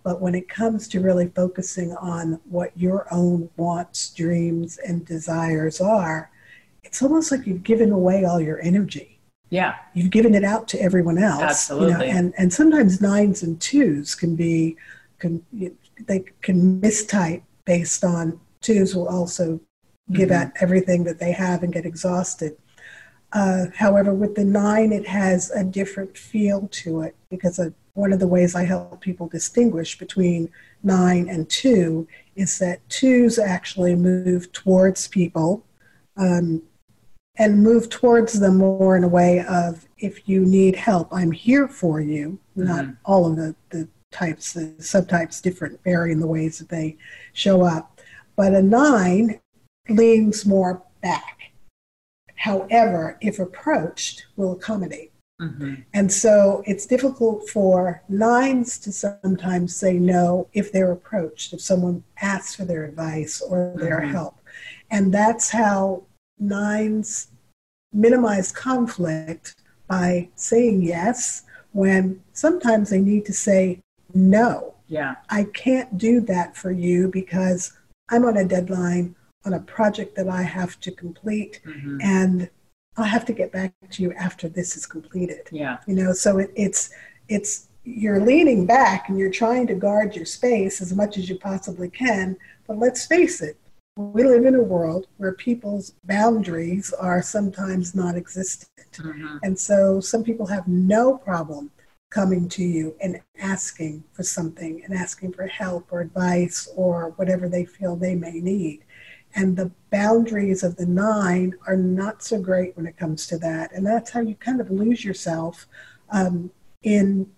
But 0.05 0.23
when 0.23 0.35
it 0.35 0.49
comes 0.49 0.89
to 0.89 1.01
really 1.03 1.29
focusing 1.29 1.93
on 1.97 2.41
what 2.49 2.71
your 2.79 3.07
own 3.13 3.51
wants, 3.59 4.09
dreams, 4.15 4.79
and 4.79 5.05
desires 5.05 5.83
are, 5.83 6.31
it's 6.83 7.03
almost 7.03 7.31
like 7.31 7.47
you've 7.47 7.63
given 7.63 7.93
away 7.93 8.25
all 8.25 8.41
your 8.41 8.63
energy. 8.63 9.20
Yeah. 9.51 9.77
You've 9.95 10.11
given 10.11 10.35
it 10.35 10.45
out 10.45 10.69
to 10.69 10.81
everyone 10.81 11.19
else. 11.19 11.43
Absolutely. 11.43 11.91
You 11.91 11.99
know, 11.99 12.19
and, 12.19 12.35
and 12.39 12.53
sometimes 12.53 13.01
nines 13.01 13.43
and 13.43 13.61
twos 13.61 14.15
can 14.15 14.37
be, 14.37 14.77
can, 15.19 15.45
they 16.07 16.25
can 16.41 16.81
mistype 16.81 17.43
based 17.65 18.05
on 18.05 18.41
twos 18.61 18.95
will 18.95 19.09
also 19.09 19.61
give 20.13 20.31
mm-hmm. 20.31 20.47
out 20.47 20.53
everything 20.61 21.05
that 21.05 21.19
they 21.19 21.33
have 21.33 21.63
and 21.63 21.73
get 21.73 21.85
exhausted. 21.85 22.57
Uh, 23.33 23.67
however, 23.75 24.13
with 24.13 24.35
the 24.35 24.45
nine, 24.45 24.93
it 24.93 25.07
has 25.07 25.51
a 25.51 25.63
different 25.63 26.17
feel 26.17 26.69
to 26.73 27.03
it 27.03 27.15
because 27.29 27.59
of 27.59 27.75
one 27.95 28.13
of 28.13 28.19
the 28.19 28.27
ways 28.27 28.55
I 28.55 28.65
help 28.65 29.01
people 29.01 29.29
distinguish 29.29 29.99
between 29.99 30.51
nine 30.83 31.29
and 31.29 31.49
two 31.49 32.09
is 32.35 32.59
that 32.59 32.89
twos 32.89 33.39
actually 33.39 33.95
move 33.95 34.51
towards 34.53 35.07
people 35.09 35.65
um, 36.17 36.63
and 37.41 37.63
move 37.63 37.89
towards 37.89 38.39
them 38.39 38.59
more 38.59 38.99
in 38.99 39.03
a 39.03 39.09
way 39.09 39.43
of 39.49 39.89
if 39.99 40.29
you 40.29 40.45
need 40.45 40.77
help, 40.77 41.09
I'm 41.11 41.33
here 41.33 41.67
for 41.67 41.99
you. 41.99 42.39
Mm-hmm. 42.57 42.69
Not 42.69 42.87
all 43.07 43.27
of 43.27 43.37
the, 43.37 43.57
the 43.71 43.89
types, 44.13 44.53
the 44.53 44.75
subtypes 44.79 45.41
different, 45.41 45.83
vary 45.83 46.13
in 46.13 46.21
the 46.21 46.27
ways 46.27 46.59
that 46.59 46.69
they 46.69 46.99
show 47.33 47.63
up. 47.63 47.99
But 48.37 48.55
a 48.55 48.61
nine 48.61 49.41
leans 49.89 50.45
more 50.45 50.83
back. 51.03 51.53
However, 52.35 53.17
if 53.23 53.39
approached, 53.39 54.27
will 54.37 54.53
accommodate. 54.53 55.11
Mm-hmm. 55.41 55.77
And 55.95 56.13
so 56.13 56.63
it's 56.67 56.85
difficult 56.85 57.49
for 57.49 58.03
nines 58.11 58.77
to 58.81 58.93
sometimes 58.93 59.75
say 59.75 59.95
no 59.95 60.47
if 60.53 60.73
they're 60.73 60.93
approached, 60.93 61.55
if 61.55 61.63
someone 61.63 62.05
asks 62.21 62.55
for 62.55 62.67
their 62.67 62.85
advice 62.85 63.41
or 63.41 63.73
their 63.77 64.01
mm-hmm. 64.01 64.11
help. 64.11 64.37
And 64.91 65.15
that's 65.15 65.49
how 65.49 66.03
nines 66.39 67.29
minimize 67.93 68.53
conflict 68.53 69.57
by 69.89 70.29
saying 70.35 70.83
yes 70.83 71.43
when 71.73 72.21
sometimes 72.33 72.91
they 72.91 73.01
need 73.01 73.25
to 73.27 73.33
say 73.33 73.81
no. 74.15 74.75
Yeah. 74.87 75.17
I 75.29 75.45
can't 75.45 75.99
do 75.99 76.21
that 76.23 76.57
for 76.57 76.71
you 76.71 77.09
because 77.09 77.73
I'm 78.09 78.25
on 78.25 78.37
a 78.37 78.45
deadline 78.45 79.15
on 79.45 79.55
a 79.55 79.61
project 79.61 80.17
that 80.17 80.29
I 80.29 80.43
have 80.43 80.79
to 80.81 80.91
complete 80.91 81.61
mm-hmm. 81.65 81.99
and 82.03 82.51
I'll 82.97 83.05
have 83.05 83.25
to 83.27 83.33
get 83.33 83.53
back 83.53 83.73
to 83.91 84.03
you 84.03 84.13
after 84.15 84.49
this 84.49 84.77
is 84.77 84.87
completed. 84.87 85.49
Yeah. 85.51 85.79
You 85.87 85.95
know, 85.95 86.13
so 86.13 86.39
it, 86.39 86.51
it's 86.57 86.91
it's 87.29 87.69
you're 87.85 88.21
leaning 88.21 88.67
back 88.67 89.09
and 89.09 89.19
you're 89.19 89.31
trying 89.31 89.67
to 89.69 89.75
guard 89.75 90.15
your 90.15 90.27
space 90.27 90.81
as 90.83 90.95
much 90.95 91.17
as 91.17 91.29
you 91.29 91.39
possibly 91.39 91.89
can. 91.89 92.37
But 92.67 92.79
let's 92.79 93.07
face 93.07 93.41
it, 93.41 93.57
we 94.01 94.25
live 94.25 94.45
in 94.47 94.55
a 94.55 94.63
world 94.63 95.07
where 95.19 95.33
people's 95.33 95.95
boundaries 96.05 96.93
are 96.93 97.23
sometimes 97.23 97.95
non 97.95 98.17
existent. 98.17 98.71
Mm-hmm. 98.93 99.37
And 99.43 99.59
so 99.59 100.01
some 100.01 100.25
people 100.25 100.47
have 100.47 100.67
no 100.67 101.17
problem 101.19 101.71
coming 102.11 102.49
to 102.49 102.65
you 102.65 102.97
and 103.01 103.21
asking 103.39 104.03
for 104.13 104.23
something 104.23 104.83
and 104.85 104.93
asking 104.95 105.33
for 105.33 105.47
help 105.47 105.87
or 105.91 106.01
advice 106.01 106.69
or 106.75 107.11
whatever 107.17 107.49
they 107.49 107.65
feel 107.65 107.95
they 107.95 108.17
may 108.17 108.41
need. 108.41 108.85
And 109.37 109.57
the 109.57 109.71
boundaries 109.93 110.65
of 110.65 110.75
the 110.75 110.87
nine 110.87 111.55
are 111.69 111.77
not 111.77 112.23
so 112.23 112.41
great 112.41 112.77
when 112.77 112.87
it 112.87 112.97
comes 112.97 113.29
to 113.29 113.39
that. 113.39 113.71
And 113.73 113.87
that's 113.87 114.11
how 114.11 114.21
you 114.21 114.35
kind 114.35 114.61
of 114.61 114.71
lose 114.71 115.05
yourself 115.05 115.69
um, 116.11 116.51
in 116.83 117.31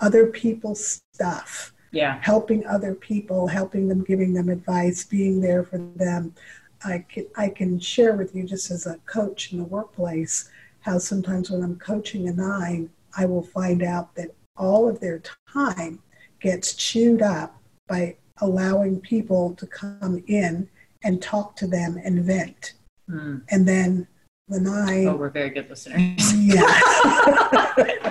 other 0.00 0.26
people's 0.26 1.00
stuff 1.14 1.72
yeah. 1.90 2.18
Helping 2.22 2.66
other 2.66 2.94
people 2.94 3.46
helping 3.46 3.88
them 3.88 4.04
giving 4.04 4.34
them 4.34 4.48
advice 4.48 5.04
being 5.04 5.40
there 5.40 5.64
for 5.64 5.78
them. 5.78 6.34
I 6.84 7.04
can 7.08 7.26
i 7.36 7.48
can 7.48 7.80
share 7.80 8.14
with 8.14 8.34
you 8.34 8.44
just 8.44 8.70
as 8.70 8.86
a 8.86 8.98
coach 9.06 9.52
in 9.52 9.58
the 9.58 9.64
workplace 9.64 10.50
how 10.80 10.98
sometimes 10.98 11.50
when 11.50 11.62
i'm 11.62 11.76
coaching 11.76 12.28
a 12.28 12.32
nine 12.32 12.88
i 13.16 13.24
will 13.26 13.42
find 13.42 13.82
out 13.82 14.14
that 14.14 14.34
all 14.56 14.88
of 14.88 15.00
their 15.00 15.20
time 15.52 15.98
gets 16.40 16.74
chewed 16.74 17.22
up 17.22 17.60
by 17.88 18.16
allowing 18.40 19.00
people 19.00 19.54
to 19.54 19.66
come 19.66 20.22
in 20.28 20.68
and 21.02 21.22
talk 21.22 21.56
to 21.56 21.66
them 21.66 22.00
and 22.04 22.24
vent. 22.24 22.74
Mm. 23.10 23.42
and 23.50 23.66
then 23.66 24.06
the 24.48 24.60
nine 24.60 25.08
oh 25.08 25.16
we're 25.16 25.30
very 25.30 25.50
good 25.50 25.68
listeners. 25.68 26.34
Yeah. 26.34 26.64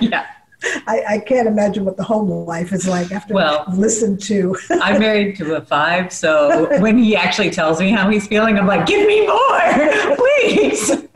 Yeah 0.00 0.26
I, 0.62 1.04
I, 1.08 1.18
can't 1.18 1.46
imagine 1.46 1.84
what 1.84 1.96
the 1.96 2.02
home 2.02 2.28
life 2.28 2.72
is 2.72 2.88
like 2.88 3.12
after 3.12 3.32
well, 3.32 3.64
listened 3.72 4.20
to. 4.22 4.56
I'm 4.70 4.98
married 5.00 5.36
to 5.36 5.54
a 5.54 5.60
five, 5.60 6.12
so 6.12 6.68
when 6.80 6.98
he 6.98 7.14
actually 7.14 7.50
tells 7.50 7.78
me 7.78 7.90
how 7.90 8.10
he's 8.10 8.26
feeling, 8.26 8.58
I'm 8.58 8.66
like, 8.66 8.84
"Give 8.84 9.06
me 9.06 9.24
more, 9.24 10.16
please, 10.16 11.06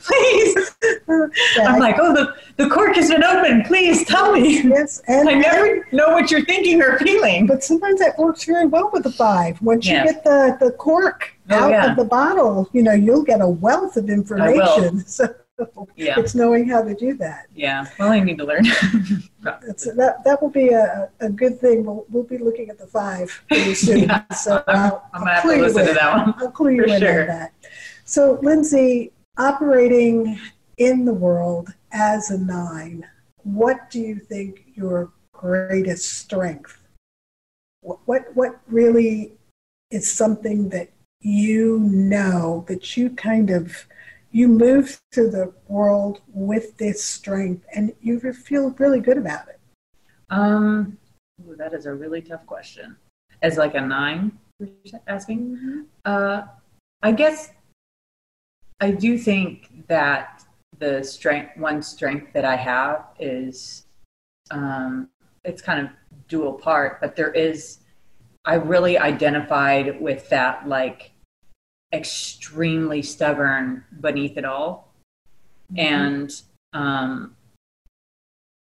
please." 0.00 0.76
Yeah, 1.56 1.68
I'm 1.68 1.78
like, 1.78 1.96
"Oh, 2.00 2.12
the 2.12 2.34
the 2.56 2.68
cork 2.68 2.96
isn't 2.96 3.22
open. 3.22 3.62
Please 3.64 4.04
tell 4.04 4.32
me." 4.32 4.62
Yes, 4.62 5.00
and 5.06 5.28
I 5.28 5.34
never 5.34 5.86
know 5.92 6.08
what 6.08 6.32
you're 6.32 6.44
thinking 6.44 6.82
or 6.82 6.98
feeling. 6.98 7.46
But 7.46 7.62
sometimes 7.62 8.00
that 8.00 8.18
works 8.18 8.44
very 8.44 8.66
well 8.66 8.90
with 8.92 9.04
the 9.04 9.12
five. 9.12 9.62
Once 9.62 9.86
you 9.86 9.94
get 9.94 10.24
the 10.24 10.56
the 10.58 10.72
cork 10.72 11.36
oh, 11.50 11.54
out 11.54 11.70
yeah. 11.70 11.90
of 11.90 11.96
the 11.96 12.04
bottle, 12.04 12.68
you 12.72 12.82
know, 12.82 12.94
you'll 12.94 13.24
get 13.24 13.40
a 13.40 13.48
wealth 13.48 13.96
of 13.96 14.10
information. 14.10 15.04
So 15.18 15.34
yeah. 15.96 16.18
it's 16.18 16.34
knowing 16.34 16.68
how 16.68 16.82
to 16.82 16.94
do 16.94 17.14
that. 17.14 17.46
Yeah. 17.54 17.86
Well, 17.98 18.12
I 18.12 18.20
need 18.20 18.38
to 18.38 18.44
learn. 18.44 18.62
that 19.42 20.20
that 20.24 20.38
will 20.40 20.50
be 20.50 20.68
a, 20.68 21.10
a 21.20 21.28
good 21.28 21.60
thing. 21.60 21.84
We'll, 21.84 22.06
we'll 22.08 22.24
be 22.24 22.38
looking 22.38 22.68
at 22.68 22.78
the 22.78 22.86
five 22.86 23.42
pretty 23.48 23.74
soon. 23.74 23.98
yeah. 24.08 24.28
So 24.32 24.62
I'm, 24.66 24.76
I'll, 24.76 25.10
I'm 25.12 25.26
have 25.26 25.42
to 25.42 25.48
listen 25.48 25.86
to 25.86 25.94
that 25.94 26.16
one. 26.16 26.34
I'll 26.38 26.50
clue 26.50 26.70
you 26.70 26.84
in 26.84 27.00
sure. 27.00 27.22
on 27.22 27.26
that. 27.28 27.52
So, 28.04 28.38
Lyndsey, 28.38 29.12
operating 29.36 30.38
in 30.78 31.04
the 31.04 31.14
world 31.14 31.72
as 31.92 32.30
a 32.30 32.38
nine, 32.38 33.06
what 33.42 33.90
do 33.90 34.00
you 34.00 34.16
think 34.16 34.64
your 34.74 35.12
greatest 35.32 36.18
strength? 36.18 36.82
What 37.80 37.98
what, 38.06 38.22
what 38.34 38.60
really 38.68 39.32
is 39.90 40.12
something 40.12 40.68
that 40.68 40.90
you 41.20 41.80
know 41.80 42.64
that 42.68 42.96
you 42.96 43.10
kind 43.10 43.50
of 43.50 43.86
you 44.30 44.48
move 44.48 45.00
through 45.12 45.30
the 45.30 45.52
world 45.68 46.20
with 46.28 46.76
this 46.76 47.02
strength 47.02 47.64
and 47.74 47.92
you 48.00 48.20
feel 48.20 48.70
really 48.78 49.00
good 49.00 49.18
about 49.18 49.48
it? 49.48 49.58
Um, 50.30 50.98
ooh, 51.46 51.56
that 51.56 51.72
is 51.72 51.86
a 51.86 51.94
really 51.94 52.20
tough 52.20 52.44
question. 52.46 52.96
As 53.42 53.56
like 53.56 53.74
a 53.74 53.80
nine, 53.80 54.38
asking? 55.06 55.56
Mm-hmm. 55.56 55.80
Uh, 56.04 56.42
I 57.02 57.12
guess 57.12 57.52
I 58.80 58.90
do 58.90 59.16
think 59.18 59.86
that 59.88 60.44
the 60.78 61.02
strength, 61.02 61.56
one 61.56 61.82
strength 61.82 62.32
that 62.32 62.44
I 62.44 62.56
have 62.56 63.06
is, 63.18 63.86
um, 64.50 65.08
it's 65.44 65.62
kind 65.62 65.80
of 65.80 65.92
dual 66.28 66.54
part, 66.54 67.00
but 67.00 67.16
there 67.16 67.32
is, 67.32 67.78
I 68.44 68.54
really 68.54 68.98
identified 68.98 70.00
with 70.00 70.28
that 70.30 70.68
like 70.68 71.12
extremely 71.92 73.02
stubborn 73.02 73.84
beneath 74.00 74.36
it 74.36 74.44
all. 74.44 74.92
Mm-hmm. 75.72 75.80
And 75.80 76.42
um, 76.72 77.36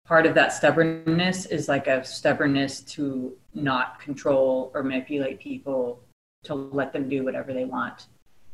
part 0.06 0.26
of 0.26 0.36
that 0.36 0.54
stubbornness 0.54 1.46
is 1.46 1.68
like 1.68 1.88
a 1.88 2.04
stubbornness 2.04 2.82
to 2.82 3.36
not 3.54 4.00
control 4.00 4.72
or 4.74 4.84
manipulate 4.84 5.40
people, 5.40 6.00
to 6.44 6.56
let 6.56 6.94
them 6.94 7.10
do 7.10 7.24
whatever 7.24 7.54
they 7.54 7.66
want. 7.66 8.08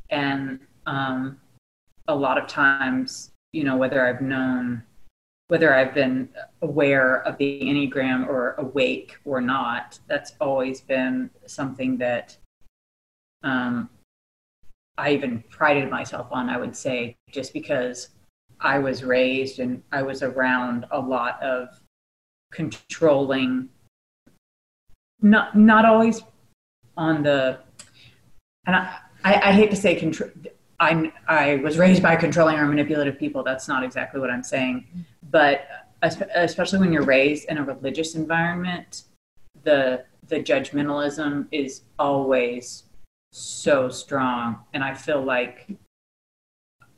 And 0.09 0.59
um, 0.85 1.39
a 2.07 2.15
lot 2.15 2.37
of 2.37 2.47
times, 2.47 3.31
you 3.51 3.63
know, 3.63 3.77
whether 3.77 4.05
I've 4.05 4.21
known, 4.21 4.83
whether 5.47 5.73
I've 5.73 5.93
been 5.93 6.29
aware 6.61 7.21
of 7.23 7.37
the 7.37 7.61
Enneagram 7.61 8.27
or 8.27 8.55
awake 8.57 9.17
or 9.25 9.41
not, 9.41 9.99
that's 10.07 10.33
always 10.41 10.81
been 10.81 11.29
something 11.45 11.97
that 11.97 12.35
um, 13.43 13.89
I 14.97 15.11
even 15.11 15.43
prided 15.49 15.89
myself 15.89 16.27
on, 16.31 16.49
I 16.49 16.57
would 16.57 16.75
say, 16.75 17.15
just 17.31 17.53
because 17.53 18.09
I 18.59 18.79
was 18.79 19.03
raised 19.03 19.59
and 19.59 19.81
I 19.91 20.03
was 20.03 20.21
around 20.21 20.85
a 20.91 20.99
lot 20.99 21.41
of 21.41 21.69
controlling, 22.51 23.69
not 25.21 25.57
not 25.57 25.85
always 25.85 26.21
on 26.95 27.23
the, 27.23 27.59
and 28.67 28.75
I, 28.75 28.97
I, 29.23 29.49
I 29.49 29.51
hate 29.51 29.71
to 29.71 29.75
say 29.75 29.95
control. 29.95 30.29
I 30.79 31.11
I 31.27 31.55
was 31.57 31.77
raised 31.77 32.03
by 32.03 32.15
controlling 32.15 32.57
or 32.57 32.65
manipulative 32.65 33.17
people. 33.17 33.43
That's 33.43 33.67
not 33.67 33.83
exactly 33.83 34.19
what 34.21 34.29
I'm 34.29 34.43
saying, 34.43 34.85
but 35.31 35.67
especially 36.01 36.79
when 36.79 36.91
you're 36.91 37.03
raised 37.03 37.49
in 37.49 37.57
a 37.57 37.63
religious 37.63 38.15
environment, 38.15 39.03
the 39.63 40.05
the 40.27 40.37
judgmentalism 40.37 41.47
is 41.51 41.81
always 41.99 42.83
so 43.33 43.89
strong, 43.89 44.59
and 44.73 44.83
I 44.83 44.93
feel 44.93 45.21
like 45.21 45.69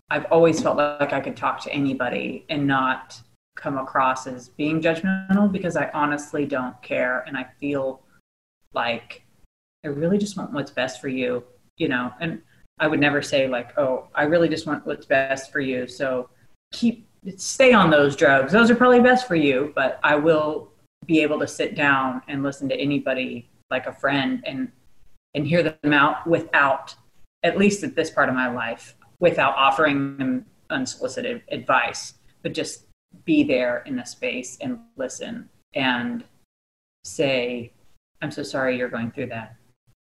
I've 0.10 0.26
always 0.26 0.62
felt 0.62 0.78
like 0.78 1.14
I 1.14 1.22
could 1.22 1.38
talk 1.38 1.62
to 1.64 1.72
anybody 1.72 2.46
and 2.50 2.68
not 2.68 3.20
come 3.56 3.78
across 3.78 4.28
as 4.28 4.50
being 4.50 4.82
judgmental 4.82 5.52
because 5.52 5.78
I 5.78 5.90
honestly 5.94 6.46
don't 6.46 6.80
care, 6.82 7.24
and 7.26 7.38
I 7.38 7.46
feel 7.60 8.02
like 8.74 9.24
I 9.86 9.88
really 9.88 10.18
just 10.18 10.36
want 10.36 10.52
what's 10.52 10.72
best 10.72 11.00
for 11.00 11.08
you, 11.08 11.44
you 11.78 11.88
know, 11.88 12.12
and 12.20 12.42
I 12.80 12.88
would 12.88 13.00
never 13.00 13.22
say 13.22 13.48
like, 13.48 13.78
oh, 13.78 14.10
I 14.14 14.24
really 14.24 14.50
just 14.50 14.68
want 14.68 14.86
what's 14.86 15.06
best 15.06 15.52
for 15.52 15.62
you. 15.62 15.88
So 15.88 16.30
keep 16.74 17.08
stay 17.38 17.72
on 17.72 17.90
those 17.90 18.16
drugs. 18.16 18.52
Those 18.52 18.70
are 18.70 18.76
probably 18.76 19.00
best 19.00 19.28
for 19.28 19.36
you, 19.36 19.72
but 19.74 20.00
I 20.04 20.16
will 20.16 20.72
be 21.06 21.22
able 21.22 21.40
to 21.40 21.48
sit 21.48 21.76
down 21.76 22.22
and 22.28 22.44
listen 22.44 22.68
to 22.70 22.76
anybody 22.76 23.50
like 23.72 23.88
a 23.88 23.94
friend 23.94 24.44
and 24.46 24.72
and 25.36 25.46
hear 25.46 25.62
them 25.62 25.94
out 25.94 26.26
without 26.26 26.96
at 27.44 27.60
least 27.60 27.84
at 27.84 27.96
this 27.96 28.10
part 28.10 28.28
of 28.28 28.34
my 28.34 28.52
life 28.52 28.96
without 29.20 29.56
offering 29.56 30.18
them 30.18 30.46
unsolicited 30.72 31.44
advice, 31.50 32.16
but 32.42 32.54
just 32.54 32.88
be 33.24 33.44
there 33.44 33.84
in 33.86 33.96
the 33.96 34.04
space 34.04 34.58
and 34.62 34.80
listen 34.98 35.48
and 35.76 36.24
say, 37.04 37.72
I'm 38.22 38.32
so 38.32 38.44
sorry 38.44 38.78
you're 38.78 38.90
going 38.90 39.12
through 39.12 39.28
that, 39.28 39.56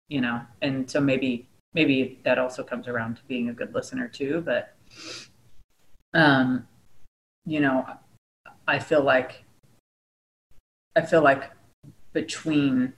you 0.07 0.21
know? 0.21 0.41
And 0.61 0.89
so 0.89 1.01
maybe, 1.01 1.49
maybe 1.73 2.19
that 2.23 2.37
also 2.37 2.63
comes 2.63 2.87
around 2.87 3.15
to 3.15 3.23
being 3.27 3.49
a 3.49 3.53
good 3.53 3.73
listener 3.73 4.07
too, 4.07 4.43
but, 4.45 4.75
um, 6.13 6.67
you 7.45 7.59
know, 7.59 7.85
I 8.67 8.79
feel 8.79 9.01
like, 9.01 9.43
I 10.95 11.01
feel 11.01 11.21
like 11.21 11.51
between, 12.13 12.93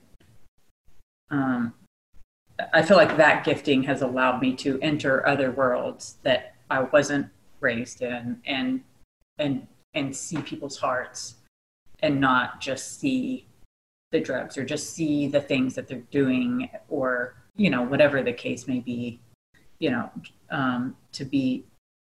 um, 1.30 1.72
I 2.72 2.82
feel 2.82 2.96
like 2.96 3.16
that 3.16 3.44
gifting 3.44 3.82
has 3.84 4.02
allowed 4.02 4.40
me 4.40 4.54
to 4.56 4.78
enter 4.80 5.26
other 5.26 5.50
worlds 5.50 6.16
that 6.22 6.54
I 6.70 6.80
wasn't 6.80 7.28
raised 7.60 8.02
in 8.02 8.40
and 8.46 8.82
and 9.38 9.66
and 9.94 10.14
see 10.14 10.40
people's 10.42 10.76
hearts 10.76 11.36
and 12.00 12.20
not 12.20 12.60
just 12.60 13.00
see 13.00 13.46
the 14.12 14.20
drugs 14.20 14.56
or 14.56 14.64
just 14.64 14.90
see 14.90 15.26
the 15.26 15.40
things 15.40 15.74
that 15.74 15.88
they're 15.88 15.98
doing 16.10 16.68
or 16.88 17.34
you 17.56 17.70
know 17.70 17.82
whatever 17.82 18.22
the 18.22 18.32
case 18.32 18.68
may 18.68 18.80
be 18.80 19.20
you 19.78 19.90
know 19.90 20.10
um, 20.50 20.96
to 21.12 21.24
be 21.24 21.64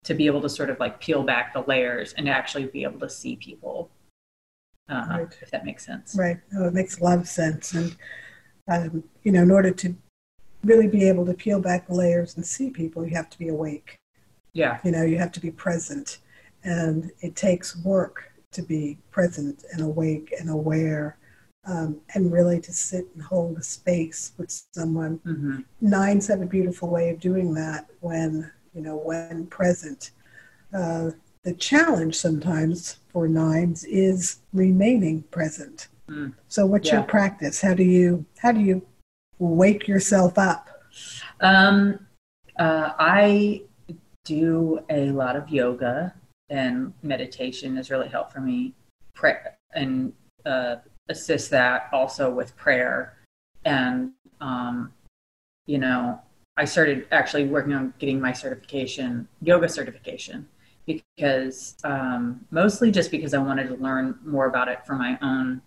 to 0.04 0.14
be 0.14 0.26
able 0.26 0.42
to 0.42 0.50
sort 0.50 0.70
of 0.70 0.80
like 0.80 1.02
peel 1.02 1.24
back 1.24 1.54
the 1.54 1.64
layers 1.68 2.14
and 2.14 2.30
actually 2.30 2.66
be 2.66 2.84
able 2.84 3.00
to 3.00 3.10
see 3.10 3.36
people 3.36 3.90
uh, 4.88 5.06
right. 5.10 5.38
if 5.42 5.52
that 5.52 5.66
makes 5.66 5.86
sense. 5.86 6.16
Right. 6.18 6.40
Oh, 6.56 6.68
it 6.68 6.74
makes 6.74 7.00
a 7.00 7.04
lot 7.04 7.20
of 7.20 7.28
sense. 7.28 7.74
And 7.74 7.96
um, 8.68 9.04
you 9.24 9.32
know 9.32 9.44
in 9.44 9.52
order 9.52 9.72
to 9.72 9.96
really 10.64 10.88
be 10.88 11.08
able 11.08 11.26
to 11.26 11.34
peel 11.34 11.60
back 11.60 11.88
the 11.88 11.94
layers 11.94 12.36
and 12.36 12.46
see 12.46 12.70
people 12.70 13.06
you 13.06 13.16
have 13.16 13.30
to 13.30 13.38
be 13.38 13.50
awake 13.50 14.00
yeah 14.54 14.80
you 14.84 14.92
know 14.92 15.04
you 15.04 15.18
have 15.18 15.32
to 15.32 15.40
be 15.40 15.52
present 15.52 16.20
and 16.64 17.12
it 17.22 17.36
takes 17.36 17.78
work 17.78 18.32
to 18.52 18.62
be 18.62 18.98
present 19.12 19.64
and 19.72 19.82
awake 19.82 20.34
and 20.40 20.50
aware 20.50 21.18
um, 21.66 22.02
and 22.16 22.32
really 22.32 22.60
to 22.60 22.72
sit 22.72 23.08
and 23.14 23.24
hold 23.24 23.58
a 23.58 23.64
space 23.64 24.34
with 24.38 24.52
someone. 24.74 25.20
Mm-hmm. 25.20 25.60
Nines 25.82 26.28
have 26.28 26.42
a 26.42 26.46
beautiful 26.46 26.90
way 26.90 27.10
of 27.10 27.20
doing 27.20 27.54
that 27.56 27.88
when, 28.00 28.52
you 28.74 28.82
know, 28.82 28.98
when 28.98 29.48
present. 29.48 30.12
Uh, 30.74 31.12
the 31.44 31.54
challenge 31.54 32.16
sometimes 32.16 32.98
for 33.10 33.28
nines 33.28 33.84
is 33.86 34.40
remaining 34.54 35.24
present. 35.24 35.88
Mm. 36.10 36.34
So 36.48 36.66
what's 36.66 36.88
yeah. 36.88 36.96
your 36.96 37.04
practice? 37.04 37.62
How 37.62 37.74
do 37.74 37.84
you, 37.84 38.26
how 38.40 38.52
do 38.52 38.60
you 38.60 38.86
wake 39.40 39.88
yourself 39.88 40.38
up? 40.38 40.70
Um, 41.40 42.06
uh, 42.58 42.92
I 43.00 43.64
do 44.26 44.80
a 44.90 45.12
lot 45.12 45.36
of 45.36 45.50
yoga 45.50 46.14
and 46.50 46.94
meditation 47.02 47.76
has 47.78 47.90
really 47.90 48.10
helped 48.10 48.34
for 48.34 48.42
me. 48.42 48.74
Pray 49.14 49.38
and 49.74 50.14
uh, 50.46 50.78
assist 51.10 51.50
that 51.52 51.90
also 51.92 52.30
with 52.30 52.56
prayer. 52.56 53.18
And, 53.66 54.12
um, 54.42 54.94
you 55.66 55.78
know, 55.78 56.20
I 56.58 56.66
started 56.66 57.08
actually 57.12 57.46
working 57.46 57.74
on 57.74 57.94
getting 58.00 58.20
my 58.20 58.34
certification, 58.34 59.28
yoga 59.42 59.70
certification, 59.70 60.48
because 60.86 61.76
um, 61.84 62.46
mostly 62.52 62.92
just 62.92 63.12
because 63.12 63.34
I 63.34 63.38
wanted 63.38 63.68
to 63.68 63.76
learn 63.76 64.18
more 64.26 64.48
about 64.48 64.68
it 64.68 64.86
for 64.86 64.96
my 64.96 65.18
own 65.22 65.62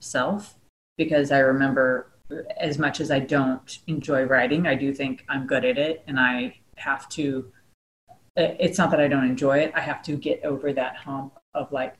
self. 0.00 0.56
Because 0.98 1.32
I 1.32 1.38
remember, 1.38 2.11
as 2.56 2.78
much 2.78 3.00
as 3.00 3.10
I 3.10 3.18
don't 3.18 3.78
enjoy 3.86 4.24
writing, 4.24 4.66
I 4.66 4.74
do 4.74 4.92
think 4.92 5.24
I'm 5.28 5.46
good 5.46 5.64
at 5.64 5.78
it, 5.78 6.02
and 6.06 6.18
I 6.18 6.56
have 6.76 7.08
to. 7.10 7.52
It's 8.36 8.78
not 8.78 8.90
that 8.90 9.00
I 9.00 9.08
don't 9.08 9.26
enjoy 9.26 9.58
it. 9.58 9.72
I 9.74 9.80
have 9.80 10.02
to 10.04 10.16
get 10.16 10.42
over 10.44 10.72
that 10.72 10.96
hump 10.96 11.38
of 11.54 11.70
like, 11.70 11.94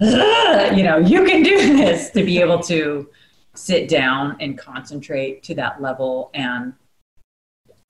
you 0.00 0.84
know, 0.84 0.98
you 0.98 1.24
can 1.24 1.42
do 1.42 1.76
this 1.76 2.10
to 2.10 2.22
be 2.24 2.38
able 2.38 2.60
to 2.60 3.08
sit 3.54 3.88
down 3.88 4.36
and 4.40 4.56
concentrate 4.56 5.42
to 5.42 5.54
that 5.56 5.82
level. 5.82 6.30
And 6.34 6.74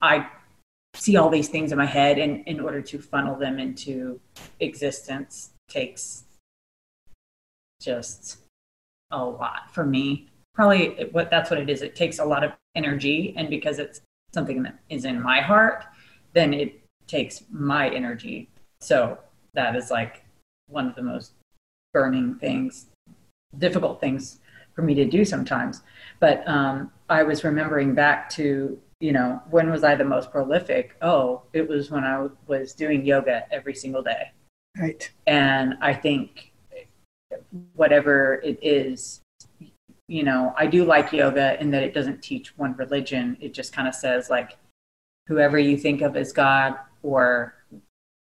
I 0.01 0.27
see 0.95 1.17
all 1.17 1.29
these 1.29 1.49
things 1.49 1.71
in 1.71 1.77
my 1.77 1.85
head, 1.85 2.17
and 2.17 2.45
in 2.47 2.59
order 2.59 2.81
to 2.81 2.99
funnel 2.99 3.35
them 3.35 3.59
into 3.59 4.19
existence 4.59 5.51
takes 5.69 6.23
just 7.79 8.39
a 9.11 9.23
lot 9.23 9.71
for 9.71 9.85
me. 9.85 10.29
Probably 10.53 11.07
what 11.11 11.29
that's 11.29 11.49
what 11.49 11.59
it 11.59 11.69
is. 11.69 11.81
It 11.81 11.95
takes 11.95 12.19
a 12.19 12.25
lot 12.25 12.43
of 12.43 12.51
energy, 12.75 13.33
and 13.37 13.49
because 13.49 13.79
it's 13.79 14.01
something 14.33 14.63
that 14.63 14.77
is 14.89 15.05
in 15.05 15.21
my 15.21 15.41
heart, 15.41 15.85
then 16.33 16.53
it 16.53 16.81
takes 17.07 17.43
my 17.51 17.89
energy. 17.89 18.49
So 18.81 19.17
that 19.53 19.75
is 19.75 19.91
like 19.91 20.23
one 20.67 20.87
of 20.87 20.95
the 20.95 21.01
most 21.01 21.33
burning 21.93 22.35
things, 22.35 22.87
difficult 23.57 24.01
things 24.01 24.39
for 24.75 24.81
me 24.81 24.95
to 24.95 25.05
do 25.05 25.23
sometimes. 25.23 25.81
But 26.19 26.47
um, 26.47 26.91
I 27.09 27.23
was 27.23 27.43
remembering 27.43 27.93
back 27.93 28.29
to, 28.31 28.79
you 28.99 29.11
know, 29.11 29.41
when 29.49 29.69
was 29.69 29.83
I 29.83 29.95
the 29.95 30.05
most 30.05 30.31
prolific? 30.31 30.95
Oh, 31.01 31.43
it 31.53 31.67
was 31.67 31.91
when 31.91 32.03
I 32.03 32.27
was 32.47 32.73
doing 32.73 33.05
yoga 33.05 33.45
every 33.51 33.75
single 33.75 34.01
day. 34.01 34.31
Right. 34.77 35.11
And 35.27 35.75
I 35.81 35.93
think 35.93 36.51
whatever 37.73 38.35
it 38.43 38.57
is, 38.61 39.21
you 40.07 40.23
know, 40.23 40.53
I 40.57 40.67
do 40.67 40.85
like 40.85 41.13
yoga 41.13 41.59
in 41.61 41.71
that 41.71 41.83
it 41.83 41.93
doesn't 41.93 42.21
teach 42.21 42.57
one 42.57 42.75
religion. 42.75 43.37
It 43.39 43.53
just 43.53 43.73
kind 43.73 43.87
of 43.87 43.95
says, 43.95 44.29
like, 44.29 44.57
whoever 45.27 45.57
you 45.57 45.77
think 45.77 46.01
of 46.01 46.17
as 46.17 46.33
God 46.33 46.75
or 47.01 47.55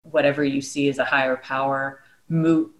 whatever 0.02 0.44
you 0.44 0.60
see 0.60 0.88
as 0.88 0.98
a 0.98 1.04
higher 1.04 1.36
power, 1.36 2.00
move, 2.28 2.70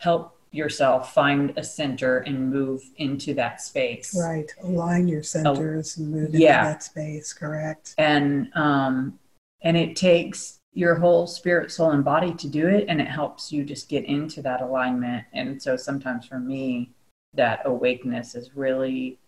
help 0.00 0.34
yourself 0.54 1.12
find 1.12 1.52
a 1.56 1.64
center 1.64 2.18
and 2.18 2.48
move 2.52 2.80
into 2.98 3.34
that 3.34 3.60
space 3.60 4.16
right 4.16 4.52
align 4.62 5.08
your 5.08 5.22
centers 5.22 5.96
and 5.96 6.08
move 6.12 6.26
into 6.26 6.38
yeah. 6.38 6.62
that 6.62 6.82
space 6.82 7.32
correct 7.32 7.92
and 7.98 8.48
um 8.54 9.18
and 9.62 9.76
it 9.76 9.96
takes 9.96 10.60
your 10.72 10.94
whole 10.94 11.26
spirit 11.26 11.72
soul 11.72 11.90
and 11.90 12.04
body 12.04 12.32
to 12.32 12.48
do 12.48 12.68
it 12.68 12.84
and 12.88 13.00
it 13.00 13.08
helps 13.08 13.50
you 13.50 13.64
just 13.64 13.88
get 13.88 14.04
into 14.04 14.40
that 14.40 14.62
alignment 14.62 15.24
and 15.32 15.60
so 15.60 15.76
sometimes 15.76 16.24
for 16.24 16.38
me 16.38 16.92
that 17.34 17.62
awakeness 17.64 18.34
is 18.34 18.54
really 18.54 19.18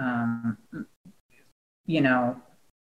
um 0.00 0.56
you 1.86 2.00
know 2.00 2.36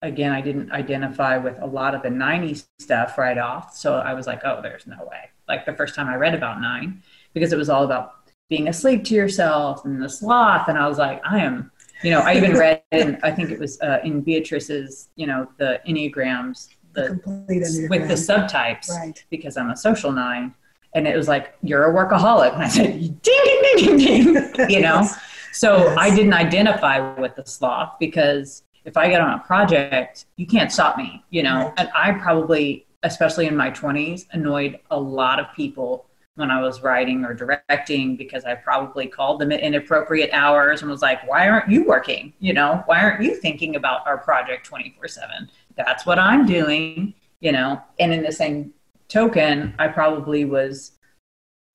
again 0.03 0.33
i 0.33 0.41
didn't 0.41 0.71
identify 0.73 1.37
with 1.37 1.57
a 1.61 1.67
lot 1.67 1.95
of 1.95 2.03
the 2.03 2.09
90s 2.09 2.67
stuff 2.79 3.17
right 3.19 3.39
off 3.39 3.75
so 3.75 3.95
i 3.95 4.13
was 4.13 4.27
like 4.27 4.41
oh 4.45 4.61
there's 4.63 4.87
no 4.87 4.99
way 5.11 5.31
like 5.49 5.65
the 5.65 5.73
first 5.73 5.95
time 5.95 6.09
i 6.09 6.15
read 6.15 6.35
about 6.35 6.61
nine 6.61 7.03
because 7.33 7.53
it 7.53 7.57
was 7.57 7.69
all 7.69 7.85
about 7.85 8.25
being 8.49 8.69
asleep 8.69 9.05
to 9.05 9.15
yourself 9.15 9.85
and 9.85 10.03
the 10.03 10.09
sloth. 10.09 10.69
And 10.69 10.79
I 10.79 10.87
was 10.89 10.99
like, 10.99 11.21
I 11.25 11.41
am, 11.41 11.71
you 12.03 12.11
know, 12.11 12.21
I 12.21 12.37
even 12.37 12.53
read, 12.59 12.83
in, 12.93 13.19
I 13.23 13.31
think 13.31 13.51
it 13.51 13.59
was 13.59 13.81
uh, 13.81 13.99
in 14.05 14.21
Beatrice's, 14.21 15.09
you 15.17 15.27
know, 15.27 15.49
the 15.59 15.81
Enneagrams, 15.89 16.69
the, 16.93 17.21
the 17.49 17.87
with 17.91 18.09
the 18.09 18.15
subtypes, 18.15 18.89
right. 18.91 19.25
because 19.31 19.57
I'm 19.57 19.71
a 19.71 19.77
social 19.77 20.13
nine. 20.13 20.55
And 20.95 21.09
it 21.09 21.17
was 21.17 21.29
like, 21.29 21.55
you're 21.63 21.91
a 21.91 21.93
workaholic. 21.93 22.55
And 22.55 22.63
I 22.63 22.69
said, 22.69 22.93
ding, 22.93 23.21
ding, 23.23 23.63
ding, 23.63 23.97
ding, 23.97 24.33
ding, 24.35 24.35
you 24.71 24.81
know? 24.81 25.01
yes. 25.01 25.19
So 25.53 25.77
yes. 25.79 25.97
I 25.99 26.15
didn't 26.15 26.35
identify 26.35 27.19
with 27.21 27.37
the 27.37 27.45
sloth 27.45 27.97
because 27.99 28.63
if 28.85 28.97
I 28.97 29.09
get 29.09 29.21
on 29.21 29.39
a 29.39 29.43
project, 29.43 30.27
you 30.37 30.47
can't 30.47 30.71
stop 30.71 30.97
me, 30.97 31.25
you 31.31 31.43
know? 31.43 31.67
Right. 31.67 31.75
And 31.79 31.91
I 31.95 32.13
probably, 32.13 32.87
especially 33.03 33.47
in 33.47 33.57
my 33.57 33.71
20s, 33.71 34.27
annoyed 34.33 34.79
a 34.91 34.99
lot 34.99 35.41
of 35.41 35.47
people 35.55 36.07
when 36.37 36.51
I 36.51 36.61
was 36.61 36.83
writing 36.83 37.25
or 37.25 37.33
directing 37.33 38.17
because 38.17 38.45
I 38.45 38.55
probably 38.55 39.07
called 39.07 39.41
them 39.41 39.53
at 39.53 39.61
inappropriate 39.61 40.31
hours 40.33 40.83
and 40.83 40.91
was 40.91 41.03
like, 41.03 41.27
why 41.29 41.49
aren't 41.49 41.71
you 41.71 41.85
working? 41.85 42.33
You 42.41 42.53
know, 42.55 42.83
why 42.87 43.01
aren't 43.01 43.23
you 43.23 43.37
thinking 43.37 43.77
about 43.77 44.07
our 44.07 44.19
project 44.19 44.67
24 44.67 45.09
7? 45.09 45.51
That's 45.77 46.05
what 46.05 46.19
I'm 46.19 46.47
doing, 46.47 47.15
you 47.41 47.53
know. 47.53 47.81
And 48.01 48.13
in 48.13 48.23
the 48.23 48.33
same 48.33 48.73
token, 49.15 49.73
I 49.79 49.87
probably 49.89 50.45
was 50.45 50.93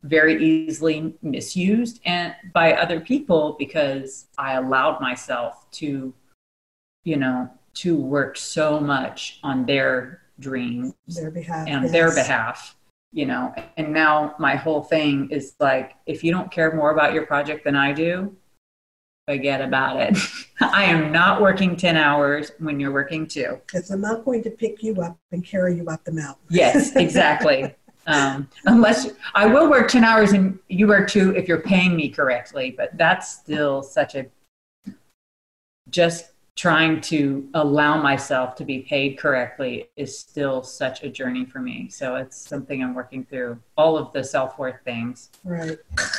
very 0.04 0.44
easily 0.44 1.18
misused 1.22 2.02
and 2.06 2.36
by 2.54 2.74
other 2.74 3.00
people 3.00 3.56
because 3.58 4.28
I 4.38 4.54
allowed 4.54 5.00
myself 5.02 5.70
to, 5.72 6.14
you 7.04 7.16
know, 7.16 7.50
to 7.76 7.96
work 7.96 8.38
so 8.38 8.80
much 8.80 9.40
on 9.44 9.66
their 9.66 10.22
dreams 10.40 10.94
their 11.08 11.32
behalf, 11.32 11.68
and 11.68 11.84
yes. 11.84 11.92
their 11.92 12.14
behalf, 12.14 12.76
you 13.14 13.26
know. 13.26 13.54
And 13.78 13.94
now 13.94 14.36
my 14.38 14.56
whole 14.56 14.82
thing 14.82 15.30
is 15.32 15.56
like, 15.60 15.96
if 16.06 16.24
you 16.24 16.32
don't 16.32 16.52
care 16.52 16.76
more 16.76 16.92
about 16.92 17.14
your 17.14 17.26
project 17.26 17.64
than 17.64 17.76
I 17.76 17.94
do, 17.94 18.36
forget 19.30 19.62
about 19.62 19.98
it. 19.98 20.18
I 20.60 20.86
am 20.86 21.12
not 21.12 21.40
working 21.40 21.76
10 21.76 21.96
hours 21.96 22.52
when 22.58 22.80
you're 22.80 22.92
working 22.92 23.28
two. 23.28 23.60
Because 23.68 23.92
I'm 23.92 24.02
not 24.02 24.26
going 24.26 24.42
to 24.44 24.50
pick 24.50 24.82
you 24.82 25.00
up 25.02 25.20
and 25.32 25.46
carry 25.46 25.76
you 25.76 25.86
up 25.88 26.04
the 26.04 26.12
mountain. 26.12 26.44
Yes, 26.50 26.96
exactly. 26.96 27.76
um, 28.08 28.50
unless 28.66 29.10
I 29.36 29.46
will 29.46 29.70
work 29.70 29.88
10 29.88 30.04
hours 30.04 30.32
and 30.32 30.58
you 30.68 30.88
work 30.88 31.10
two 31.10 31.36
if 31.36 31.48
you're 31.48 31.62
paying 31.62 31.96
me 31.96 32.10
correctly, 32.10 32.74
but 32.76 32.98
that's 32.98 33.30
still 33.30 33.84
such 33.84 34.16
a 34.16 34.26
just 35.92 36.32
trying 36.60 37.00
to 37.00 37.48
allow 37.54 38.02
myself 38.02 38.54
to 38.54 38.66
be 38.66 38.80
paid 38.80 39.18
correctly 39.18 39.90
is 39.96 40.20
still 40.20 40.62
such 40.62 41.04
a 41.04 41.10
journey 41.10 41.46
for 41.46 41.60
me. 41.60 41.88
So 41.88 42.18
it's 42.18 42.36
something 42.36 42.84
I'm 42.84 42.94
working 42.94 43.24
through. 43.24 43.62
All 43.78 43.98
of 43.98 44.12
the 44.12 44.22
self 44.26 44.60
worth 44.60 44.76
things. 44.84 45.30
Right. 45.46 45.78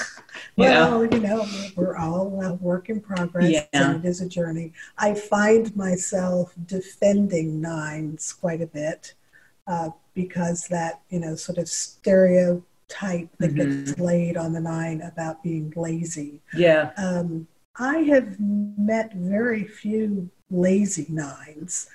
Well, 0.57 1.05
you 1.05 1.20
know, 1.20 1.46
we're 1.74 1.96
all 1.96 2.40
a 2.42 2.55
work 2.55 2.88
in 2.88 3.00
progress 3.00 3.50
Yeah. 3.50 3.64
and 3.72 4.05
it 4.05 4.09
is 4.09 4.20
a 4.20 4.29
journey. 4.29 4.72
I 4.96 5.14
find 5.14 5.74
myself 5.74 6.55
defending 6.66 7.61
nines 7.61 8.33
quite 8.33 8.61
a 8.61 8.66
bit 8.66 9.14
uh, 9.66 9.90
because 10.14 10.66
that, 10.68 11.00
you 11.09 11.18
know, 11.18 11.35
sort 11.35 11.59
of 11.59 11.68
stereotype 11.68 13.29
that 13.38 13.55
gets 13.55 13.98
laid 13.98 14.37
on 14.37 14.53
the 14.53 14.61
nine 14.61 15.00
about 15.03 15.42
being 15.42 15.72
lazy. 15.76 16.40
Yeah. 16.55 16.92
Um, 16.96 17.46
I 17.78 17.98
have 17.98 18.37
met 18.40 19.12
very 19.14 19.64
few 19.64 20.30
lazy 20.50 21.06
nines. 21.09 21.88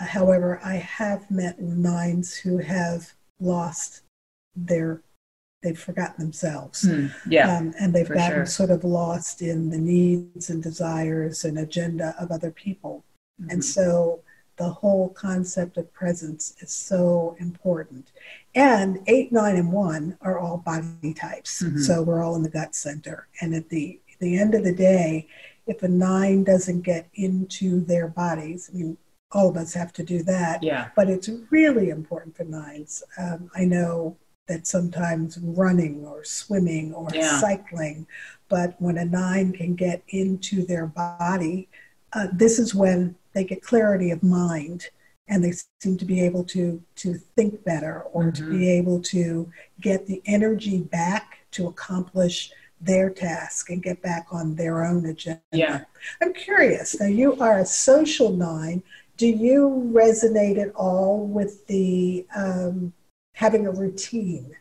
Uh, 0.00 0.04
however, 0.04 0.60
I 0.64 0.76
have 0.76 1.30
met 1.30 1.60
nines 1.60 2.34
who 2.34 2.58
have 2.58 3.12
lost 3.40 4.02
their, 4.54 5.02
they've 5.62 5.78
forgotten 5.78 6.24
themselves. 6.24 6.82
Hmm. 6.82 7.06
Yeah. 7.28 7.56
Um, 7.56 7.74
and 7.80 7.94
they've 7.94 8.08
gotten 8.08 8.38
sure. 8.38 8.46
sort 8.46 8.70
of 8.70 8.84
lost 8.84 9.42
in 9.42 9.70
the 9.70 9.78
needs 9.78 10.50
and 10.50 10.62
desires 10.62 11.44
and 11.44 11.58
agenda 11.58 12.14
of 12.18 12.30
other 12.30 12.50
people. 12.50 13.04
And 13.48 13.60
Mhm. 13.60 13.64
so 13.64 14.20
the 14.56 14.68
whole 14.68 15.08
concept 15.08 15.76
of 15.78 15.92
presence 15.94 16.54
is 16.60 16.70
so 16.70 17.34
important. 17.40 18.12
And 18.54 19.00
eight, 19.06 19.32
nine, 19.32 19.56
and 19.56 19.72
one 19.72 20.18
are 20.20 20.38
all 20.38 20.58
body 20.58 21.14
types. 21.14 21.62
Mhm. 21.62 21.80
So 21.80 22.02
we're 22.02 22.22
all 22.22 22.36
in 22.36 22.42
the 22.42 22.50
gut 22.50 22.74
center. 22.74 23.26
And 23.40 23.54
at 23.54 23.70
the, 23.70 23.98
the 24.22 24.38
end 24.38 24.54
of 24.54 24.64
the 24.64 24.74
day, 24.74 25.28
if 25.66 25.82
a 25.82 25.88
nine 25.88 26.44
doesn't 26.44 26.80
get 26.82 27.08
into 27.14 27.80
their 27.84 28.08
bodies, 28.08 28.70
I 28.72 28.76
mean, 28.78 28.96
all 29.32 29.48
of 29.48 29.56
us 29.56 29.72
have 29.74 29.92
to 29.94 30.02
do 30.02 30.22
that 30.24 30.62
Yeah. 30.62 30.88
but 30.96 31.08
it's 31.08 31.28
really 31.50 31.88
important 31.90 32.36
for 32.36 32.44
nines. 32.44 33.02
Um, 33.18 33.50
I 33.54 33.64
know 33.64 34.16
that 34.48 34.66
sometimes 34.66 35.38
running 35.38 36.04
or 36.04 36.24
swimming 36.24 36.92
or 36.92 37.08
Yeah. 37.14 37.38
cycling, 37.40 38.06
but 38.48 38.74
when 38.84 38.98
a 38.98 39.04
nine 39.04 39.52
can 39.52 39.74
get 39.74 40.02
into 40.08 40.66
their 40.66 40.86
body, 40.86 41.68
uh, 42.12 42.26
this 42.32 42.58
is 42.58 42.74
when 42.74 43.14
they 43.34 43.44
get 43.44 43.62
clarity 43.62 44.10
of 44.10 44.22
mind 44.22 44.80
and 45.28 45.42
they 45.42 45.54
seem 45.80 45.96
to 45.96 46.04
be 46.04 46.20
able 46.20 46.44
to 46.44 46.82
to 46.96 47.14
think 47.36 47.64
better 47.64 48.02
or 48.12 48.30
to 48.32 48.42
be 48.50 48.68
able 48.78 49.00
to 49.00 49.48
get 49.80 50.06
the 50.06 50.20
energy 50.26 50.78
back 50.82 51.38
to 51.52 51.68
accomplish 51.68 52.52
their 52.82 53.08
task 53.10 53.70
and 53.70 53.82
get 53.82 54.02
back 54.02 54.26
on 54.32 54.54
their 54.56 54.84
own 54.84 55.06
agenda. 55.06 55.40
Yeah. 55.52 55.84
I'm 56.20 56.34
curious. 56.34 56.98
Now, 57.00 57.06
you 57.06 57.38
are 57.38 57.60
a 57.60 57.66
social 57.66 58.32
nine. 58.32 58.82
Do 59.16 59.28
you 59.28 59.90
resonate 59.94 60.58
at 60.60 60.74
all 60.74 61.26
with 61.26 61.66
the 61.68 62.26
um, 62.34 62.92
having 63.34 63.66
a 63.66 63.70
routine? 63.70 64.56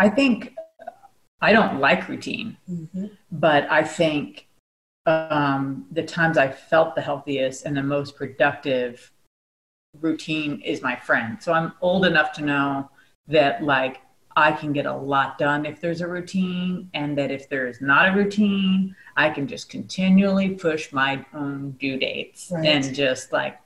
I 0.00 0.08
think 0.08 0.56
I 1.40 1.52
don't 1.52 1.78
like 1.78 2.08
routine, 2.08 2.56
Mhm. 2.68 3.10
but 3.30 3.70
I 3.70 3.84
think 3.84 4.46
um, 5.06 5.86
the 5.92 6.02
times 6.02 6.38
I 6.38 6.48
felt 6.50 6.94
the 6.94 7.02
healthiest 7.02 7.66
and 7.66 7.76
the 7.76 7.82
most 7.82 8.16
productive 8.16 9.12
routine 10.00 10.60
is 10.62 10.82
my 10.82 10.96
friend. 10.96 11.40
So 11.40 11.52
I'm 11.52 11.72
old 11.80 12.06
enough 12.06 12.32
to 12.32 12.42
know 12.42 12.90
that 13.28 13.62
like 13.62 14.00
I 14.36 14.52
can 14.52 14.72
get 14.72 14.86
a 14.86 14.94
lot 14.94 15.38
done 15.38 15.64
if 15.64 15.80
there's 15.80 16.00
a 16.00 16.08
routine, 16.08 16.90
and 16.94 17.16
that 17.18 17.30
if 17.30 17.48
there 17.48 17.66
is 17.66 17.80
not 17.80 18.08
a 18.08 18.12
routine, 18.12 18.94
I 19.16 19.30
can 19.30 19.46
just 19.46 19.68
continually 19.70 20.50
push 20.50 20.92
my 20.92 21.24
own 21.34 21.72
due 21.80 21.98
dates 21.98 22.50
Right. 22.52 22.66
and 22.66 22.94
just 22.94 23.32
like 23.32 23.58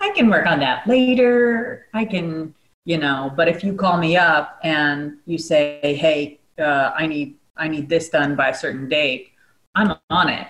I 0.00 0.10
can 0.10 0.28
work 0.28 0.46
on 0.46 0.60
that 0.60 0.86
later. 0.86 1.86
I 1.94 2.04
can, 2.04 2.54
you 2.84 2.98
know, 2.98 3.32
but 3.34 3.48
if 3.48 3.64
you 3.64 3.74
call 3.74 3.96
me 3.98 4.16
up 4.16 4.60
and 4.62 5.16
you 5.26 5.38
say, 5.38 5.96
"Hey, 5.98 6.38
uh, 6.58 6.92
I 6.94 7.06
need 7.06 7.36
I 7.56 7.68
need 7.68 7.88
this 7.88 8.10
done 8.10 8.36
by 8.36 8.50
a 8.50 8.54
certain 8.54 8.88
date," 8.88 9.32
I'm 9.74 9.96
on 10.10 10.28
it. 10.28 10.46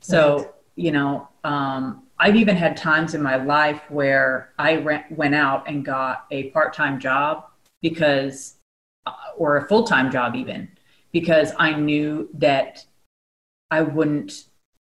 So, 0.00 0.36
Right. 0.36 0.46
you 0.76 0.92
know, 0.92 1.28
um, 1.44 2.02
I've 2.18 2.36
even 2.36 2.54
had 2.54 2.76
times 2.76 3.14
in 3.14 3.22
my 3.22 3.36
life 3.36 3.80
where 3.90 4.50
I 4.58 4.72
re- 4.74 5.06
went 5.10 5.34
out 5.34 5.66
and 5.66 5.82
got 5.84 6.26
a 6.30 6.50
part 6.50 6.74
time 6.74 7.00
job 7.00 7.46
because, 7.80 8.56
Uh, 9.06 9.12
or 9.36 9.56
a 9.56 9.66
full 9.66 9.84
time 9.84 10.10
job 10.10 10.34
even, 10.36 10.68
because 11.10 11.52
I 11.58 11.72
knew 11.72 12.28
that 12.34 12.84
I 13.70 13.82
wouldn't, 13.82 14.44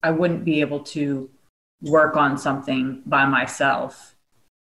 I 0.02 0.12
wouldn't 0.12 0.44
be 0.44 0.60
able 0.62 0.82
to 0.82 1.30
work 1.82 2.18
on 2.18 2.38
something 2.38 3.02
by 3.06 3.26
myself 3.26 4.16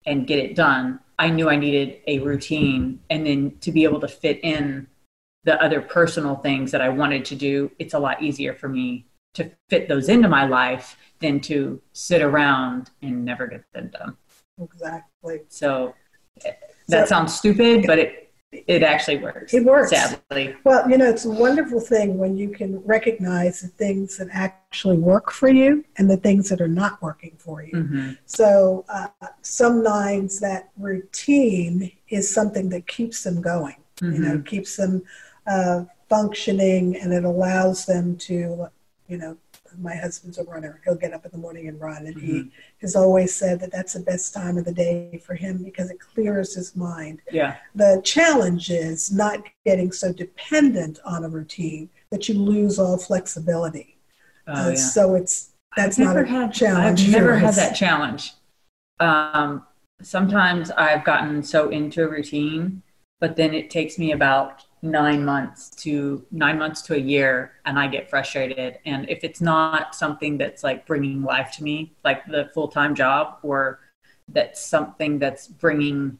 and 0.06 0.26
get 0.26 0.38
it 0.38 0.54
done. 0.54 1.00
I 1.18 1.30
knew 1.30 1.50
I 1.50 1.56
needed 1.56 2.00
a 2.06 2.18
routine 2.20 3.00
and 3.10 3.26
then 3.26 3.58
to 3.60 3.72
be 3.72 3.84
able 3.84 4.00
to 4.00 4.08
fit 4.08 4.40
in 4.42 4.86
the 5.44 5.62
other 5.62 5.80
personal 5.80 6.36
things 6.36 6.72
that 6.72 6.80
I 6.80 6.88
wanted 6.88 7.24
to 7.26 7.34
do, 7.34 7.70
it's 7.78 7.94
a 7.94 7.98
lot 7.98 8.22
easier 8.22 8.54
for 8.54 8.68
me 8.68 9.06
to 9.34 9.50
fit 9.68 9.88
those 9.88 10.08
into 10.08 10.28
my 10.28 10.46
life 10.46 10.96
than 11.20 11.40
to 11.40 11.80
sit 11.92 12.22
around 12.22 12.90
and 13.02 13.24
never 13.24 13.46
get 13.46 13.64
them 13.72 13.88
done. 13.88 14.16
Exactly. 14.60 15.42
So 15.48 15.94
that 16.42 16.58
So- 16.88 17.04
sounds 17.04 17.34
stupid, 17.34 17.84
but 17.86 17.98
it 17.98 18.25
it 18.52 18.82
actually 18.82 19.18
works. 19.18 19.54
It 19.54 19.64
works. 19.64 19.90
Sadly. 19.90 20.54
Well, 20.64 20.88
you 20.90 20.98
know, 20.98 21.08
it's 21.08 21.24
a 21.24 21.30
wonderful 21.30 21.80
thing 21.80 22.18
when 22.18 22.36
you 22.36 22.50
can 22.50 22.78
recognize 22.84 23.60
the 23.60 23.68
things 23.68 24.16
that 24.18 24.28
actually 24.32 24.98
work 24.98 25.30
for 25.30 25.48
you 25.48 25.84
and 25.98 26.10
the 26.10 26.16
things 26.16 26.48
that 26.48 26.60
are 26.60 26.68
not 26.68 27.00
working 27.02 27.36
for 27.38 27.62
you. 27.62 27.72
hmm 27.72 28.10
So, 28.26 28.84
uh, 28.88 29.08
some 29.42 29.82
nines, 29.82 30.40
that 30.40 30.70
routine 30.78 31.92
is 32.08 32.32
something 32.32 32.68
that 32.70 32.86
keeps 32.86 33.22
them 33.22 33.40
going. 33.40 33.76
You 34.00 34.08
Mm-hmm. 34.08 34.22
know, 34.22 34.38
keeps 34.42 34.76
them 34.76 35.02
uh, 35.46 35.84
functioning, 36.08 36.96
and 36.96 37.12
it 37.12 37.24
allows 37.24 37.86
them 37.86 38.16
to, 38.18 38.68
you 39.08 39.16
know. 39.18 39.36
My 39.78 39.94
husband's 39.94 40.38
a 40.38 40.44
runner. 40.44 40.80
He'll 40.84 40.94
get 40.94 41.12
up 41.12 41.24
in 41.24 41.30
the 41.30 41.38
morning 41.38 41.68
and 41.68 41.80
run, 41.80 42.06
and 42.06 42.18
he 42.20 42.50
has 42.80 42.96
always 42.96 43.34
said 43.34 43.60
that 43.60 43.72
that's 43.72 43.94
the 43.94 44.00
best 44.00 44.34
time 44.34 44.58
of 44.58 44.64
the 44.64 44.72
day 44.72 45.20
for 45.24 45.34
him 45.34 45.62
because 45.62 45.90
it 45.90 46.00
clears 46.00 46.54
his 46.54 46.74
mind. 46.76 47.20
Yeah. 47.30 47.56
The 47.74 48.00
challenge 48.04 48.70
is 48.70 49.12
not 49.12 49.40
getting 49.64 49.92
so 49.92 50.12
dependent 50.12 50.98
on 51.04 51.24
a 51.24 51.28
routine 51.28 51.90
that 52.10 52.28
you 52.28 52.34
lose 52.34 52.78
all 52.78 52.98
flexibility. 52.98 53.96
Oh, 54.46 54.52
Uh, 54.52 54.68
yeah. 54.70 54.74
So 54.74 55.14
it's 55.14 55.50
that's 55.76 55.98
I've 55.98 56.06
not 56.06 56.16
a 56.16 56.26
had, 56.26 56.52
challenge. 56.52 57.02
I've 57.02 57.08
never 57.12 57.36
had 57.36 57.54
that 57.54 57.74
challenge. 57.74 58.32
Um, 59.00 59.66
sometimes 60.02 60.70
I've 60.70 61.04
gotten 61.04 61.42
so 61.42 61.68
into 61.70 62.04
a 62.04 62.08
routine, 62.08 62.82
but 63.20 63.36
then 63.36 63.54
it 63.54 63.70
takes 63.70 63.98
me 63.98 64.12
about 64.12 64.65
nine 64.82 65.24
months 65.24 65.70
to 65.70 66.24
nine 66.30 66.58
months 66.58 66.82
to 66.82 66.94
a 66.94 66.98
year, 66.98 67.52
and 67.64 67.78
I 67.78 67.86
get 67.88 68.08
frustrated. 68.08 68.78
And 68.84 69.08
if 69.08 69.24
it's 69.24 69.40
not 69.40 69.94
something 69.94 70.38
that's 70.38 70.62
like 70.62 70.86
bringing 70.86 71.22
life 71.22 71.52
to 71.52 71.64
me, 71.64 71.94
like 72.04 72.26
the 72.26 72.50
full 72.54 72.68
time 72.68 72.94
job, 72.94 73.38
or 73.42 73.80
that's 74.28 74.64
something 74.64 75.18
that's 75.18 75.46
bringing 75.46 76.18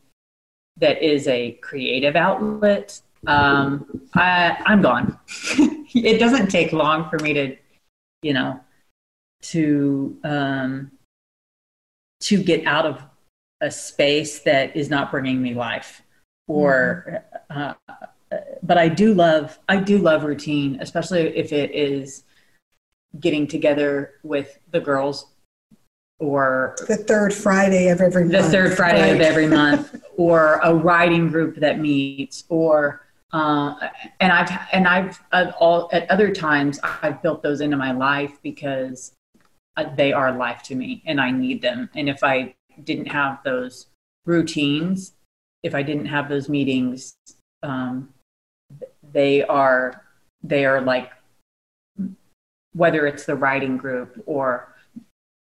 that 0.79 1.03
is 1.03 1.27
a 1.29 1.53
creative 1.63 2.17
outlet, 2.17 3.01
um, 3.27 4.09
I, 4.15 4.57
I'm 4.67 4.83
gone. 4.83 5.19
it 5.95 6.19
doesn't 6.19 6.49
take 6.49 6.73
long 6.73 7.09
for 7.09 7.19
me 7.19 7.33
to, 7.33 7.57
you 8.23 8.35
know, 8.35 8.61
to 9.43 10.17
um, 10.25 10.91
to 12.21 12.43
get 12.43 12.67
out 12.67 12.87
of 12.87 13.03
a 13.61 13.71
space 13.71 14.41
that 14.41 14.77
is 14.77 14.91
not 14.91 15.11
bringing 15.11 15.41
me 15.41 15.55
life 15.55 16.03
or 16.49 17.25
uh, 17.51 17.75
but 18.67 18.79
i 18.79 18.89
do 18.89 19.15
love 19.15 19.59
i 19.69 19.77
do 19.77 19.99
love 19.99 20.25
routine 20.25 20.79
especially 20.81 21.21
if 21.37 21.53
it 21.53 21.75
is 21.75 22.25
getting 23.21 23.47
together 23.47 24.15
with 24.23 24.59
the 24.71 24.81
girls 24.81 25.27
or 26.19 26.75
the 26.89 26.97
third 26.97 27.33
Friday 27.33 27.89
of 27.89 28.01
every 28.01 28.27
the 28.27 28.41
month. 28.41 28.51
third 28.51 28.77
friday 28.77 29.15
of 29.15 29.21
every 29.21 29.47
month 29.63 30.03
or 30.17 30.61
a 30.63 30.75
writing 30.75 31.29
group 31.29 31.57
that 31.57 31.79
meets 31.79 32.45
or 32.49 33.07
uh, 33.33 33.75
and 34.21 34.33
I've 34.33 34.51
and 34.73 34.87
I've 34.87 35.21
all 35.59 35.91
at 35.93 36.11
other 36.11 36.33
times 36.33 36.79
I've 36.83 37.21
built 37.23 37.43
those 37.43 37.61
into 37.61 37.77
my 37.77 37.93
life 37.93 38.39
because 38.43 39.13
uh, 39.77 39.95
they 39.95 40.13
are 40.13 40.33
life 40.33 40.63
to 40.65 40.75
me 40.75 41.03
and 41.07 41.21
I 41.21 41.31
need 41.31 41.61
them. 41.61 41.91
And 41.95 42.09
if 42.09 42.23
I 42.23 42.55
didn't 42.85 43.07
have 43.07 43.43
those 43.45 43.87
routines, 44.25 45.13
if 45.63 45.75
I 45.75 45.83
didn't 45.83 46.07
have 46.07 46.29
those 46.29 46.49
meetings, 46.49 47.17
um, 47.63 48.09
they 49.17 49.43
are 49.45 50.05
they 50.43 50.67
are 50.67 50.83
like 50.83 51.11
whether 52.75 53.07
it's 53.07 53.25
the 53.25 53.35
writing 53.35 53.79
group 53.79 54.23
or 54.27 54.75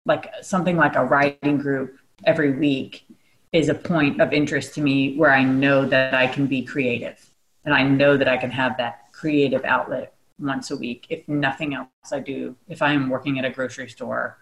like 0.05 0.27
something 0.41 0.75
like 0.75 0.97
a 0.97 1.05
writing 1.05 1.57
group 1.57 1.97
every 2.25 2.51
week 2.51 3.05
is 3.53 3.69
a 3.69 3.73
point 3.73 4.19
of 4.19 4.33
interest 4.33 4.75
to 4.75 4.81
me 4.81 5.15
where 5.15 5.31
I 5.31 5.43
know 5.43 5.85
that 5.85 6.13
I 6.13 6.27
can 6.27 6.45
be 6.45 6.61
creative 6.61 7.17
and 7.63 7.73
I 7.73 7.83
know 7.83 8.17
that 8.17 8.27
I 8.27 8.35
can 8.35 8.51
have 8.51 8.75
that 8.77 9.13
creative 9.13 9.63
outlet 9.63 10.13
once 10.41 10.69
a 10.69 10.75
week. 10.75 11.05
If 11.09 11.25
nothing 11.29 11.73
else, 11.73 11.87
I 12.11 12.19
do. 12.19 12.57
If 12.67 12.81
I 12.81 12.91
am 12.91 13.09
working 13.09 13.39
at 13.39 13.45
a 13.45 13.49
grocery 13.49 13.87
store 13.87 14.39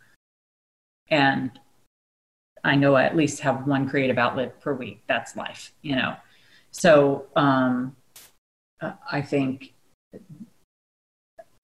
and 1.09 1.51
I 2.63 2.75
know 2.75 2.95
I 2.95 3.03
at 3.03 3.15
least 3.15 3.41
have 3.41 3.67
one 3.67 3.87
creative 3.87 4.17
outlet 4.17 4.59
per 4.61 4.73
week, 4.73 5.03
that's 5.05 5.35
life, 5.35 5.73
you 5.83 5.95
know. 5.95 6.15
So 6.71 7.27
um, 7.35 7.95
I 9.11 9.21
think, 9.21 9.73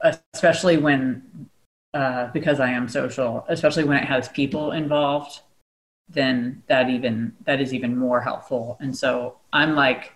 especially 0.01 0.77
when, 0.77 1.49
uh, 1.93 2.27
because 2.27 2.59
I 2.59 2.69
am 2.69 2.87
social, 2.87 3.45
especially 3.49 3.83
when 3.83 3.97
it 3.97 4.05
has 4.05 4.29
people 4.29 4.71
involved, 4.71 5.41
then 6.09 6.63
that 6.67 6.89
even 6.89 7.33
that 7.45 7.59
is 7.59 7.73
even 7.73 7.97
more 7.97 8.21
helpful. 8.21 8.77
And 8.79 8.95
so 8.95 9.37
I'm 9.51 9.75
like, 9.75 10.13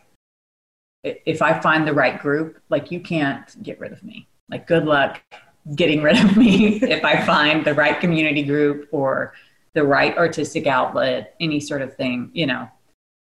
if 1.03 1.41
I 1.41 1.59
find 1.59 1.87
the 1.87 1.93
right 1.93 2.19
group, 2.19 2.61
like 2.69 2.91
you 2.91 2.99
can't 2.99 3.61
get 3.63 3.79
rid 3.79 3.91
of 3.91 4.03
me. 4.03 4.27
Like 4.49 4.67
good 4.67 4.85
luck 4.85 5.21
getting 5.75 6.01
rid 6.01 6.17
of 6.23 6.37
me 6.37 6.75
if 6.81 7.03
I 7.03 7.25
find 7.25 7.65
the 7.65 7.73
right 7.73 7.99
community 7.99 8.43
group 8.43 8.87
or 8.91 9.33
the 9.73 9.83
right 9.83 10.17
artistic 10.17 10.67
outlet, 10.67 11.35
any 11.39 11.59
sort 11.59 11.81
of 11.81 11.95
thing, 11.95 12.29
you 12.33 12.45
know, 12.45 12.69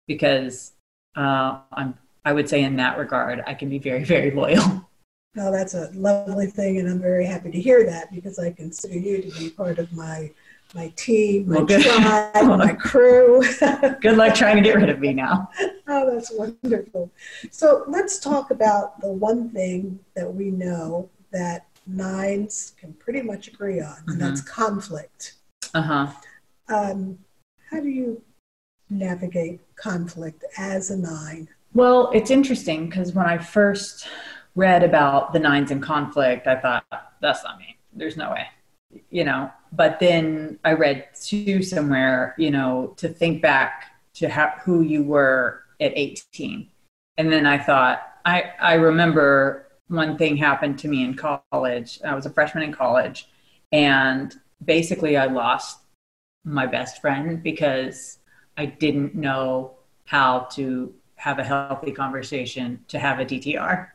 because 0.07 0.73
uh, 1.15 1.59
I'm, 1.71 1.97
I 2.23 2.33
would 2.33 2.47
say 2.47 2.63
in 2.63 2.75
that 2.77 2.97
regard, 2.97 3.43
I 3.47 3.53
can 3.53 3.69
be 3.69 3.79
very, 3.79 4.03
very 4.03 4.31
loyal. 4.31 4.87
No, 5.33 5.49
that's 5.51 5.75
a 5.75 5.89
lovely 5.93 6.47
thing, 6.47 6.77
and 6.77 6.89
I'm 6.89 6.99
very 6.99 7.25
happy 7.25 7.51
to 7.51 7.61
hear 7.61 7.85
that 7.85 8.13
because 8.13 8.37
I 8.37 8.51
consider 8.51 8.99
you 8.99 9.21
to 9.21 9.39
be 9.39 9.49
part 9.49 9.79
of 9.79 9.91
my 9.93 10.31
my 10.73 10.91
team, 10.95 11.49
my 11.49 11.61
well, 11.61 11.67
tribe, 11.67 12.45
my 12.59 12.73
crew. 12.73 13.43
good 14.01 14.17
luck 14.17 14.33
trying 14.35 14.55
to 14.55 14.61
get 14.61 14.75
rid 14.75 14.89
of 14.89 14.99
me 14.99 15.13
now. 15.13 15.49
Oh, 15.87 16.13
that's 16.13 16.31
wonderful. 16.31 17.11
So 17.49 17.83
let's 17.87 18.19
talk 18.19 18.51
about 18.51 18.99
the 19.01 19.11
one 19.11 19.49
thing 19.49 19.99
that 20.15 20.33
we 20.33 20.49
know 20.49 21.09
that 21.31 21.67
nines 21.87 22.73
can 22.79 22.93
pretty 22.93 23.21
much 23.21 23.47
agree 23.47 23.81
on, 23.81 23.97
and 24.07 24.07
mm-hmm. 24.07 24.19
that's 24.19 24.41
conflict. 24.41 25.35
Uh 25.73 25.81
huh. 25.81 26.07
Um, 26.67 27.19
how 27.69 27.79
do 27.79 27.87
you 27.89 28.21
navigate 28.89 29.61
conflict 29.75 30.43
as 30.57 30.89
a 30.89 30.97
nine? 30.97 31.47
Well, 31.73 32.11
it's 32.13 32.31
interesting 32.31 32.87
because 32.87 33.13
when 33.13 33.25
I 33.25 33.37
first 33.37 34.07
read 34.55 34.83
about 34.83 35.33
the 35.33 35.39
nines 35.39 35.71
in 35.71 35.79
conflict, 35.79 36.47
I 36.47 36.55
thought, 36.59 36.85
that's 37.21 37.43
not 37.43 37.57
me. 37.57 37.77
There's 37.93 38.17
no 38.17 38.31
way 38.31 38.47
you 39.09 39.23
know, 39.23 39.51
but 39.71 39.99
then 39.99 40.59
I 40.63 40.73
read 40.73 41.07
too 41.15 41.63
somewhere, 41.63 42.35
you 42.37 42.51
know, 42.51 42.93
to 42.97 43.09
think 43.09 43.41
back 43.41 43.85
to 44.15 44.29
who 44.63 44.81
you 44.81 45.03
were 45.03 45.63
at 45.79 45.93
18. 45.95 46.67
And 47.17 47.31
then 47.31 47.45
I 47.45 47.57
thought, 47.57 48.01
I, 48.25 48.51
I 48.59 48.73
remember 48.73 49.67
one 49.87 50.17
thing 50.17 50.37
happened 50.37 50.79
to 50.79 50.87
me 50.87 51.03
in 51.03 51.15
college. 51.15 51.99
I 52.05 52.15
was 52.15 52.25
a 52.25 52.29
freshman 52.29 52.63
in 52.63 52.73
college, 52.73 53.27
and 53.71 54.33
basically 54.63 55.17
I 55.17 55.25
lost 55.25 55.79
my 56.43 56.65
best 56.65 57.01
friend 57.01 57.41
because 57.41 58.19
I 58.57 58.65
didn't 58.65 59.15
know 59.15 59.73
how 60.05 60.47
to 60.53 60.93
have 61.21 61.37
a 61.37 61.43
healthy 61.43 61.91
conversation 61.91 62.83
to 62.87 62.97
have 62.97 63.19
a 63.19 63.25
DTR. 63.25 63.89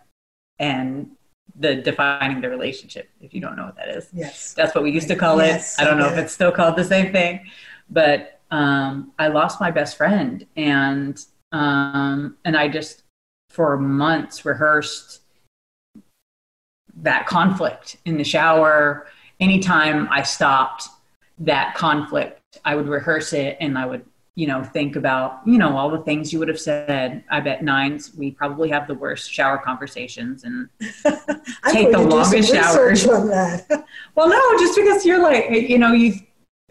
And 0.61 1.11
the 1.59 1.75
defining 1.77 2.41
the 2.41 2.49
relationship 2.49 3.09
if 3.21 3.35
you 3.35 3.41
don't 3.41 3.57
know 3.57 3.65
what 3.65 3.77
that 3.77 3.89
is. 3.89 4.09
Yes. 4.13 4.53
That's 4.53 4.75
what 4.75 4.85
we 4.85 4.91
used 4.91 5.09
to 5.09 5.17
call 5.17 5.39
yes, 5.39 5.79
it 5.79 5.83
i 5.83 5.85
don't 5.85 5.99
know 5.99 6.09
if 6.09 6.19
it's 6.19 6.33
still 6.33 6.53
called 6.53 6.77
the 6.77 6.85
same 6.85 7.13
thing 7.13 7.47
but 7.89 8.41
um, 8.51 9.13
i 9.19 9.29
lost 9.29 9.61
my 9.61 9.71
best 9.71 9.97
friend 9.97 10.47
and 10.57 11.25
um, 11.53 12.37
and 12.45 12.57
i 12.57 12.69
just 12.69 13.05
for 13.49 13.77
months 13.79 14.45
rehearsed 14.45 15.23
that 16.99 17.27
conflict 17.27 17.99
in 18.07 18.17
the 18.17 18.25
shower. 18.25 19.07
Anytime 19.39 20.09
i 20.11 20.23
stopped 20.23 20.89
that 21.39 21.75
conflict 21.75 22.41
i 22.65 22.75
would 22.75 22.89
rehearse 22.89 23.33
it 23.33 23.57
and 23.61 23.79
i 23.79 23.87
would 23.87 24.05
you 24.37 24.47
know, 24.47 24.63
think 24.63 24.97
about, 24.97 25.41
you 25.47 25.59
know, 25.59 25.77
all 25.77 25.91
the 25.91 26.03
things 26.03 26.33
you 26.33 26.39
would 26.39 26.49
have 26.49 26.61
said. 26.61 27.25
I 27.31 27.41
bet 27.41 27.65
nines, 27.65 28.15
we 28.15 28.31
probably 28.31 28.69
have 28.69 28.87
the 28.87 28.95
worst 28.95 29.33
shower 29.33 29.59
conversations 29.59 30.45
and 30.45 30.69
take 31.73 31.91
the 31.91 31.99
longest 31.99 32.53
showers. 32.53 33.07
well, 34.15 34.29
no, 34.29 34.59
just 34.59 34.77
because 34.77 35.05
you're 35.05 35.23
like, 35.23 35.51
you 35.51 35.79
know, 35.79 35.93
you, 35.93 36.15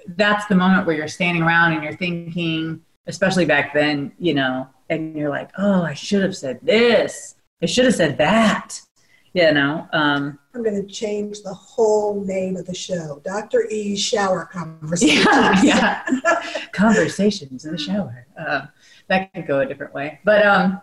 that's 0.09 0.45
the 0.45 0.55
moment 0.55 0.85
where 0.85 0.95
you're 0.95 1.07
standing 1.07 1.41
around 1.41 1.73
and 1.73 1.83
you're 1.83 1.95
thinking, 1.95 2.81
especially 3.07 3.45
back 3.45 3.73
then, 3.73 4.11
you 4.19 4.35
know, 4.35 4.67
and 4.89 5.15
you're 5.17 5.31
like, 5.31 5.49
oh, 5.57 5.81
I 5.81 5.95
should 5.95 6.21
have 6.21 6.37
said 6.37 6.59
this. 6.61 7.35
I 7.63 7.65
should 7.65 7.85
have 7.85 7.95
said 7.95 8.19
that 8.19 8.79
you 9.35 9.51
know 9.51 9.87
um, 9.93 10.39
i'm 10.55 10.63
going 10.63 10.75
to 10.81 10.91
change 10.91 11.41
the 11.41 11.53
whole 11.53 12.23
name 12.23 12.55
of 12.55 12.65
the 12.65 12.73
show. 12.73 13.21
Dr 13.23 13.67
e's 13.69 14.01
shower 14.01 14.45
conversations 14.45 15.25
yeah, 15.25 15.61
yeah. 15.61 16.03
conversations 16.71 17.65
in 17.65 17.71
the 17.73 17.77
shower. 17.77 18.25
Uh, 18.39 18.67
that 19.07 19.33
could 19.33 19.47
go 19.47 19.59
a 19.59 19.65
different 19.65 19.93
way. 19.93 20.19
But 20.23 20.45
um 20.45 20.81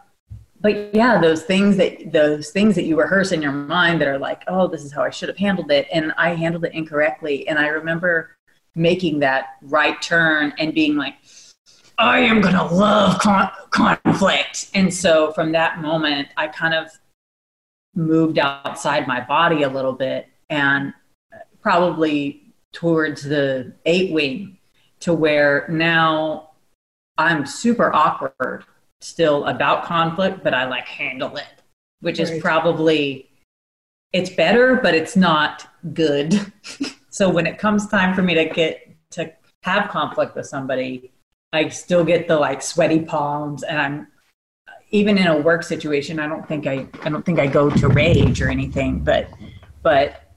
but 0.61 0.95
yeah 0.95 1.21
those 1.21 1.43
things 1.43 1.77
that 1.77 2.13
those 2.13 2.51
things 2.51 2.75
that 2.77 2.85
you 2.85 2.99
rehearse 2.99 3.33
in 3.33 3.43
your 3.43 3.53
mind 3.53 4.01
that 4.01 4.09
are 4.09 4.19
like 4.19 4.43
oh 4.47 4.69
this 4.69 4.85
is 4.85 4.93
how 4.93 5.03
i 5.03 5.11
should 5.11 5.29
have 5.29 5.37
handled 5.37 5.71
it 5.73 5.89
and 5.93 6.13
i 6.17 6.35
handled 6.35 6.65
it 6.65 6.73
incorrectly 6.73 7.47
and 7.49 7.59
i 7.59 7.67
remember 7.67 8.37
making 8.77 9.19
that 9.19 9.57
right 9.63 10.01
turn 10.01 10.53
and 10.59 10.73
being 10.73 10.97
like 10.97 11.15
i 11.99 12.21
am 12.21 12.41
going 12.41 12.55
to 12.55 12.65
love 12.65 13.19
con- 13.19 13.51
conflict. 13.71 14.71
And 14.75 14.93
so 14.93 15.33
from 15.33 15.51
that 15.53 15.81
moment 15.81 16.29
i 16.37 16.47
kind 16.47 16.75
of 16.75 16.91
moved 17.95 18.39
outside 18.39 19.07
my 19.07 19.21
body 19.21 19.63
a 19.63 19.69
little 19.69 19.93
bit 19.93 20.29
and 20.49 20.95
probably 21.61 22.43
towards 22.73 23.23
the 23.23 23.73
eight 23.85 24.13
wing 24.13 24.59
to 25.01 25.13
where 25.13 25.67
now 25.69 26.51
I'm 27.19 27.45
super 27.47 27.95
awkward 27.95 28.65
still 29.01 29.45
about 29.47 29.85
conflict, 29.85 30.43
but 30.43 30.55
I 30.55 30.65
like 30.65 30.87
handle 30.87 31.37
it, 31.37 31.63
which 32.01 32.19
right. 32.19 32.31
is 32.31 32.41
probably 32.41 33.29
it's 34.13 34.31
better, 34.31 34.77
but 34.77 34.95
it's 34.95 35.17
not 35.17 35.69
good. 35.95 36.53
so 37.11 37.29
when 37.29 37.47
it 37.47 37.59
comes 37.59 37.89
time 37.89 38.15
for 38.15 38.23
me 38.23 38.35
to 38.35 38.47
get 38.47 38.95
to 39.13 39.33
have 39.63 39.91
conflict 39.91 40.37
with 40.37 40.47
somebody, 40.47 41.13
I 41.53 41.69
still 41.69 42.05
get 42.05 42.29
the 42.29 42.39
like 42.39 42.63
sweaty 42.63 43.01
palms 43.01 43.63
and 43.63 43.79
I'm 43.79 44.07
even 44.93 45.17
in 45.17 45.27
a 45.27 45.37
work 45.37 45.63
situation, 45.63 46.21
I 46.21 46.29
don't 46.29 46.47
think 46.47 46.67
I, 46.67 46.87
I 47.03 47.09
don't 47.09 47.25
think 47.25 47.41
I 47.41 47.47
go 47.47 47.71
to 47.71 47.89
rage 47.89 48.41
or 48.43 48.51
anything, 48.51 49.01
but, 49.01 49.29
but, 49.83 50.35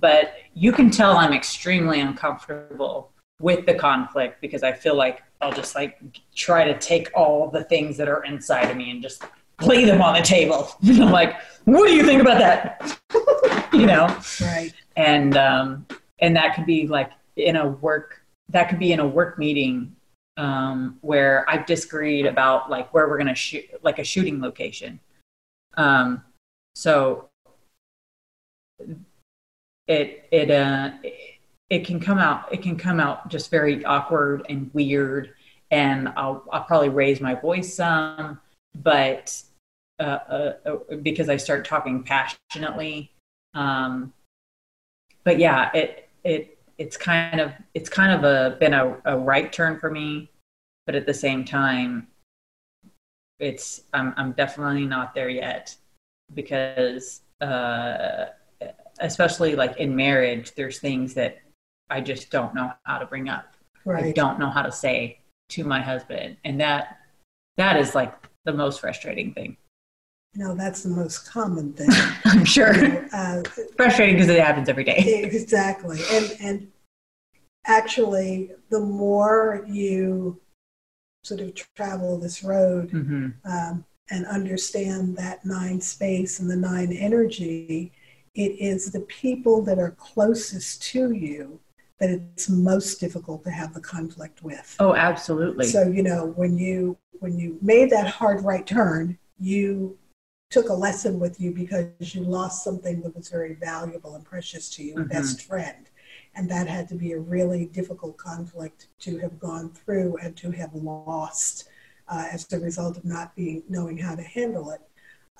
but 0.00 0.34
you 0.54 0.72
can 0.72 0.90
tell 0.90 1.16
I'm 1.16 1.32
extremely 1.32 2.00
uncomfortable 2.00 3.10
with 3.40 3.66
the 3.66 3.74
conflict 3.74 4.40
because 4.40 4.62
I 4.62 4.72
feel 4.72 4.94
like 4.94 5.22
I'll 5.40 5.52
just 5.52 5.74
like 5.74 5.98
try 6.34 6.64
to 6.64 6.78
take 6.78 7.10
all 7.14 7.50
the 7.50 7.64
things 7.64 7.96
that 7.96 8.08
are 8.08 8.24
inside 8.24 8.70
of 8.70 8.76
me 8.76 8.90
and 8.92 9.02
just 9.02 9.24
lay 9.60 9.84
them 9.84 10.00
on 10.00 10.14
the 10.14 10.22
table. 10.22 10.70
And 10.86 11.02
I'm 11.02 11.10
like, 11.10 11.36
what 11.64 11.88
do 11.88 11.94
you 11.94 12.04
think 12.04 12.22
about 12.22 12.38
that? 12.38 13.00
you 13.72 13.86
know? 13.86 14.06
Right. 14.40 14.72
And, 14.96 15.36
um, 15.36 15.84
and 16.20 16.36
that 16.36 16.54
could 16.54 16.64
be 16.64 16.86
like 16.86 17.10
in 17.34 17.56
a 17.56 17.66
work, 17.68 18.22
that 18.50 18.68
could 18.68 18.78
be 18.78 18.92
in 18.92 19.00
a 19.00 19.06
work 19.06 19.36
meeting 19.36 19.95
um, 20.36 20.98
where 21.00 21.48
I've 21.48 21.66
disagreed 21.66 22.26
about 22.26 22.70
like 22.70 22.92
where 22.92 23.08
we're 23.08 23.18
going 23.18 23.28
to 23.28 23.34
shoot, 23.34 23.64
like 23.82 23.98
a 23.98 24.04
shooting 24.04 24.40
location. 24.40 25.00
Um, 25.76 26.22
so 26.74 27.28
it 29.86 30.26
it 30.30 30.50
uh 30.50 30.90
it 31.70 31.86
can 31.86 32.00
come 32.00 32.18
out 32.18 32.52
it 32.52 32.62
can 32.62 32.76
come 32.76 33.00
out 33.00 33.28
just 33.28 33.50
very 33.50 33.84
awkward 33.84 34.44
and 34.48 34.70
weird, 34.74 35.34
and 35.70 36.08
I'll 36.16 36.44
I'll 36.52 36.64
probably 36.64 36.88
raise 36.88 37.20
my 37.20 37.34
voice 37.34 37.74
some, 37.74 38.40
but 38.74 39.42
uh, 39.98 40.02
uh, 40.02 40.52
uh 40.66 40.96
because 41.02 41.28
I 41.28 41.36
start 41.36 41.64
talking 41.64 42.02
passionately. 42.02 43.10
Um, 43.54 44.12
but 45.24 45.38
yeah, 45.38 45.70
it 45.72 46.08
it 46.24 46.55
it's 46.78 46.96
kind 46.96 47.40
of 47.40 47.52
it's 47.74 47.88
kind 47.88 48.12
of 48.12 48.24
a 48.24 48.56
been 48.58 48.74
a, 48.74 48.96
a 49.04 49.18
right 49.18 49.52
turn 49.52 49.78
for 49.78 49.90
me, 49.90 50.30
but 50.86 50.94
at 50.94 51.06
the 51.06 51.14
same 51.14 51.44
time, 51.44 52.08
it's 53.38 53.82
I'm 53.92 54.14
I'm 54.16 54.32
definitely 54.32 54.86
not 54.86 55.14
there 55.14 55.28
yet. 55.30 55.76
because 56.34 57.20
uh, 57.40 58.26
especially 59.00 59.56
like 59.56 59.76
in 59.76 59.94
marriage, 59.94 60.54
there's 60.54 60.78
things 60.78 61.14
that 61.14 61.38
I 61.90 62.00
just 62.00 62.30
don't 62.30 62.54
know 62.54 62.72
how 62.84 62.98
to 62.98 63.06
bring 63.06 63.28
up. 63.28 63.54
Right. 63.84 64.06
I 64.06 64.12
don't 64.12 64.38
know 64.38 64.50
how 64.50 64.62
to 64.62 64.72
say 64.72 65.20
to 65.50 65.64
my 65.64 65.80
husband, 65.80 66.36
and 66.44 66.60
that 66.60 66.98
that 67.56 67.76
is 67.76 67.94
like 67.94 68.14
the 68.44 68.52
most 68.52 68.80
frustrating 68.80 69.32
thing. 69.32 69.56
You 70.36 70.44
know, 70.44 70.54
that's 70.54 70.82
the 70.82 70.90
most 70.90 71.30
common 71.30 71.72
thing. 71.72 71.88
I'm 72.26 72.44
sure 72.44 72.74
You 72.76 72.88
know, 72.88 73.08
uh, 73.12 73.42
frustrating 73.76 74.16
because 74.16 74.28
it 74.28 74.38
happens 74.38 74.68
every 74.68 74.84
day. 74.84 74.98
exactly. 75.24 75.98
And 76.10 76.36
and 76.40 76.68
actually, 77.66 78.50
the 78.68 78.80
more 78.80 79.64
you 79.66 80.38
sort 81.24 81.40
of 81.40 81.54
travel 81.74 82.18
this 82.18 82.44
road 82.44 82.90
hmm 82.90 83.28
um, 83.44 83.84
and 84.10 84.26
understand 84.26 85.16
that 85.16 85.44
nine 85.44 85.80
space 85.80 86.38
and 86.38 86.50
the 86.50 86.56
nine 86.56 86.92
energy, 86.92 87.92
it 88.34 88.52
is 88.60 88.92
the 88.92 89.00
people 89.00 89.62
that 89.62 89.78
are 89.78 89.92
closest 89.92 90.82
to 90.82 91.12
you 91.12 91.58
that 91.98 92.10
it's 92.10 92.48
most 92.50 93.00
difficult 93.00 93.42
to 93.42 93.50
have 93.50 93.72
the 93.72 93.80
conflict 93.80 94.42
with. 94.42 94.76
Oh, 94.78 94.94
absolutely. 94.94 95.64
So 95.64 95.88
you 95.88 96.02
know 96.02 96.34
when 96.36 96.58
you 96.58 96.98
when 97.20 97.38
you 97.38 97.58
made 97.62 97.88
that 97.90 98.06
hard 98.06 98.44
right 98.44 98.66
turn, 98.66 99.18
you 99.40 99.96
took 100.50 100.68
a 100.68 100.72
lesson 100.72 101.18
with 101.18 101.40
you 101.40 101.52
because 101.52 102.14
you 102.14 102.22
lost 102.22 102.62
something 102.62 103.00
that 103.02 103.14
was 103.16 103.28
very 103.28 103.54
valuable 103.54 104.14
and 104.14 104.24
precious 104.24 104.70
to 104.70 104.82
you, 104.82 104.94
a 104.96 105.00
Mhm. 105.00 105.08
best 105.08 105.42
friend, 105.42 105.88
and 106.34 106.48
that 106.50 106.68
had 106.68 106.88
to 106.88 106.94
be 106.94 107.12
a 107.12 107.18
really 107.18 107.66
difficult 107.66 108.16
conflict 108.16 108.88
to 109.00 109.18
have 109.18 109.38
gone 109.38 109.70
through 109.70 110.16
and 110.22 110.36
to 110.36 110.50
have 110.52 110.74
lost 110.74 111.64
uh, 112.08 112.28
as 112.30 112.46
a 112.52 112.58
result 112.60 112.96
of 112.96 113.04
not 113.04 113.34
being 113.34 113.62
knowing 113.68 113.98
how 113.98 114.14
to 114.14 114.22
handle 114.22 114.70
it. 114.70 114.80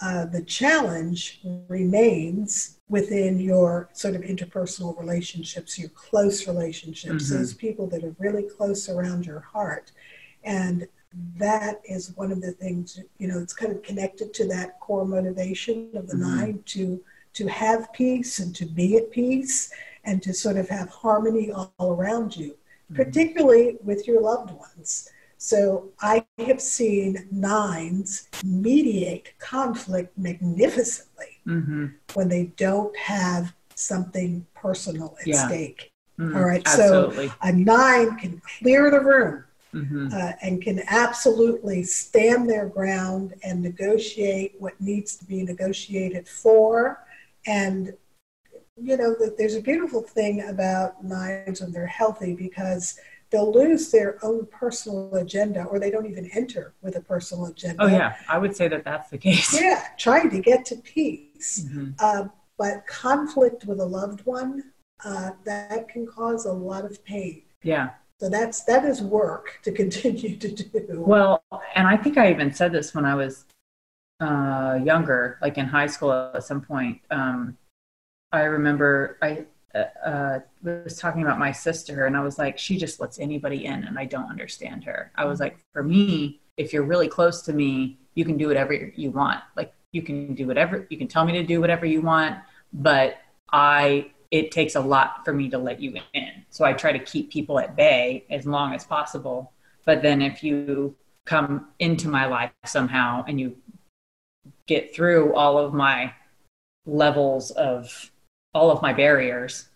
Uh, 0.01 0.27
the 0.27 0.43
challenge 0.43 1.41
remains 1.69 2.81
within 2.89 3.39
your 3.41 3.89
sort 3.93 4.15
of 4.15 4.23
interpersonal 4.23 4.99
relationships, 4.99 5.79
your 5.79 5.89
close 5.91 6.47
relationships, 6.47 7.31
Mhm. 7.31 7.39
those 7.39 7.55
people 7.55 7.87
that 7.87 8.05
are 8.05 8.15
really 8.19 8.43
close 8.43 8.89
around 8.89 9.25
your 9.25 9.41
heart. 9.41 9.93
And 10.43 10.89
that 11.39 11.81
is 11.85 12.13
one 12.17 12.31
of 12.33 12.41
the 12.41 12.53
things, 12.53 13.01
you 13.19 13.29
know, 13.29 13.39
it's 13.39 13.53
kind 13.55 13.73
of 13.73 13.83
connected 13.83 14.35
to 14.35 14.47
that 14.49 14.79
core 14.81 15.05
motivation 15.07 15.91
of 15.95 16.09
the 16.09 16.15
Mhm. 16.17 16.21
nine 16.21 16.63
to 16.67 17.03
to 17.33 17.47
have 17.49 17.93
peace 17.93 18.39
and 18.39 18.55
to 18.57 18.65
be 18.65 18.97
at 18.97 19.11
peace 19.11 19.71
and 20.05 20.23
to 20.23 20.33
sort 20.33 20.57
of 20.57 20.69
have 20.71 20.89
harmony 20.89 21.53
all 21.53 21.71
around 21.81 22.35
you, 22.35 22.53
Mm-hmm. 22.91 22.97
particularly 23.03 23.77
with 23.85 24.07
your 24.09 24.23
loved 24.23 24.53
ones. 24.53 25.11
So 25.37 25.91
I 26.01 26.25
have 26.39 26.63
seen 26.63 27.29
nines 27.31 28.29
mediate 28.43 29.39
conflict 29.39 30.17
magnificently 30.17 31.41
hmm 31.45 31.87
when 32.15 32.29
they 32.29 32.45
don't 32.57 32.97
have 32.97 33.53
something 33.75 34.47
personal 34.55 35.15
at 35.21 35.27
Yeah. 35.27 35.47
stake. 35.47 35.93
Mhm. 36.19 36.35
All 36.35 36.45
right, 36.45 36.67
so- 36.67 37.29
A 37.43 37.53
nine 37.53 38.17
can 38.19 38.41
clear 38.61 38.91
the 38.91 39.01
room 39.01 39.45
hmm 39.73 40.09
uh, 40.13 40.33
and 40.43 40.63
can 40.63 40.83
absolutely 40.89 41.83
stand 41.83 42.49
their 42.49 42.67
ground 42.67 43.35
and 43.43 43.63
negotiate 43.63 44.55
what 44.59 44.81
needs 44.81 45.17
to 45.17 45.25
be 45.25 45.43
negotiated 45.43 46.27
for. 46.29 47.05
And, 47.47 47.95
you 48.77 48.97
know, 48.97 49.15
there's 49.37 49.55
a 49.55 49.61
beautiful 49.61 50.03
thing 50.03 50.43
about 50.49 51.05
nines 51.05 51.61
when 51.61 51.73
they're 51.73 51.87
healthy 51.87 52.35
because 52.35 52.99
they'll 53.31 53.53
lose 53.53 53.91
their 53.91 54.19
own 54.25 54.47
personal 54.47 55.15
agenda 55.17 55.65
or 55.65 55.79
they 55.79 55.91
don't 55.91 56.07
even 56.07 56.31
enter 56.33 56.75
with 56.83 56.97
a 56.97 57.01
personal 57.01 57.47
agenda. 57.47 57.83
Oh, 57.83 57.89
yeah. 57.89 58.17
I 58.29 58.39
would 58.39 58.55
say 58.57 58.69
that 58.69 58.85
that's 58.85 59.11
the 59.11 59.19
case. 59.19 59.53
Yeah, 59.61 59.83
trying 59.99 60.31
to 60.31 60.41
get 60.41 60.65
to 60.67 60.77
peace. 60.77 61.67
Mhm. 61.69 61.95
Uh, 61.99 62.29
but 62.57 62.87
conflict 62.87 63.67
with 63.67 63.81
a 63.81 63.85
loved 63.85 64.25
one, 64.25 64.73
uh, 65.05 65.33
that 65.45 65.89
can 65.89 66.07
cause 66.07 66.47
a 66.47 66.53
lot 66.53 66.85
of 66.85 67.05
pain. 67.05 67.43
Yeah. 67.63 67.91
So 68.19 68.31
that's 68.31 68.63
that 68.65 68.85
is 68.85 69.03
work 69.03 69.61
to 69.63 69.73
continue 69.73 70.37
to 70.37 70.49
do. 70.49 71.05
Well, 71.07 71.43
and 71.75 71.87
I 71.87 71.97
think 71.97 72.17
I 72.17 72.31
even 72.31 72.53
said 72.53 72.73
this 72.73 72.95
when 72.95 73.05
I 73.05 73.15
was 73.15 73.45
uh, 74.21 74.79
younger, 74.83 75.39
like 75.43 75.59
in 75.59 75.67
high 75.67 75.87
school 75.87 76.13
at 76.13 76.43
some 76.45 76.63
point. 76.63 77.01
Um, 77.11 77.59
I 78.33 78.43
remember 78.45 79.19
I 79.23 79.45
uh, 79.75 79.85
uh, 80.05 80.39
was 80.63 80.99
talking 80.99 81.23
about 81.23 81.39
my 81.39 81.53
sister, 81.53 82.07
and 82.07 82.17
I 82.17 82.21
was 82.21 82.39
like, 82.39 82.59
she 82.59 82.79
just 82.79 83.01
lets 83.01 83.19
anybody 83.19 83.67
in, 83.67 83.85
and 83.85 83.99
I 83.99 84.07
don't 84.07 84.31
understand 84.31 84.85
her. 84.85 85.13
I 85.17 85.27
was 85.27 85.39
like, 85.39 85.59
for 85.73 85.83
me, 85.83 86.41
if 86.57 86.73
you're 86.73 86.85
really 86.85 87.09
close 87.09 87.43
to 87.43 87.53
me, 87.53 87.99
you 88.15 88.25
can 88.25 88.39
do 88.39 88.49
whatever 88.49 88.73
you 88.73 89.11
want. 89.11 89.41
Like, 89.55 89.75
you 89.93 90.03
can 90.03 90.35
do 90.35 90.47
whatever, 90.47 90.87
you 90.89 90.97
can 90.97 91.09
tell 91.09 91.25
me 91.25 91.33
to 91.33 91.43
do 91.43 91.61
whatever 91.61 91.85
you 91.85 92.01
want, 92.01 92.39
but 92.73 93.19
I, 93.53 94.13
it 94.31 94.51
takes 94.51 94.75
a 94.75 94.81
lot 94.81 95.25
for 95.25 95.33
me 95.33 95.49
to 95.51 95.59
let 95.59 95.81
you 95.81 95.97
in. 96.13 96.45
So 96.51 96.65
I 96.65 96.73
try 96.73 96.93
to 96.93 96.99
keep 96.99 97.31
people 97.31 97.59
at 97.59 97.77
bay 97.77 98.25
as 98.31 98.47
long 98.47 98.75
as 98.75 98.85
possible. 98.85 99.53
But 99.85 100.03
then 100.03 100.21
if 100.23 100.43
you 100.43 100.97
come 101.25 101.69
into 101.79 102.09
my 102.09 102.27
life 102.27 102.53
somehow 102.65 103.25
and 103.27 103.41
you 103.41 103.57
get 104.67 104.95
through 104.95 105.35
all 105.35 105.59
of 105.59 105.75
my 105.75 106.13
levels 106.87 107.51
of 107.53 108.11
all 108.55 108.71
of 108.71 108.81
my 108.83 108.93
barriers, 108.93 109.69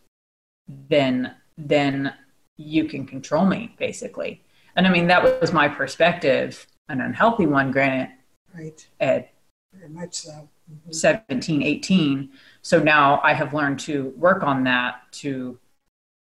then 0.88 1.34
then 1.58 2.14
you 2.56 2.84
can 2.84 3.06
control 3.06 3.44
me 3.44 3.74
basically. 3.78 4.42
And 4.76 4.86
I 4.86 4.90
mean 4.90 5.06
that 5.08 5.40
was 5.40 5.52
my 5.52 5.68
perspective, 5.68 6.66
an 6.88 7.00
unhealthy 7.00 7.46
one, 7.46 7.70
granted, 7.70 8.14
right, 8.54 8.86
at 9.00 9.32
very 9.74 9.88
much 9.88 10.14
so. 10.14 10.48
Mhm. 10.70 10.94
17, 10.94 11.62
18. 11.62 12.30
So 12.62 12.78
now 12.78 13.20
I 13.22 13.32
have 13.32 13.54
learned 13.54 13.80
to 13.80 14.12
work 14.16 14.42
on 14.42 14.64
that 14.64 15.10
to 15.12 15.58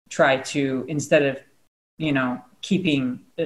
try 0.09 0.37
to, 0.37 0.85
instead 0.87 1.23
of, 1.23 1.39
you 1.97 2.11
know, 2.11 2.41
keeping, 2.61 3.21
uh, 3.39 3.45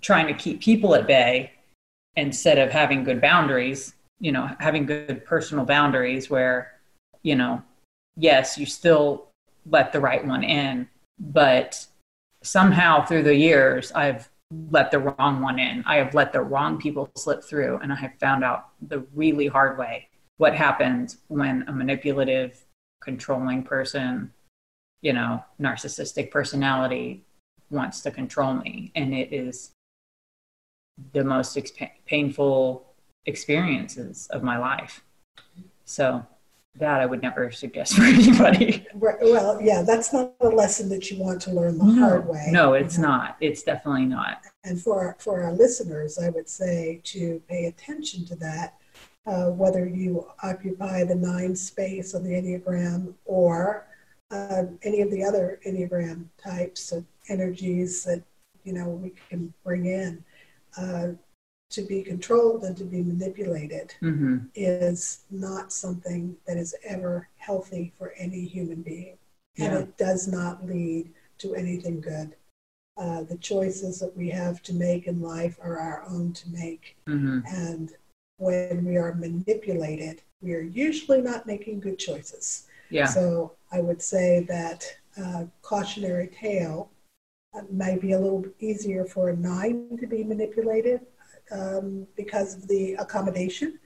trying 0.00 0.26
to 0.26 0.34
keep 0.34 0.60
people 0.60 0.94
at 0.94 1.06
bay, 1.06 1.52
instead 2.16 2.58
of 2.58 2.70
having 2.70 3.04
good 3.04 3.20
boundaries, 3.20 3.94
you 4.18 4.32
know, 4.32 4.50
having 4.58 4.86
good 4.86 5.24
personal 5.24 5.64
boundaries 5.64 6.28
where, 6.28 6.72
you 7.22 7.36
know, 7.36 7.62
yes, 8.16 8.58
you 8.58 8.66
still 8.66 9.28
let 9.66 9.92
the 9.92 10.00
right 10.00 10.26
one 10.26 10.42
in, 10.42 10.88
but 11.18 11.86
somehow 12.42 13.04
through 13.04 13.22
the 13.22 13.34
years, 13.34 13.92
I've 13.92 14.28
let 14.70 14.90
the 14.90 14.98
wrong 14.98 15.40
one 15.40 15.58
in. 15.58 15.84
I 15.86 15.96
have 15.96 16.14
let 16.14 16.32
the 16.32 16.42
wrong 16.42 16.78
people 16.78 17.08
slip 17.16 17.44
through, 17.44 17.78
and 17.78 17.92
I 17.92 17.96
have 17.96 18.12
found 18.18 18.42
out 18.42 18.70
the 18.88 19.00
really 19.14 19.46
hard 19.46 19.78
way 19.78 20.09
what 20.40 20.54
happens 20.54 21.18
when 21.28 21.62
a 21.68 21.72
manipulative, 21.72 22.64
controlling 23.02 23.62
person, 23.62 24.32
you 25.02 25.12
know, 25.12 25.44
narcissistic 25.60 26.30
personality 26.30 27.22
wants 27.70 28.00
to 28.00 28.10
control 28.10 28.54
me. 28.54 28.90
And 28.94 29.12
it 29.12 29.34
is 29.34 29.72
the 31.12 31.24
most 31.24 31.58
exp- 31.58 31.90
painful 32.06 32.86
experiences 33.26 34.28
of 34.30 34.42
my 34.42 34.56
life. 34.56 35.04
So, 35.84 36.24
that 36.76 37.02
I 37.02 37.04
would 37.04 37.20
never 37.20 37.50
suggest 37.50 37.92
for 37.96 38.04
anybody. 38.04 38.86
Right, 38.94 39.16
well, 39.20 39.60
yeah, 39.60 39.82
that's 39.82 40.10
not 40.10 40.32
a 40.40 40.48
lesson 40.48 40.88
that 40.88 41.10
you 41.10 41.22
want 41.22 41.42
to 41.42 41.50
learn 41.50 41.76
the 41.76 41.84
hard 41.84 42.26
way. 42.26 42.46
No, 42.50 42.72
it's 42.72 42.96
you 42.96 43.02
know. 43.02 43.08
not. 43.08 43.36
It's 43.42 43.62
definitely 43.62 44.06
not. 44.06 44.40
And 44.64 44.80
for 44.80 45.04
our, 45.04 45.16
for 45.18 45.42
our 45.42 45.52
listeners, 45.52 46.18
I 46.18 46.30
would 46.30 46.48
say 46.48 47.02
to 47.04 47.42
pay 47.46 47.66
attention 47.66 48.24
to 48.24 48.36
that, 48.36 48.79
uh, 49.26 49.50
whether 49.50 49.86
you 49.86 50.26
occupy 50.42 51.04
the 51.04 51.14
nine 51.14 51.54
space 51.54 52.14
on 52.14 52.24
the 52.24 52.30
Enneagram 52.30 53.14
or 53.24 53.86
uh, 54.30 54.62
any 54.82 55.00
of 55.00 55.10
the 55.10 55.24
other 55.24 55.60
Enneagram 55.66 56.26
types 56.42 56.92
of 56.92 57.04
energies 57.28 58.04
that 58.04 58.22
you 58.64 58.72
know 58.72 58.88
we 58.88 59.12
can 59.28 59.52
bring 59.64 59.86
in. 59.86 60.24
Uh, 60.76 61.08
to 61.70 61.82
be 61.82 62.02
controlled 62.02 62.64
and 62.64 62.76
to 62.76 62.84
be 62.84 63.02
manipulated 63.02 63.94
hmm 64.00 64.38
is 64.56 65.20
not 65.30 65.72
something 65.72 66.36
that 66.46 66.56
is 66.56 66.74
ever 66.84 67.28
healthy 67.36 67.92
for 67.96 68.12
any 68.18 68.44
human 68.44 68.82
being. 68.82 69.16
And 69.58 69.74
it 69.74 69.96
does 69.96 70.26
not 70.26 70.66
lead 70.66 71.12
to 71.38 71.54
anything 71.54 72.00
good. 72.00 72.34
Uh, 72.96 73.22
the 73.22 73.36
choices 73.36 74.00
that 74.00 74.16
we 74.16 74.28
have 74.30 74.62
to 74.62 74.74
make 74.74 75.06
in 75.06 75.20
life 75.20 75.58
are 75.62 75.78
our 75.78 76.04
own 76.08 76.32
to 76.32 76.48
make. 76.50 76.96
hmm 77.06 77.40
And 77.46 77.92
when 78.40 78.84
we 78.84 78.96
are 78.96 79.14
manipulated, 79.14 80.22
we 80.40 80.54
are 80.54 80.62
usually 80.86 81.20
not 81.20 81.46
making 81.46 81.80
good 81.80 81.98
choices. 81.98 82.66
Yeah. 82.90 83.06
So 83.06 83.52
I 83.70 83.80
would 83.80 84.02
say 84.02 84.44
that 84.48 84.84
uh, 85.22 85.44
cautionary 85.62 86.28
tale 86.28 86.90
uh, 87.54 87.62
might 87.70 88.00
be 88.00 88.12
a 88.12 88.18
little 88.18 88.44
easier 88.58 89.04
for 89.04 89.28
a 89.28 89.36
nine 89.36 89.98
to 90.00 90.06
be 90.06 90.24
manipulated 90.24 91.00
um, 91.52 92.06
because 92.16 92.54
of 92.56 92.66
the 92.68 92.94
accommodation, 92.94 93.78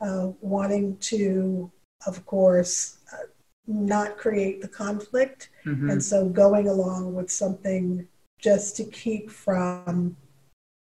uh, 0.00 0.28
wanting 0.40 0.96
to, 0.98 1.70
of 2.06 2.24
course, 2.26 2.98
uh, 3.12 3.26
not 3.66 4.16
create 4.16 4.62
the 4.62 4.68
conflict. 4.68 5.50
hmm 5.64 5.90
And 5.90 6.02
so 6.02 6.28
going 6.28 6.68
along 6.68 7.14
with 7.14 7.30
something 7.30 8.08
just 8.38 8.76
to 8.76 8.84
keep 8.84 9.30
from 9.30 10.16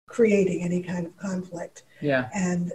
creating 0.08 0.64
any 0.64 0.82
kind 0.84 1.06
of 1.08 1.18
conflict. 1.18 1.84
Yeah. 2.02 2.30
And 2.34 2.74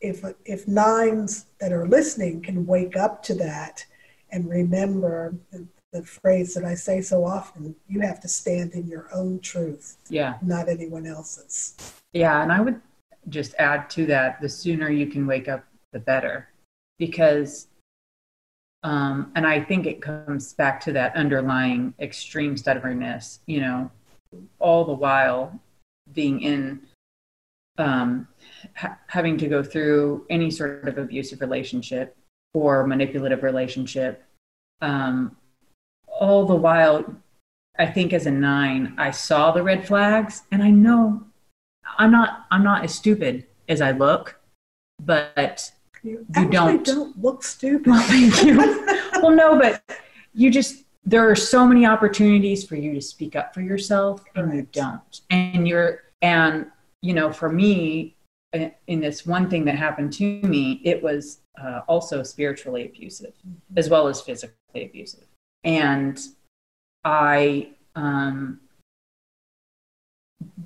if 0.00 0.24
if 0.44 0.68
nines 0.68 1.46
that 1.60 1.72
are 1.72 1.86
listening 1.86 2.40
can 2.42 2.66
wake 2.66 2.96
up 2.96 3.22
to 3.24 3.34
that 3.34 3.84
and 4.30 4.48
remember 4.48 5.34
the, 5.50 5.66
the 5.92 6.02
phrase 6.02 6.54
that 6.54 6.64
I 6.64 6.74
say 6.74 7.00
so 7.00 7.24
often, 7.24 7.74
you 7.88 8.00
have 8.00 8.20
to 8.20 8.28
stand 8.28 8.72
in 8.72 8.88
your 8.88 9.08
own 9.14 9.38
truth, 9.38 9.96
Yeah. 10.08 10.34
not 10.42 10.68
anyone 10.68 11.06
else's. 11.06 11.74
Yeah, 12.12 12.42
and 12.42 12.50
I 12.50 12.60
would 12.60 12.80
just 13.28 13.54
add 13.60 13.88
to 13.90 14.06
that 14.06 14.40
the 14.40 14.48
sooner 14.48 14.90
you 14.90 15.06
can 15.06 15.24
wake 15.26 15.48
up, 15.48 15.64
the 15.92 16.00
better. 16.00 16.48
Because, 16.98 17.68
um, 18.82 19.30
and 19.36 19.46
I 19.46 19.60
think 19.60 19.86
it 19.86 20.02
comes 20.02 20.52
back 20.52 20.80
to 20.82 20.92
that 20.92 21.14
underlying 21.14 21.94
extreme 22.00 22.56
stubbornness, 22.56 23.38
you 23.46 23.60
know, 23.60 23.90
all 24.58 24.84
the 24.84 24.92
while 24.92 25.58
being 26.12 26.40
in, 26.40 26.82
um, 27.78 28.26
ha- 28.74 28.98
having 29.06 29.36
to 29.38 29.48
go 29.48 29.62
through 29.62 30.26
any 30.30 30.50
sort 30.50 30.86
of 30.88 30.98
abusive 30.98 31.40
relationship 31.40 32.16
or 32.54 32.86
manipulative 32.86 33.42
relationship. 33.42 34.22
Um, 34.80 35.36
all 36.06 36.46
the 36.46 36.54
while, 36.54 37.04
I 37.78 37.86
think 37.86 38.12
as 38.12 38.26
a 38.26 38.30
nine, 38.30 38.94
I 38.98 39.10
saw 39.10 39.50
the 39.50 39.62
red 39.62 39.86
flags 39.86 40.42
and 40.52 40.62
I 40.62 40.70
know 40.70 41.22
I'm 41.98 42.10
not 42.10 42.46
I'm 42.50 42.62
not 42.64 42.84
as 42.84 42.94
stupid 42.94 43.46
as 43.68 43.80
I 43.80 43.90
look, 43.92 44.40
but 45.02 45.70
You, 46.02 46.26
You 46.36 46.48
don't. 46.48 46.84
don't 46.84 47.20
look 47.20 47.42
stupid. 47.42 47.86
well, 47.88 48.02
thank 48.08 48.42
you. 48.44 48.56
well, 49.22 49.30
no, 49.30 49.58
but 49.58 49.82
you 50.34 50.50
just 50.50 50.84
there 51.04 51.28
are 51.28 51.36
so 51.36 51.66
many 51.66 51.84
opportunities 51.84 52.64
for 52.66 52.76
you 52.76 52.94
to 52.94 53.00
speak 53.00 53.36
up 53.36 53.52
for 53.52 53.60
yourself, 53.60 54.24
and 54.34 54.54
you 54.54 54.66
don't. 54.72 55.20
And 55.30 55.68
you're 55.68 56.04
and 56.22 56.66
you 57.02 57.12
know, 57.12 57.30
for 57.32 57.50
me, 57.50 58.14
in 58.54 59.00
this 59.00 59.26
one 59.26 59.50
thing 59.50 59.64
that 59.64 59.76
happened 59.76 60.12
to 60.14 60.40
me, 60.42 60.80
it 60.84 61.02
was 61.02 61.40
uh, 61.60 61.80
also 61.88 62.22
spiritually 62.22 62.86
abusive 62.86 63.34
as 63.76 63.88
well 63.88 64.08
as 64.08 64.20
physically 64.20 64.84
abusive, 64.84 65.26
and 65.64 66.20
I 67.04 67.70
um, 67.94 68.60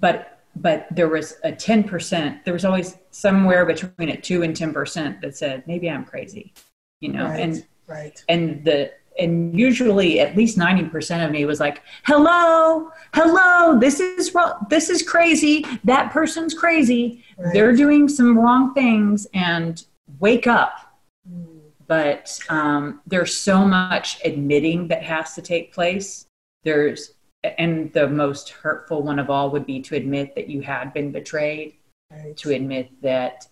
but 0.01 0.39
but 0.57 0.87
there 0.91 1.09
was 1.09 1.37
a 1.45 1.53
10% 1.53 2.45
there 2.45 2.53
was 2.53 2.65
always 2.65 2.99
somewhere 3.11 3.65
between 3.65 4.09
a 4.09 4.17
2 4.17 4.43
and 4.43 4.57
10% 4.57 5.21
that 5.21 5.37
said 5.37 5.63
maybe 5.67 5.89
i'm 5.89 6.05
crazy 6.05 6.53
you 7.01 7.11
know 7.11 7.27
right, 7.27 7.41
and 7.41 7.67
right. 7.87 8.25
and 8.29 8.65
the 8.65 8.93
and 9.19 9.59
usually 9.59 10.21
at 10.21 10.37
least 10.37 10.57
90% 10.57 11.25
of 11.25 11.31
me 11.31 11.45
was 11.45 11.61
like 11.61 11.83
hello 12.05 12.91
hello 13.15 13.79
this 13.79 14.01
is 14.01 14.35
wrong 14.35 14.67
this 14.71 14.89
is 14.91 15.03
crazy 15.03 15.65
that 15.85 16.13
person's 16.13 16.55
crazy 16.55 17.25
right. 17.37 17.53
they're 17.53 17.75
doing 17.75 18.09
some 18.09 18.39
wrong 18.39 18.73
things 18.75 19.27
and 19.35 19.85
wake 20.21 20.47
up 20.47 20.89
Mm, 21.31 21.61
but 21.87 22.39
um, 22.49 23.01
there's 23.07 23.37
so 23.37 23.65
much 23.65 24.21
admitting 24.25 24.89
that 24.89 25.03
has 25.03 25.35
to 25.35 25.43
take 25.43 25.73
place. 25.73 26.27
There's, 26.65 27.15
and 27.45 27.93
the 27.93 28.09
most 28.09 28.51
hurtful 28.51 29.03
one 29.03 29.19
of 29.19 29.31
all 29.31 29.51
would 29.51 29.67
be 29.67 29.81
to 29.83 29.97
admit 29.97 30.35
that 30.35 30.49
you 30.49 30.61
had 30.61 30.93
been 30.93 31.13
betrayed, 31.13 31.75
right. 32.11 32.37
to 32.39 32.51
admit 32.51 32.91
that 33.03 33.47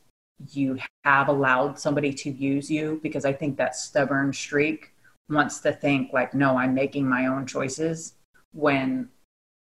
you 0.51 0.79
have 1.05 1.29
allowed 1.29 1.79
somebody 1.79 2.13
to 2.13 2.31
use 2.31 2.71
you, 2.71 3.01
because 3.03 3.25
I 3.25 3.33
think 3.33 3.57
that 3.57 3.77
stubborn 3.77 4.33
streak 4.33 4.93
wants 5.29 5.61
to 5.61 5.73
think, 5.73 6.13
like, 6.13 6.35
no, 6.35 6.57
I'm 6.57 6.75
making 6.75 7.09
my 7.09 7.27
own 7.27 7.47
choices, 7.47 8.15
when 8.53 9.09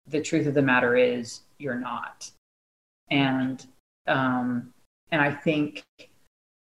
the 0.08 0.22
truth 0.22 0.48
of 0.48 0.54
the 0.54 0.62
matter 0.62 0.96
is 0.96 1.42
you're 1.58 1.80
not. 1.80 2.30
And, 3.10 3.66
um, 4.08 4.74
and 5.12 5.22
I 5.22 5.32
think, 5.32 5.84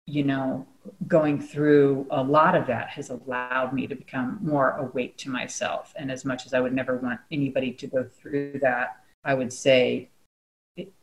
you 0.07 0.24
know, 0.24 0.66
going 1.07 1.41
through 1.41 2.07
a 2.11 2.22
lot 2.22 2.57
of 2.57 2.66
that 2.66 2.89
has 2.89 3.11
allowed 3.11 3.72
me 3.72 3.87
to 3.87 3.95
become 3.95 4.39
more 4.41 4.72
awake 4.72 5.16
to 5.18 5.31
myself. 5.31 5.93
And 5.97 6.11
as 6.11 6.24
much 6.24 6.47
as 6.47 6.55
I 6.55 6.61
would 6.61 6.72
never 6.72 6.97
want 6.97 7.20
anybody 7.31 7.72
to 7.72 7.87
go 7.87 8.05
through 8.05 8.59
that, 8.62 8.97
I 9.22 9.35
would 9.35 9.53
say, 9.53 10.09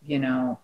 you 0.02 0.20
know, 0.20 0.60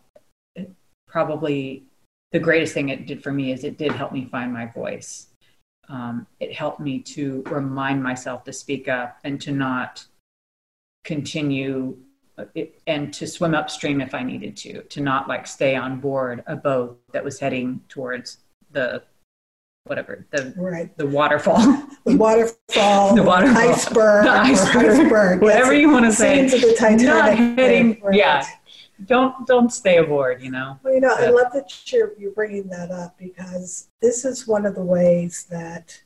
probably 1.07 1.83
the 2.31 2.39
greatest 2.39 2.73
thing 2.73 2.89
it 2.89 3.05
did 3.05 3.21
for 3.21 3.31
me 3.31 3.51
is 3.51 3.63
it 3.63 3.77
did 3.77 3.91
help 3.91 4.11
me 4.11 4.25
find 4.25 4.51
my 4.51 4.65
voice. 4.65 5.27
Um, 5.89 6.25
it 6.39 6.53
helped 6.53 6.79
me 6.79 6.99
to 6.99 7.43
remind 7.49 8.01
myself 8.01 8.43
to 8.45 8.53
speak 8.53 8.87
up 8.87 9.17
and 9.23 9.39
to 9.41 9.51
not 9.51 10.05
continue 11.03 11.97
uh, 12.37 12.45
it, 12.55 12.81
and 12.87 13.13
to 13.13 13.27
swim 13.27 13.53
upstream 13.53 14.01
if 14.01 14.15
I 14.15 14.23
needed 14.23 14.57
to, 14.57 14.81
to 14.83 15.01
not 15.01 15.27
like 15.27 15.45
stay 15.45 15.75
on 15.75 15.99
board 15.99 16.43
a 16.47 16.55
boat 16.55 16.99
that 17.11 17.23
was 17.23 17.39
heading 17.39 17.81
towards 17.89 18.37
the 18.71 19.03
whatever 19.85 20.25
the 20.31 20.53
right. 20.57 20.95
the 20.97 21.05
waterfall, 21.05 21.59
The 22.05 22.15
waterfall, 22.17 23.15
The 23.15 23.23
waterfall. 23.23 23.57
iceberg, 23.57 24.25
The 24.25 24.31
iceberg. 24.31 24.85
iceberg, 24.85 25.41
whatever 25.41 25.73
you 25.73 25.91
want 25.91 26.05
to 26.05 26.11
say. 26.11 26.45
Of 26.45 26.51
the 26.51 26.75
Titanic. 26.79 27.05
Not 27.05 27.37
heading, 27.37 27.99
right. 28.01 28.15
yeah. 28.15 28.45
Don't 29.05 29.45
don't 29.47 29.71
stay 29.71 29.97
aboard. 29.97 30.41
You 30.41 30.51
know. 30.51 30.79
Well, 30.83 30.93
you 30.93 30.99
know, 30.99 31.13
I 31.17 31.29
love 31.29 31.51
that 31.53 31.91
you're, 31.91 32.13
you're 32.17 32.31
bringing 32.31 32.67
that 32.69 32.91
up 32.91 33.17
because 33.17 33.87
this 34.01 34.25
is 34.25 34.47
one 34.47 34.65
of 34.65 34.75
the 34.75 34.83
ways 34.83 35.45
that 35.49 36.01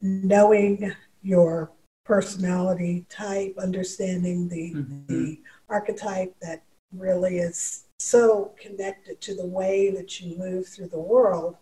knowing 0.00 0.92
your 1.22 1.70
personality 2.04 3.06
type, 3.08 3.54
understanding 3.58 4.48
the, 4.48 4.74
Mhm. 4.74 5.06
the 5.06 5.40
archetype 5.68 6.34
that 6.40 6.62
really 6.92 7.38
is 7.38 7.84
so 7.98 8.52
connected 8.58 9.20
to 9.20 9.34
the 9.34 9.46
way 9.46 9.90
that 9.90 10.20
you 10.20 10.36
move 10.36 10.66
through 10.66 10.88
the 10.88 10.98
world, 10.98 11.56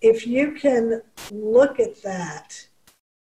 if 0.00 0.26
you 0.26 0.52
can 0.52 1.02
look 1.30 1.80
at 1.80 2.00
that 2.02 2.68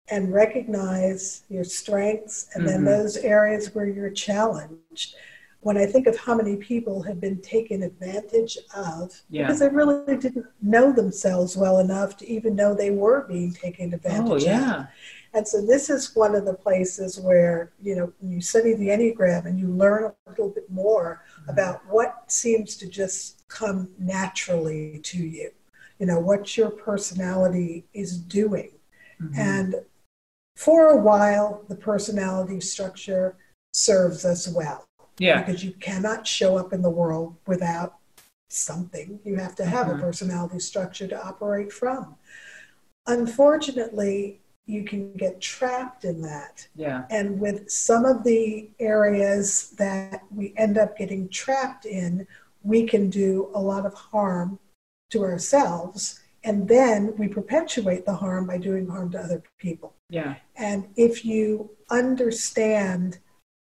and 0.08 0.32
recognize 0.32 1.44
your 1.48 1.64
strengths 1.64 2.48
and 2.54 2.68
then 2.68 2.82
Mhm. 2.82 2.86
those 2.86 3.16
areas 3.16 3.74
where 3.74 3.86
you're 3.86 4.10
challenged, 4.10 5.14
when 5.62 5.76
I 5.76 5.84
think 5.84 6.06
of 6.06 6.16
how 6.16 6.34
many 6.34 6.56
people 6.56 7.02
have 7.02 7.20
been 7.20 7.40
taken 7.42 7.82
advantage 7.82 8.56
of 8.74 9.20
Yeah. 9.28 9.42
because 9.46 9.58
they 9.60 9.68
really 9.68 10.16
didn't 10.16 10.46
know 10.62 10.90
themselves 10.92 11.56
well 11.56 11.78
enough 11.78 12.16
to 12.18 12.28
even 12.28 12.56
know 12.56 12.74
they 12.74 12.90
were 12.90 13.26
being 13.28 13.52
taken 13.52 13.92
advantage 13.92 14.30
Oh 14.30 14.36
of. 14.36 14.42
yeah. 14.42 14.86
And 15.34 15.46
so 15.46 15.64
this 15.64 15.90
is 15.90 16.16
one 16.16 16.34
of 16.34 16.44
the 16.44 16.54
places 16.54 17.20
where, 17.20 17.72
you 17.80 17.94
know, 17.94 18.12
when 18.20 18.32
you 18.32 18.40
study 18.40 18.74
the 18.74 18.88
Enneagram 18.88 19.44
and 19.46 19.60
you 19.60 19.68
learn 19.68 20.04
a 20.04 20.30
little 20.30 20.48
bit 20.48 20.68
more 20.70 21.22
about 21.46 21.86
what 21.88 22.32
seems 22.32 22.76
to 22.78 22.88
just 22.88 23.46
come 23.48 23.90
naturally 23.98 24.98
to 25.04 25.18
you, 25.18 25.50
you 25.98 26.06
know, 26.06 26.18
what 26.18 26.56
your 26.56 26.70
personality 26.70 27.84
is 27.92 28.18
doing. 28.18 28.72
Mhm. 29.22 29.36
And 29.38 29.74
for 30.56 30.88
a 30.88 30.96
while, 30.96 31.64
the 31.68 31.76
personality 31.76 32.60
structure 32.60 33.36
serves 33.72 34.24
us 34.24 34.48
well 34.48 34.86
yeah. 35.20 35.42
because 35.42 35.62
you 35.62 35.72
cannot 35.72 36.26
show 36.26 36.56
up 36.56 36.72
in 36.72 36.82
the 36.82 36.90
world 36.90 37.36
without 37.46 37.98
something. 38.48 39.20
You 39.24 39.36
have 39.36 39.54
to 39.56 39.64
have 39.64 39.86
Mhm. 39.86 39.98
a 39.98 40.00
personality 40.00 40.58
structure 40.58 41.06
to 41.06 41.24
operate 41.24 41.72
from. 41.72 42.16
Unfortunately, 43.06 44.40
you 44.66 44.84
can 44.84 45.12
get 45.14 45.40
trapped 45.40 46.04
in 46.04 46.22
that. 46.22 46.68
Yeah. 46.76 47.04
And 47.10 47.40
with 47.40 47.70
some 47.70 48.04
of 48.04 48.24
the 48.24 48.70
areas 48.78 49.70
that 49.78 50.22
we 50.30 50.54
end 50.56 50.78
up 50.78 50.96
getting 50.96 51.28
trapped 51.28 51.84
in, 51.86 52.26
we 52.62 52.86
can 52.86 53.10
do 53.10 53.50
a 53.54 53.60
lot 53.60 53.84
of 53.86 53.94
harm 53.94 54.58
to 55.10 55.24
ourselves. 55.24 56.20
And 56.44 56.68
then 56.68 57.14
we 57.16 57.26
perpetuate 57.28 58.04
the 58.06 58.14
harm 58.14 58.46
by 58.46 58.58
doing 58.58 58.86
harm 58.88 59.10
to 59.12 59.18
other 59.20 59.42
people. 59.58 59.94
Yeah. 60.08 60.36
And 60.56 60.88
if 60.96 61.24
you 61.24 61.70
understand 61.90 63.18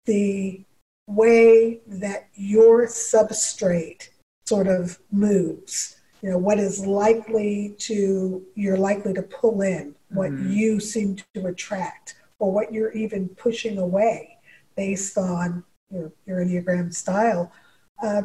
the 0.06 0.64
way 1.10 1.80
that 1.86 2.28
your 2.34 2.86
substrate 2.86 4.08
sort 4.46 4.66
of 4.66 4.98
moves, 5.10 5.96
you 6.22 6.30
know, 6.30 6.38
what 6.38 6.58
is 6.58 6.84
likely 6.86 7.74
to, 7.78 8.44
you're 8.54 8.76
likely 8.76 9.12
to 9.14 9.22
pull 9.22 9.62
in, 9.62 9.94
what 10.10 10.30
Mhm. 10.30 10.52
you 10.52 10.80
seem 10.80 11.16
to 11.34 11.46
attract, 11.46 12.14
or 12.38 12.52
what 12.52 12.72
you're 12.72 12.92
even 12.92 13.28
pushing 13.30 13.78
away 13.78 14.38
based 14.76 15.16
on 15.18 15.64
your, 15.90 16.12
your 16.26 16.44
Enneagram 16.44 16.92
style, 16.94 17.52
uh, 18.02 18.22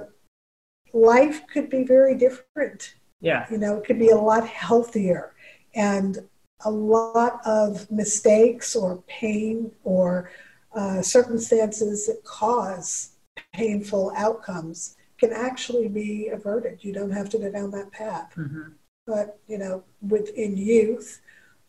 life 0.94 1.46
could 1.48 1.70
be 1.70 1.84
very 1.84 2.16
different 2.16 2.96
Yeah. 3.22 3.46
you 3.50 3.58
know, 3.58 3.78
it 3.78 3.86
could 3.86 4.00
be 4.00 4.10
a 4.10 4.16
lot 4.18 4.46
healthier 4.48 5.34
and 5.74 6.28
a 6.64 6.72
lot 6.72 7.42
of 7.46 7.90
mistakes 7.92 8.76
or 8.76 9.04
pain 9.08 9.72
or 9.84 10.30
uh, 10.76 11.02
circumstances 11.02 12.08
that 12.08 12.24
cause 12.24 13.12
painful 13.54 14.12
outcomes 14.16 14.96
can 15.18 15.32
actually 15.32 15.88
be 15.88 16.28
averted. 16.30 16.84
You 16.84 16.94
don't 16.94 17.12
have 17.12 17.30
to 17.30 17.38
go 17.38 17.52
down 17.52 17.72
that 17.72 17.92
path. 17.92 18.34
hmm 18.34 18.70
But, 19.08 19.40
you 19.48 19.58
know, 19.58 19.84
within 20.08 20.58
youth, 20.58 21.22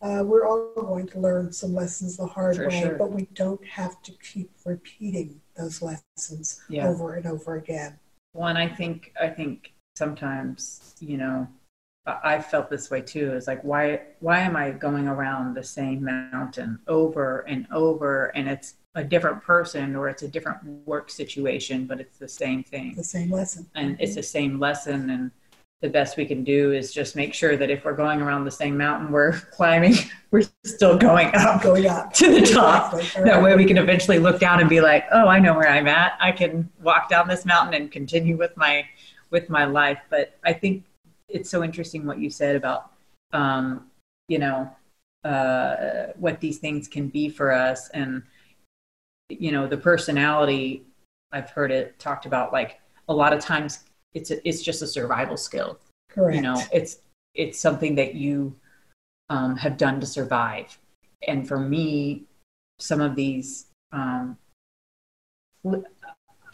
uh, 0.03 0.23
we're 0.25 0.47
all 0.47 0.73
going 0.75 1.07
to 1.09 1.21
learn 1.21 1.53
some 1.53 1.75
lessons 1.75 2.17
the 2.17 2.27
hard 2.27 2.57
For 2.57 2.69
way, 2.69 2.81
sure. 2.81 2.99
but 2.99 3.13
we 3.13 3.27
don't 3.35 3.65
have 3.67 4.03
to 4.03 4.13
keep 4.13 4.51
repeating 4.65 5.41
those 5.57 5.81
lessons 5.83 6.61
Yeah. 6.69 6.89
over 6.89 7.15
and 7.15 7.27
over 7.27 7.57
again. 7.57 7.99
One, 8.33 8.57
I 8.57 8.69
think 8.69 9.13
I 9.21 9.29
think 9.29 9.73
sometimes, 9.97 10.95
you 11.01 11.17
know, 11.17 11.49
I 12.07 12.41
felt 12.41 12.71
this 12.71 12.91
way 12.91 13.01
too. 13.01 13.33
It's 13.33 13.47
like, 13.49 13.63
why, 13.63 14.01
why 14.21 14.41
am 14.41 14.55
I 14.57 14.71
going 14.71 15.09
around 15.09 15.55
the 15.55 15.65
same 15.65 16.05
mountain 16.05 16.79
over 16.87 17.41
and 17.49 17.67
over? 17.73 18.27
And 18.37 18.49
it's 18.49 18.75
a 18.97 19.05
different 19.05 19.43
person 19.43 19.95
or 19.95 20.09
it's 20.09 20.23
a 20.23 20.29
different 20.29 20.65
work 20.87 21.11
situation, 21.11 21.85
but 21.87 22.01
it's 22.01 22.19
the 22.19 22.29
same 22.29 22.65
thing. 22.65 22.95
The 22.97 23.05
same 23.05 23.31
lesson. 23.31 23.67
And 23.75 23.97
it's 24.01 24.15
the 24.15 24.23
same 24.23 24.59
lesson. 24.59 25.11
And 25.11 25.31
the 25.83 25.91
best 25.91 26.17
we 26.17 26.25
can 26.25 26.43
do 26.43 26.73
is 26.73 26.95
just 26.95 27.15
make 27.15 27.35
sure 27.35 27.59
that 27.59 27.69
if 27.69 27.85
we're 27.85 27.93
going 27.93 28.23
around 28.23 28.47
the 28.47 28.51
same 28.51 28.75
mountain 28.79 29.13
we're 29.13 29.33
climbing, 29.53 29.95
we're 30.31 30.45
still 30.65 30.97
going 30.97 31.31
up, 31.35 31.63
going 31.63 31.87
up 31.87 32.13
to 32.15 32.41
the 32.41 32.47
top. 32.47 32.95
Exactly. 32.95 33.25
That 33.25 33.43
way 33.43 33.55
we 33.55 33.67
can 33.67 33.77
eventually 33.77 34.19
look 34.19 34.41
down 34.41 34.61
and 34.61 34.69
be 34.69 34.81
like, 34.81 35.05
oh, 35.13 35.29
I 35.29 35.39
know 35.41 35.55
where 35.55 35.69
I'm 35.69 35.87
at. 35.87 36.17
I 36.19 36.33
can 36.33 36.69
walk 36.83 37.11
down 37.11 37.29
this 37.29 37.45
mountain 37.45 37.75
and 37.75 37.93
continue 37.93 38.39
with 38.39 38.57
my 38.57 38.87
with 39.31 39.51
my 39.51 39.67
life. 39.67 39.99
But 40.09 40.39
I 40.43 40.55
think 40.55 40.85
it's 41.29 41.51
so 41.51 41.63
interesting 41.63 42.07
what 42.07 42.19
you 42.19 42.31
said 42.31 42.57
about, 42.57 42.93
um, 43.35 43.91
you 44.29 44.39
know, 44.39 44.71
uh, 45.23 46.13
what 46.17 46.41
these 46.41 46.59
things 46.59 46.89
can 46.89 47.09
be 47.09 47.29
for 47.29 47.53
us, 47.53 47.91
and 47.91 48.23
you 49.29 49.53
know, 49.53 49.67
the 49.67 49.77
personality. 49.77 50.85
I've 51.33 51.51
heard 51.51 51.71
it 51.71 51.99
talked 51.99 52.27
about 52.27 52.53
like 52.53 52.81
a 53.09 53.15
lot 53.15 53.33
of 53.33 53.41
times 53.41 53.85
it's 54.15 54.31
a, 54.31 54.49
it's 54.49 54.63
just 54.63 54.83
a 54.83 54.87
survival 54.87 55.37
skill. 55.37 55.79
Correct. 56.09 56.37
You 56.37 56.43
know, 56.43 56.63
it's 56.73 56.99
it's 57.35 57.59
something 57.59 57.95
that 57.97 58.15
you 58.15 58.55
um, 59.29 59.57
have 59.57 59.77
done 59.77 60.01
to 60.01 60.07
survive. 60.07 60.79
And 61.27 61.47
for 61.47 61.59
me, 61.59 62.25
some 62.79 63.01
of 63.01 63.15
these, 63.15 63.67
um, 63.93 64.37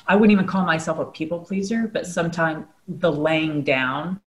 I 0.07 0.17
wouldn't 0.17 0.33
even 0.33 0.47
call 0.47 0.65
myself 0.65 0.99
a 0.99 1.05
people 1.07 1.41
pleaser, 1.41 1.87
but 1.87 2.07
sometimes 2.07 2.67
the 2.89 3.13
laying 3.13 3.63
down, 3.63 4.21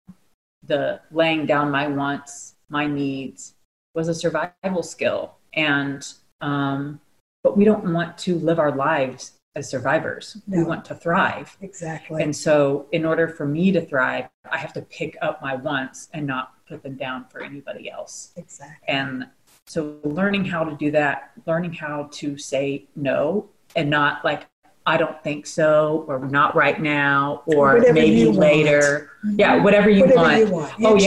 the 0.64 1.02
laying 1.12 1.46
down 1.46 1.72
my 1.72 1.88
wants, 1.88 2.56
my 2.70 2.86
needs, 2.86 3.56
was 3.94 4.08
a 4.08 4.14
survival 4.14 4.84
skill. 4.84 5.36
And 5.54 6.08
um, 6.42 7.00
but 7.46 7.56
we 7.56 7.64
don't 7.64 7.94
want 7.94 8.18
to 8.18 8.40
live 8.40 8.58
our 8.58 8.76
lives 8.76 9.34
as 9.56 9.70
survivors. 9.70 10.36
No. 10.48 10.58
We 10.58 10.64
want 10.64 10.84
to 10.86 10.96
thrive. 10.96 11.56
Exactly. 11.62 12.24
And 12.24 12.36
so, 12.36 12.88
in 12.92 13.06
order 13.06 13.28
for 13.28 13.46
me 13.46 13.72
to 13.72 13.86
thrive, 13.86 14.28
I 14.52 14.58
have 14.58 14.74
to 14.74 14.82
pick 14.82 15.16
up 15.22 15.44
my 15.44 15.56
wants 15.56 16.10
and 16.12 16.26
not 16.26 16.54
put 16.68 16.82
them 16.82 16.96
down 16.96 17.26
for 17.30 17.44
anybody 17.44 17.88
else. 17.88 18.32
Exactly. 18.36 18.88
And 18.88 19.28
so, 19.68 20.00
learning 20.04 20.46
how 20.46 20.64
to 20.64 20.76
do 20.76 20.90
that, 20.92 21.34
learning 21.46 21.74
how 21.74 22.10
to 22.14 22.36
say 22.36 22.88
no 22.96 23.48
and 23.76 23.92
not 23.92 24.26
like, 24.26 24.48
I 24.88 24.98
don't 24.98 25.24
think 25.24 25.46
so, 25.46 26.04
or 26.08 26.18
not 26.28 26.56
right 26.56 26.82
now, 26.82 27.44
or 27.46 27.76
whatever 27.76 27.94
maybe 27.94 28.26
later. 28.26 29.12
Want. 29.24 29.40
Yeah, 29.40 29.62
whatever 29.62 29.92
you 29.92 30.02
whatever 30.02 30.20
want. 30.20 30.40
You 30.40 30.52
want. 30.52 30.80
You 30.80 30.88
oh, 30.88 30.94
choose. 30.94 31.06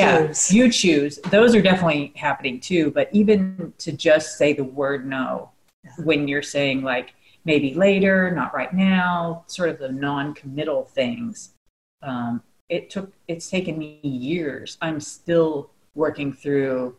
yeah, 0.52 0.62
you 0.64 0.70
choose. 0.70 1.16
Those 1.30 1.56
are 1.56 1.62
definitely 1.62 2.12
happening 2.14 2.60
too. 2.60 2.92
But 2.92 3.08
even 3.10 3.72
to 3.78 3.90
just 3.90 4.38
say 4.38 4.52
the 4.52 4.62
word 4.62 5.04
no. 5.04 5.50
When 5.98 6.28
you're 6.28 6.42
saying, 6.42 6.82
like, 6.82 7.14
maybe 7.44 7.74
later, 7.74 8.30
not 8.30 8.54
right 8.54 8.72
now, 8.72 9.44
sort 9.46 9.70
of 9.70 9.78
the 9.78 9.90
non-committal 9.90 10.84
things. 10.84 11.54
Um, 12.02 12.42
it 12.68 12.90
took 12.90 13.12
it's 13.26 13.48
taken 13.48 13.78
me 13.78 14.00
years. 14.02 14.76
I'm 14.82 15.00
still 15.00 15.70
working 15.94 16.32
through 16.32 16.96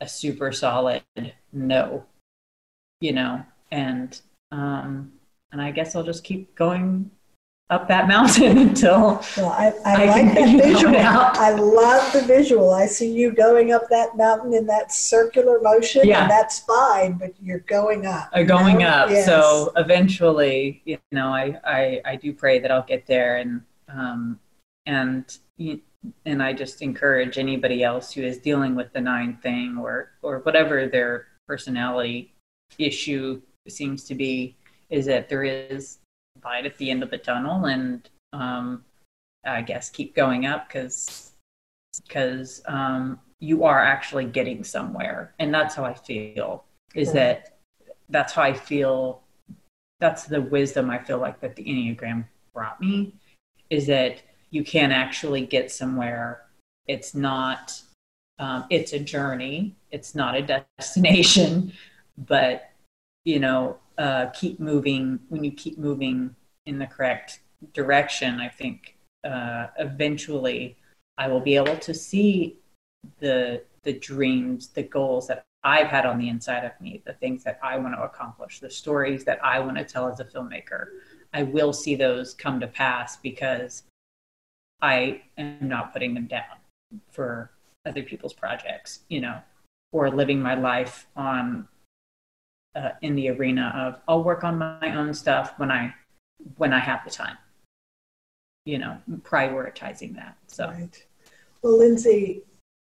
a 0.00 0.08
super 0.08 0.52
solid 0.52 1.02
no, 1.52 2.04
you 3.00 3.12
know, 3.12 3.44
and 3.72 4.20
um, 4.52 5.12
and 5.52 5.62
I 5.62 5.70
guess 5.70 5.96
I'll 5.96 6.02
just 6.02 6.24
keep 6.24 6.54
going 6.54 7.10
up 7.68 7.88
that 7.88 8.06
mountain 8.06 8.58
until 8.68 9.22
well, 9.36 9.48
I, 9.50 9.72
I, 9.84 10.04
I 10.04 10.06
like 10.06 10.34
that 10.34 10.62
visual. 10.62 10.96
I 10.96 11.50
love 11.50 12.12
the 12.12 12.22
visual. 12.22 12.72
I 12.72 12.86
see 12.86 13.12
you 13.12 13.32
going 13.32 13.72
up 13.72 13.88
that 13.90 14.16
mountain 14.16 14.54
in 14.54 14.66
that 14.66 14.92
circular 14.92 15.60
motion, 15.60 16.06
yeah. 16.06 16.22
and 16.22 16.30
that's 16.30 16.60
fine, 16.60 17.14
but 17.14 17.34
you're 17.42 17.60
going 17.60 18.06
up. 18.06 18.30
Uh, 18.32 18.42
going 18.42 18.78
know? 18.78 18.88
up. 18.88 19.10
Yes. 19.10 19.26
So 19.26 19.72
eventually, 19.76 20.82
you 20.84 20.98
know, 21.10 21.28
I, 21.28 21.58
I, 21.64 22.00
I 22.04 22.16
do 22.16 22.32
pray 22.32 22.58
that 22.60 22.70
I'll 22.70 22.86
get 22.86 23.06
there, 23.06 23.38
and 23.38 23.62
um, 23.88 24.38
and 24.86 25.36
and 26.24 26.42
I 26.42 26.52
just 26.52 26.82
encourage 26.82 27.36
anybody 27.36 27.82
else 27.82 28.12
who 28.12 28.22
is 28.22 28.38
dealing 28.38 28.76
with 28.76 28.92
the 28.92 29.00
nine 29.00 29.38
thing 29.42 29.76
or 29.76 30.12
or 30.22 30.38
whatever 30.40 30.86
their 30.86 31.26
personality 31.48 32.32
issue 32.78 33.40
seems 33.68 34.04
to 34.04 34.14
be, 34.14 34.56
is 34.88 35.06
that 35.06 35.28
there 35.28 35.42
is 35.42 35.98
light 36.46 36.64
at 36.64 36.78
the 36.78 36.90
end 36.90 37.02
of 37.02 37.10
the 37.10 37.18
tunnel 37.18 37.66
and 37.66 38.08
um, 38.32 38.84
I 39.44 39.62
guess 39.62 39.90
keep 39.90 40.14
going 40.14 40.46
up 40.46 40.68
because 40.68 41.32
because 42.06 42.62
um, 42.66 43.18
you 43.40 43.64
are 43.64 43.80
actually 43.80 44.24
getting 44.24 44.64
somewhere, 44.64 45.34
and 45.38 45.52
that's 45.52 45.74
how 45.74 45.84
I 45.84 45.94
feel. 45.94 46.64
Is 46.94 47.12
that 47.12 47.58
that's 48.08 48.32
how 48.32 48.42
I 48.42 48.52
feel. 48.52 49.22
That's 50.00 50.24
the 50.24 50.42
wisdom 50.42 50.90
I 50.90 50.98
feel 50.98 51.18
like 51.18 51.40
that 51.40 51.56
the 51.56 51.64
Enneagram 51.64 52.24
brought 52.52 52.80
me. 52.80 53.14
Is 53.70 53.86
that 53.86 54.22
you 54.50 54.62
can 54.64 54.92
actually 54.92 55.46
get 55.46 55.70
somewhere. 55.70 56.42
It's 56.86 57.14
not. 57.14 57.80
Um, 58.38 58.66
it's 58.68 58.92
a 58.92 58.98
journey. 58.98 59.74
It's 59.90 60.14
not 60.14 60.36
a 60.36 60.42
destination, 60.78 61.72
but 62.18 62.70
you 63.24 63.40
know 63.40 63.78
uh, 63.98 64.26
keep 64.34 64.60
moving, 64.60 65.20
when 65.28 65.44
you 65.44 65.52
keep 65.52 65.78
moving 65.78 66.34
in 66.66 66.78
the 66.78 66.86
correct 66.86 67.40
direction, 67.72 68.40
I 68.40 68.48
think 68.48 68.96
uh, 69.24 69.68
eventually 69.78 70.76
I 71.18 71.28
will 71.28 71.40
be 71.40 71.56
able 71.56 71.76
to 71.76 71.94
see 71.94 72.56
the 73.18 73.62
the 73.82 73.92
dreams, 73.92 74.68
the 74.68 74.82
goals 74.82 75.28
that 75.28 75.46
I've 75.62 75.86
had 75.86 76.06
on 76.06 76.18
the 76.18 76.28
inside 76.28 76.64
of 76.64 76.72
me, 76.80 77.02
the 77.06 77.12
things 77.12 77.44
that 77.44 77.58
I 77.62 77.78
want 77.78 77.94
to 77.94 78.02
accomplish, 78.02 78.58
the 78.58 78.68
stories 78.68 79.24
that 79.24 79.42
I 79.44 79.60
want 79.60 79.76
to 79.78 79.84
tell 79.84 80.08
as 80.08 80.18
a 80.18 80.24
filmmaker. 80.24 80.86
I 81.32 81.44
will 81.44 81.72
see 81.72 81.94
those 81.94 82.34
come 82.34 82.58
to 82.60 82.66
pass 82.66 83.16
because 83.16 83.84
I 84.82 85.22
am 85.38 85.68
not 85.68 85.92
putting 85.92 86.14
them 86.14 86.26
down 86.26 86.56
for 87.10 87.52
other 87.84 88.02
people's 88.02 88.32
projects, 88.32 89.00
you 89.08 89.20
know, 89.20 89.38
or 89.92 90.10
living 90.10 90.40
my 90.42 90.54
life 90.54 91.06
on 91.14 91.68
uh, 92.76 92.90
in 93.02 93.16
the 93.16 93.30
arena 93.30 93.72
of 93.74 94.00
I'll 94.06 94.22
work 94.22 94.44
on 94.44 94.58
my 94.58 94.94
own 94.94 95.14
stuff 95.14 95.54
when 95.58 95.70
I 95.70 95.94
when 96.56 96.72
I 96.72 96.78
have 96.78 97.04
the 97.04 97.10
time. 97.10 97.38
You 98.64 98.78
know, 98.78 98.98
prioritizing 99.22 100.14
that. 100.16 100.36
So, 100.48 100.66
right. 100.66 101.06
well, 101.62 101.78
Lyndsey, 101.78 102.42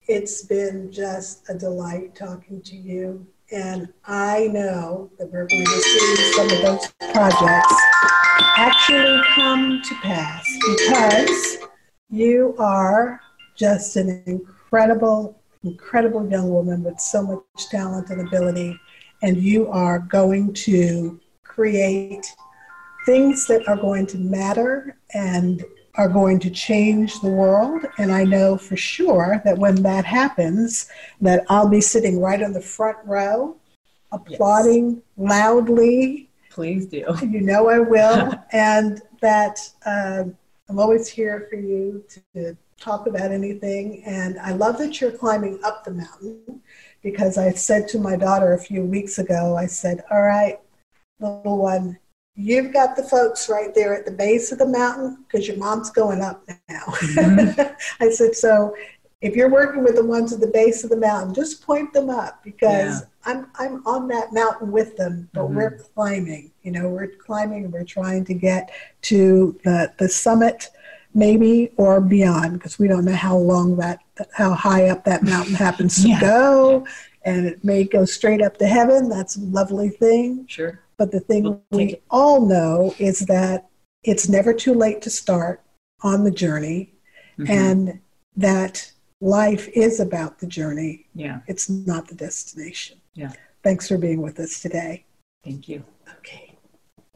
it's 0.07 0.45
been 0.45 0.93
just 0.93 1.49
a 1.51 1.55
delight 1.55 2.15
talking 2.15 2.63
to 2.63 2.77
you, 2.77 3.27
and 3.51 3.93
I 4.07 4.47
know 4.47 5.11
that 5.19 5.31
we're 5.33 5.47
going 5.47 5.65
to 5.65 5.71
see 5.71 6.33
some 6.33 6.51
of 6.51 6.63
those 6.63 7.13
projects 7.13 7.75
actually 8.57 9.23
come 9.35 9.83
to 9.83 9.95
pass 9.97 10.47
because 10.69 11.59
you 12.09 12.55
are 12.59 13.21
just 13.57 13.97
an 13.97 14.23
incredible, 14.27 15.37
incredible 15.65 16.29
young 16.31 16.49
woman 16.49 16.85
with 16.85 17.01
so 17.01 17.23
much 17.23 17.69
talent 17.71 18.11
and 18.11 18.21
ability 18.21 18.79
and 19.23 19.37
you 19.37 19.69
are 19.69 19.99
going 19.99 20.53
to 20.53 21.21
create 21.43 22.27
things 23.07 23.47
that 23.47 23.67
are 23.69 23.77
going 23.77 24.07
to 24.07 24.19
matter 24.19 24.99
and 25.15 25.65
are 25.95 26.09
going 26.09 26.39
to 26.41 26.51
change 26.51 27.21
the 27.21 27.31
world. 27.31 27.87
And 27.99 28.13
i 28.13 28.25
know 28.25 28.59
for 28.59 28.77
sure 28.77 29.41
that 29.45 29.57
when 29.57 29.83
that 29.83 30.05
happens 30.05 30.91
that 31.21 31.45
i'll 31.49 31.69
be 31.69 31.81
sitting 31.81 32.21
right 32.21 32.43
on 32.43 32.53
the 32.53 32.61
front 32.61 32.99
row 33.05 33.57
applauding 34.13 34.97
yes. 34.97 35.03
loudly. 35.17 36.31
Please 36.51 36.87
do. 36.87 37.05
You 37.23 37.41
know 37.41 37.69
i 37.69 37.79
will. 37.79 38.33
And 38.53 39.03
that 39.21 39.59
uh, 39.85 40.25
i'm 40.69 40.79
always 40.79 41.09
here 41.09 41.47
for 41.49 41.57
you 41.57 42.05
to 42.35 42.57
talk 42.79 43.07
about 43.07 43.31
anything. 43.31 44.03
And 44.05 44.39
i 44.41 44.53
love 44.53 44.79
that 44.79 45.01
you're 45.01 45.13
climbing 45.13 45.59
up 45.65 45.85
the 45.85 45.93
mountain 45.93 46.61
because 47.03 47.39
I 47.39 47.53
said 47.53 47.89
to 47.89 47.99
my 47.99 48.17
daughter 48.17 48.53
a 48.53 48.59
few 48.59 48.83
weeks 48.83 49.19
ago, 49.19 49.57
I 49.57 49.67
said, 49.67 50.05
All 50.11 50.23
right, 50.23 50.59
little 51.21 51.59
one, 51.59 51.99
you've 52.35 52.73
got 52.73 52.97
the 52.97 53.03
folks 53.03 53.49
right 53.49 53.75
there 53.75 53.95
at 53.95 54.05
the 54.05 54.13
base 54.13 54.53
of 54.53 54.59
the 54.59 54.67
mountain 54.67 55.25
because 55.27 55.49
your 55.49 55.57
mom's 55.57 55.91
going 55.91 56.21
up 56.21 56.47
now. 56.69 56.85
Mm-hmm. 56.87 57.61
I 58.01 58.11
said, 58.11 58.35
So 58.35 58.75
if 59.23 59.35
you're 59.35 59.51
working 59.51 59.83
with 59.83 59.97
the 59.97 60.05
ones 60.05 60.33
at 60.33 60.41
the 60.41 60.47
base 60.47 60.85
of 60.85 60.91
the 60.91 60.97
mountain, 60.97 61.35
just 61.35 61.65
point 61.65 61.93
them 61.93 62.11
up 62.11 62.45
because 62.45 63.01
yeah. 63.01 63.07
I'm 63.25 63.47
I'm 63.59 63.87
on 63.87 64.09
that 64.09 64.33
mountain 64.33 64.71
with 64.71 64.97
them, 64.97 65.29
but 65.33 65.45
mm-hmm. 65.45 65.57
we're 65.57 65.79
climbing. 65.95 66.53
You 66.63 66.73
know, 66.73 66.89
we're 66.89 67.09
climbing. 67.09 67.71
We're 67.71 67.85
trying 67.85 68.25
to 68.27 68.35
get 68.35 68.71
to 69.03 69.59
the 69.65 69.93
the 69.99 70.09
summit 70.09 70.71
maybe 71.17 71.73
or 71.77 72.01
beyond 72.01 72.53
because 72.53 72.79
we 72.79 72.87
don't 72.87 73.05
know 73.05 73.13
how 73.13 73.37
long 73.37 73.77
that 73.77 73.99
how 74.33 74.53
high 74.53 74.89
up 74.89 75.05
that 75.05 75.23
mountain 75.23 75.55
happens 75.55 76.03
to 76.03 76.09
yeah. 76.09 76.21
go 76.21 76.87
and 77.25 77.47
it 77.47 77.65
may 77.65 77.83
go 77.83 78.05
straight 78.05 78.43
up 78.43 78.57
to 78.59 78.67
heaven 78.67 79.09
that's 79.09 79.37
a 79.37 79.41
lovely 79.41 79.89
thing 79.89 80.47
sure 80.47 80.81
but 80.97 81.11
the 81.11 81.21
thing 81.21 81.45
we'll 81.45 81.63
we 81.71 81.97
all 82.11 82.47
know 82.47 82.95
is 82.99 83.21
that 83.21 83.69
it's 84.05 84.29
never 84.29 84.55
too 84.55 84.73
late 84.75 85.03
to 85.03 85.11
start 85.11 85.63
on 86.03 86.23
the 86.23 86.31
journey 86.31 86.95
mm-hmm. 87.39 87.51
and 87.51 88.01
that 88.37 88.93
life 89.21 89.69
is 89.69 90.01
about 90.01 90.39
the 90.39 90.47
journey. 90.47 91.07
Yeah. 91.15 91.41
It's 91.47 91.69
not 91.69 92.09
the 92.09 92.15
destination. 92.15 93.01
Yeah. 93.15 93.33
Thanks 93.63 93.89
for 93.89 93.99
being 93.99 94.23
with 94.23 94.39
us 94.39 94.61
today. 94.61 95.07
Thank 95.45 95.69
you. 95.69 95.85
Okay. 96.19 96.57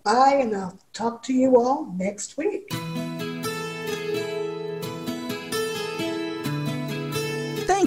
Bye, 0.03 0.40
and 0.40 0.57
I'll 0.57 0.78
talk 0.92 1.22
to 1.24 1.34
you 1.34 1.57
all 1.57 1.92
next 1.96 2.36
week. 2.36 2.70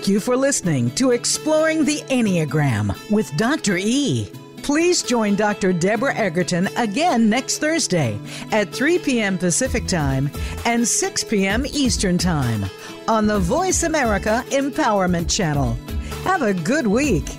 Thank 0.03 0.15
you 0.15 0.19
for 0.19 0.35
listening 0.35 0.91
to 0.95 1.11
Exploring 1.11 1.85
the 1.85 2.01
Enneagram 2.09 3.09
with 3.09 3.33
Dr. 3.37 3.77
E. 3.77 4.29
Please 4.61 5.01
join 5.01 5.35
Dr. 5.35 5.71
Deborah 5.71 6.13
Egerton 6.13 6.67
again 6.75 7.29
next 7.29 7.59
Thursday 7.59 8.19
at 8.51 8.73
3 8.73 8.99
p.m. 8.99 9.37
Pacific 9.37 9.87
Time 9.87 10.29
and 10.65 10.85
6 10.85 11.23
p.m. 11.23 11.65
Eastern 11.67 12.17
Time 12.17 12.65
on 13.07 13.27
the 13.27 13.39
Voice 13.39 13.83
America 13.83 14.43
Empowerment 14.49 15.33
Channel. 15.33 15.77
Have 16.25 16.41
a 16.41 16.53
good 16.53 16.85
week. 16.85 17.29